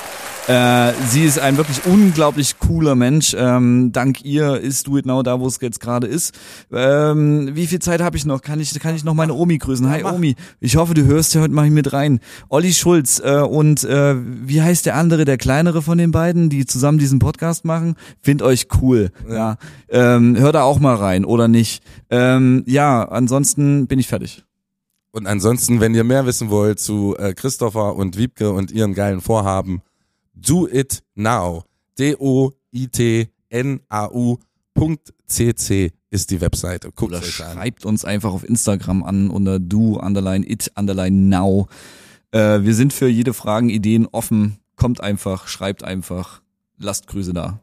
Äh, 0.48 0.94
sie 1.10 1.24
ist 1.24 1.38
ein 1.38 1.58
wirklich 1.58 1.84
unglaublich 1.84 2.58
cooler 2.58 2.94
Mensch. 2.94 3.36
Ähm, 3.38 3.92
dank 3.92 4.24
ihr 4.24 4.58
ist 4.58 4.86
Do 4.86 4.96
It 4.96 5.04
Now 5.04 5.22
da, 5.22 5.40
wo 5.40 5.46
es 5.46 5.60
jetzt 5.60 5.78
gerade 5.78 6.06
ist. 6.06 6.32
Ähm, 6.72 7.50
wie 7.52 7.66
viel 7.66 7.80
Zeit 7.80 8.00
habe 8.00 8.16
ich 8.16 8.24
noch? 8.24 8.40
Kann 8.40 8.58
ich, 8.58 8.72
kann 8.80 8.94
ich 8.94 9.04
noch 9.04 9.12
meine 9.12 9.34
Omi 9.34 9.58
grüßen? 9.58 9.90
Hi 9.90 10.04
Omi, 10.04 10.36
ich 10.58 10.76
hoffe, 10.76 10.94
du 10.94 11.04
hörst 11.04 11.34
ja 11.34 11.42
heute 11.42 11.52
mal 11.52 11.68
mit 11.68 11.92
rein. 11.92 12.20
Olli 12.48 12.72
Schulz 12.72 13.20
äh, 13.22 13.42
und 13.42 13.84
äh, 13.84 14.14
wie 14.16 14.62
heißt 14.62 14.86
der 14.86 14.96
andere, 14.96 15.26
der 15.26 15.36
kleinere 15.36 15.82
von 15.82 15.98
den 15.98 16.12
beiden, 16.12 16.48
die 16.48 16.64
zusammen 16.64 16.96
diesen 16.96 17.18
Podcast 17.18 17.66
machen? 17.66 17.94
Find 18.22 18.40
euch 18.40 18.68
cool. 18.80 19.10
Ja, 19.30 19.58
ähm, 19.90 20.34
hör 20.38 20.52
da 20.52 20.62
auch 20.62 20.80
mal 20.80 20.94
rein 20.94 21.26
oder 21.26 21.48
nicht. 21.48 21.82
Ähm, 22.08 22.62
ja, 22.66 23.06
ansonsten 23.06 23.86
bin 23.86 23.98
ich 23.98 24.08
fertig. 24.08 24.44
Und 25.10 25.26
ansonsten, 25.26 25.80
wenn 25.80 25.94
ihr 25.94 26.04
mehr 26.04 26.24
wissen 26.24 26.48
wollt 26.48 26.80
zu 26.80 27.14
äh, 27.18 27.34
Christopher 27.34 27.96
und 27.96 28.16
Wiebke 28.16 28.50
und 28.50 28.70
ihren 28.70 28.94
geilen 28.94 29.20
Vorhaben, 29.20 29.82
do 30.40 30.68
it 30.68 31.02
now. 31.14 31.64
D-O-I-T-N-A-U.cc 31.98 32.32
ist 36.10 36.30
die 36.30 36.40
Webseite. 36.40 36.92
Guckt 36.92 37.12
Oder 37.12 37.18
euch 37.18 37.44
an. 37.44 37.54
schreibt 37.54 37.84
uns 37.84 38.04
einfach 38.04 38.32
auf 38.32 38.48
Instagram 38.48 39.02
an 39.02 39.30
unter 39.30 39.58
do 39.58 39.98
underline 39.98 40.46
it 40.46 40.70
underline 40.76 41.28
now. 41.28 41.68
Äh, 42.30 42.62
wir 42.62 42.74
sind 42.74 42.92
für 42.92 43.08
jede 43.08 43.34
Fragen, 43.34 43.68
Ideen 43.68 44.06
offen. 44.06 44.58
Kommt 44.76 45.00
einfach, 45.00 45.48
schreibt 45.48 45.82
einfach, 45.82 46.40
lasst 46.78 47.08
Grüße 47.08 47.32
da. 47.32 47.60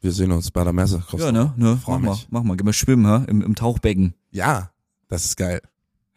Wir 0.00 0.12
sehen 0.12 0.32
uns 0.32 0.50
bei 0.50 0.64
der 0.64 0.72
Messe. 0.72 1.02
Ja, 1.16 1.32
ne, 1.32 1.54
ne, 1.56 1.78
Freu 1.78 1.98
mach 1.98 2.02
mal, 2.02 2.18
mach 2.30 2.42
mal, 2.42 2.56
geh 2.56 2.64
mal 2.64 2.72
schwimmen, 2.72 3.06
ha? 3.06 3.24
Im, 3.26 3.40
im 3.40 3.54
Tauchbecken. 3.54 4.14
Ja, 4.30 4.70
das 5.08 5.24
ist 5.24 5.36
geil. 5.36 5.62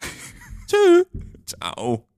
Tschüss. 0.66 1.06
Ciao. 1.46 2.09